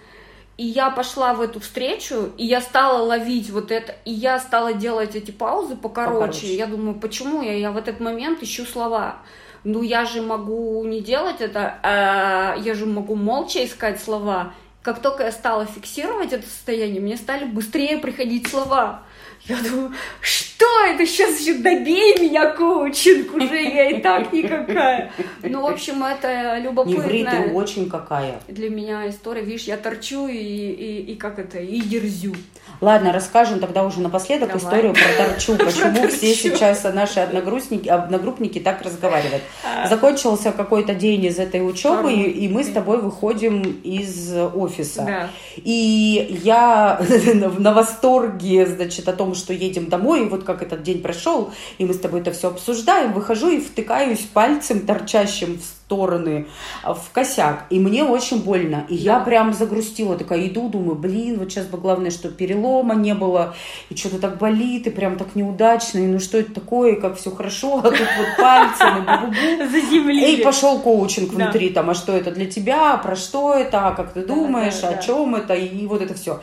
и 0.63 0.65
я 0.65 0.91
пошла 0.91 1.35
в 1.35 1.41
эту 1.41 1.59
встречу, 1.59 2.31
и 2.39 2.47
я 2.47 2.61
стала 2.61 3.03
ловить 3.03 3.51
вот 3.51 3.73
это, 3.73 3.97
и 4.05 4.13
я 4.13 4.39
стала 4.39 4.73
делать 4.73 5.17
эти 5.17 5.33
паузы 5.33 5.75
покороче. 5.75 6.15
Покороче. 6.15 6.55
Я 6.55 6.67
думаю, 6.67 6.95
почему 7.01 7.43
я, 7.43 7.55
я 7.55 7.73
в 7.73 7.77
этот 7.77 7.99
момент 7.99 8.45
ищу 8.45 8.65
слова? 8.65 9.17
Ну, 9.65 9.83
я 9.83 10.05
же 10.05 10.23
могу 10.23 10.85
не 10.85 11.01
делать 11.01 11.41
это, 11.41 11.81
а 11.83 12.55
я 12.59 12.75
же 12.75 12.87
могу 12.87 13.17
молча 13.17 13.65
искать 13.65 14.01
слова. 14.01 14.55
Как 14.83 15.03
только 15.03 15.25
я 15.25 15.33
стала 15.33 15.67
фиксировать 15.67 16.33
это 16.33 16.47
состояние, 16.47 17.01
мне 17.01 17.17
стали 17.17 17.45
быстрее 17.45 17.99
приходить 17.99 18.47
слова. 18.47 19.03
Я 19.49 19.57
думаю, 19.57 19.93
что 20.21 20.67
это 20.87 21.05
сейчас 21.05 21.41
еще 21.41 21.55
добей 21.55 22.17
меня, 22.21 22.51
коучинг, 22.51 23.35
уже 23.35 23.61
я 23.61 23.91
и 23.91 24.01
так 24.01 24.33
никакая. 24.33 25.11
Ну, 25.43 25.63
в 25.63 25.67
общем, 25.67 26.05
это 26.05 26.61
Не 26.87 26.97
ври, 26.97 27.25
ты 27.25 27.53
очень 27.53 27.91
какая. 27.91 28.41
для 28.47 28.71
меня 28.71 29.09
история. 29.09 29.43
Видишь, 29.43 29.65
я 29.65 29.77
торчу 29.77 30.29
и, 30.29 30.37
и, 30.37 31.13
и 31.13 31.17
как 31.17 31.41
это, 31.41 31.59
и 31.59 31.81
дерзю. 31.81 32.35
Ладно, 32.81 33.13
расскажем 33.13 33.61
тогда 33.61 33.85
уже 33.85 34.01
напоследок 34.01 34.49
Давай. 34.49 34.65
историю 34.65 34.95
про 34.95 35.25
торчу. 35.25 35.57
Почему 35.59 36.09
все 36.09 36.35
сейчас 36.35 36.85
наши 36.85 37.21
одногруппники, 37.21 37.89
одногруппники 37.89 38.59
так 38.59 38.83
разговаривают. 38.83 39.43
А. 39.65 39.89
Закончился 39.89 40.53
какой-то 40.53 40.95
день 40.95 41.25
из 41.25 41.39
этой 41.39 41.69
учебы, 41.69 42.13
и 42.13 42.49
мы 42.49 42.65
с 42.65 42.71
тобой 42.71 43.01
выходим 43.01 43.63
из 43.85 44.33
офиса. 44.35 45.05
Да. 45.05 45.31
И 45.57 46.41
я 46.43 47.01
на 47.35 47.73
восторге, 47.73 48.67
значит, 48.67 49.09
о 49.09 49.13
том, 49.13 49.32
что 49.35 49.53
едем 49.53 49.89
домой, 49.89 50.23
и 50.23 50.29
вот 50.29 50.45
как 50.45 50.63
этот 50.63 50.83
день 50.83 51.03
прошел, 51.03 51.51
и 51.79 51.85
мы 51.85 51.95
с 51.95 51.99
тобой 51.99 52.21
это 52.21 52.33
все 52.33 52.49
обсуждаем, 52.49 53.13
выхожу 53.13 53.51
и 53.51 53.61
втыкаюсь 53.61 54.21
пальцем, 54.21 54.81
торчащим 54.87 55.59
в 55.59 55.63
стороны, 55.63 56.47
а, 56.83 56.95
в 56.95 57.11
косяк. 57.11 57.67
И 57.71 57.79
мне 57.79 58.03
очень 58.05 58.43
больно. 58.43 58.87
И 58.89 58.95
я 58.95 59.19
Да. 59.19 59.25
прям 59.25 59.53
загрустила, 59.53 60.17
такая 60.17 60.47
иду, 60.49 60.69
думаю, 60.69 60.95
блин, 60.97 61.39
вот 61.39 61.51
сейчас 61.51 61.67
бы 61.67 61.77
главное, 61.79 62.11
что 62.11 62.29
перелома 62.31 62.95
не 62.95 63.15
было, 63.15 63.55
и 63.91 63.97
что-то 63.97 64.19
так 64.19 64.39
болит, 64.39 64.87
и 64.87 64.91
прям 64.91 65.17
так 65.17 65.35
неудачно, 65.35 65.99
и 65.99 66.07
ну 66.07 66.19
что 66.19 66.39
это 66.39 66.55
такое, 66.55 66.93
и 66.93 67.01
как 67.01 67.19
все 67.19 67.31
хорошо, 67.31 67.79
а 67.79 67.91
тут 67.91 67.99
вот 68.01 68.37
пальцем, 68.39 69.05
и. 69.05 69.67
Заземлили. 69.69 70.37
И 70.37 70.43
пошел 70.43 70.79
коучинг 70.79 71.33
внутри, 71.33 71.69
там, 71.71 71.91
а 71.91 71.95
что 71.95 72.13
это 72.17 72.31
для 72.31 72.47
тебя, 72.47 72.97
про 72.97 73.15
что 73.17 73.55
это, 73.55 73.89
а 73.89 73.93
как 73.93 74.13
ты 74.15 74.25
думаешь, 74.25 74.83
о 74.83 74.97
чем 75.03 75.35
это, 75.35 75.55
и 75.55 75.87
вот 75.87 76.01
это 76.01 76.15
все. 76.15 76.41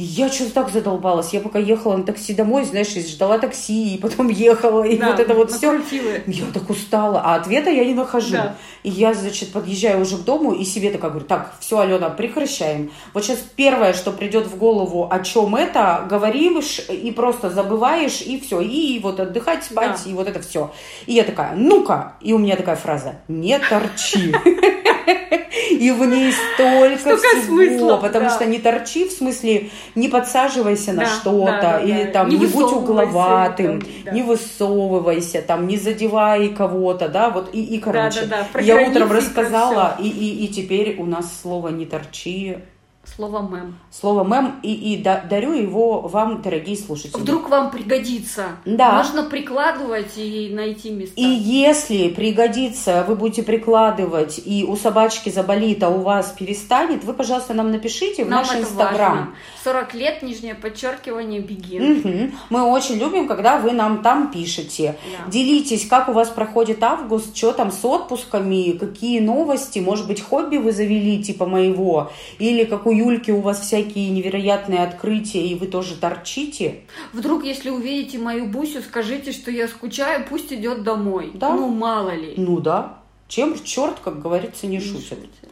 И 0.00 0.02
я 0.02 0.30
что-то 0.30 0.52
так 0.52 0.70
задолбалась. 0.70 1.34
Я 1.34 1.40
пока 1.40 1.58
ехала 1.58 1.94
на 1.98 2.04
такси 2.04 2.32
домой, 2.32 2.64
знаешь, 2.64 2.96
и 2.96 3.06
ждала 3.06 3.36
такси, 3.36 3.96
и 3.96 3.98
потом 3.98 4.28
ехала, 4.30 4.82
и 4.82 4.96
Да, 4.96 5.10
вот 5.10 5.20
это 5.20 5.34
вот 5.34 5.52
все. 5.52 5.78
Я 6.26 6.46
так 6.54 6.70
устала, 6.70 7.20
а 7.22 7.34
ответа 7.34 7.68
я 7.68 7.84
не 7.84 7.92
нахожу. 7.92 8.32
Да. 8.32 8.56
И 8.82 8.88
я, 8.88 9.12
значит, 9.12 9.52
подъезжаю 9.52 10.00
уже 10.00 10.16
к 10.16 10.20
дому, 10.20 10.54
и 10.54 10.64
себе 10.64 10.90
такая 10.90 11.10
говорю, 11.10 11.26
так, 11.26 11.54
все, 11.60 11.80
Алена, 11.80 12.08
прекращаем. 12.08 12.90
Вот 13.12 13.26
сейчас 13.26 13.40
первое, 13.54 13.92
что 13.92 14.10
придет 14.10 14.46
в 14.46 14.56
голову, 14.56 15.06
о 15.10 15.20
чем 15.20 15.54
это, 15.54 16.06
говоришь, 16.08 16.80
и 16.88 17.10
просто 17.10 17.50
забываешь, 17.50 18.22
и 18.22 18.40
все. 18.40 18.62
И 18.62 18.98
вот 19.00 19.20
отдыхать, 19.20 19.64
спать, 19.64 20.00
Да. 20.02 20.10
и 20.10 20.14
вот 20.14 20.28
это 20.28 20.40
все. 20.40 20.72
И 21.04 21.12
я 21.12 21.24
такая, 21.24 21.54
ну-ка, 21.54 22.14
и 22.22 22.32
у 22.32 22.38
меня 22.38 22.56
такая 22.56 22.76
фраза, 22.76 23.16
не 23.28 23.58
торчи. 23.58 24.34
И 25.70 25.90
в 25.90 26.04
ней 26.04 26.32
столько 26.32 26.98
Столько 26.98 27.28
всего, 27.28 27.42
смыслов, 27.44 28.00
потому 28.02 28.26
да. 28.26 28.34
что 28.34 28.46
не 28.46 28.58
торчи, 28.58 29.08
в 29.08 29.12
смысле, 29.12 29.70
не 29.94 30.08
подсаживайся 30.08 30.92
на 30.92 31.04
Да, 31.04 31.08
что-то, 31.08 31.60
да, 31.62 31.80
или 31.80 32.04
там 32.04 32.28
Не 32.28 32.36
не, 32.36 32.46
будь 32.46 32.72
угловатым, 32.72 33.80
там, 33.80 34.14
не 34.14 34.22
высовывайся, 34.22 35.42
там, 35.42 35.66
не 35.66 35.76
задевай 35.76 36.48
кого-то, 36.48 37.08
да, 37.08 37.30
вот 37.30 37.54
и, 37.54 37.62
и 37.62 37.78
короче. 37.78 38.28
я 38.60 38.88
утром 38.88 39.10
рассказала, 39.12 39.96
и, 40.00 40.08
и, 40.08 40.44
и 40.44 40.48
теперь 40.48 40.96
у 40.98 41.06
нас 41.06 41.40
слово 41.42 41.68
не 41.68 41.86
торчи 41.86 42.58
Слово 43.02 43.40
«мэм». 43.40 43.78
Слово 43.90 44.24
«мэм» 44.24 44.60
и, 44.62 44.72
и 44.72 45.02
да- 45.02 45.24
дарю 45.28 45.52
его 45.52 46.02
вам, 46.02 46.42
дорогие 46.42 46.76
слушатели. 46.76 47.18
Вдруг 47.18 47.48
вам 47.48 47.70
пригодится. 47.70 48.48
Да. 48.66 48.92
Можно 48.92 49.24
прикладывать 49.24 50.16
и 50.16 50.50
найти 50.52 50.90
места. 50.90 51.14
И 51.16 51.24
если 51.24 52.08
пригодится, 52.10 53.04
вы 53.08 53.16
будете 53.16 53.42
прикладывать, 53.42 54.38
и 54.44 54.64
у 54.68 54.76
собачки 54.76 55.30
заболит, 55.30 55.82
а 55.82 55.88
у 55.88 56.02
вас 56.02 56.34
перестанет, 56.38 57.02
вы, 57.02 57.14
пожалуйста, 57.14 57.54
нам 57.54 57.70
напишите 57.70 58.24
в 58.24 58.28
Нам 58.28 58.44
наш 58.46 58.54
инстаграм. 58.54 59.10
важно. 59.16 59.34
40 59.64 59.94
лет, 59.94 60.22
нижнее 60.22 60.54
подчеркивание, 60.54 61.40
бегин. 61.40 62.00
Мгм. 62.00 62.32
Мы 62.50 62.62
очень 62.64 62.96
любим, 62.96 63.26
когда 63.26 63.58
вы 63.58 63.72
нам 63.72 64.02
там 64.02 64.30
пишете. 64.30 64.96
Да. 65.24 65.30
Делитесь, 65.30 65.86
как 65.86 66.10
у 66.10 66.12
вас 66.12 66.28
проходит 66.28 66.82
август, 66.82 67.34
что 67.34 67.52
там 67.52 67.72
с 67.72 67.82
отпусками, 67.82 68.72
какие 68.72 69.20
новости, 69.20 69.78
может 69.78 70.06
быть, 70.06 70.20
хобби 70.20 70.58
вы 70.58 70.70
завели, 70.72 71.22
типа 71.22 71.46
моего, 71.46 72.12
или 72.38 72.64
как 72.64 72.86
у 72.90 72.92
Юльки 72.92 73.30
у 73.30 73.40
вас 73.40 73.60
всякие 73.60 74.10
невероятные 74.10 74.80
открытия, 74.84 75.46
и 75.46 75.54
вы 75.54 75.66
тоже 75.68 75.96
торчите. 75.96 76.80
Вдруг, 77.12 77.44
если 77.44 77.70
увидите 77.70 78.18
мою 78.18 78.46
Бусю, 78.46 78.82
скажите, 78.82 79.32
что 79.32 79.50
я 79.50 79.68
скучаю, 79.68 80.26
пусть 80.28 80.52
идет 80.52 80.82
домой. 80.82 81.30
Да. 81.34 81.54
Ну, 81.54 81.68
мало 81.68 82.14
ли. 82.14 82.34
Ну 82.36 82.60
да, 82.60 82.98
чем 83.28 83.54
черт, 83.62 84.00
как 84.00 84.20
говорится, 84.20 84.66
не 84.66 84.76
Не 84.78 84.82
шутит. 84.82 85.08
шутит. 85.08 85.48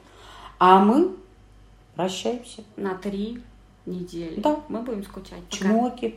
А 0.58 0.80
мы 0.80 1.12
прощаемся. 1.94 2.62
На 2.76 2.94
три 2.94 3.40
недели. 3.86 4.40
Да. 4.40 4.60
Мы 4.68 4.82
будем 4.82 5.04
скучать. 5.04 5.42
Пока. 5.50 5.64
Чмоки. 5.64 6.14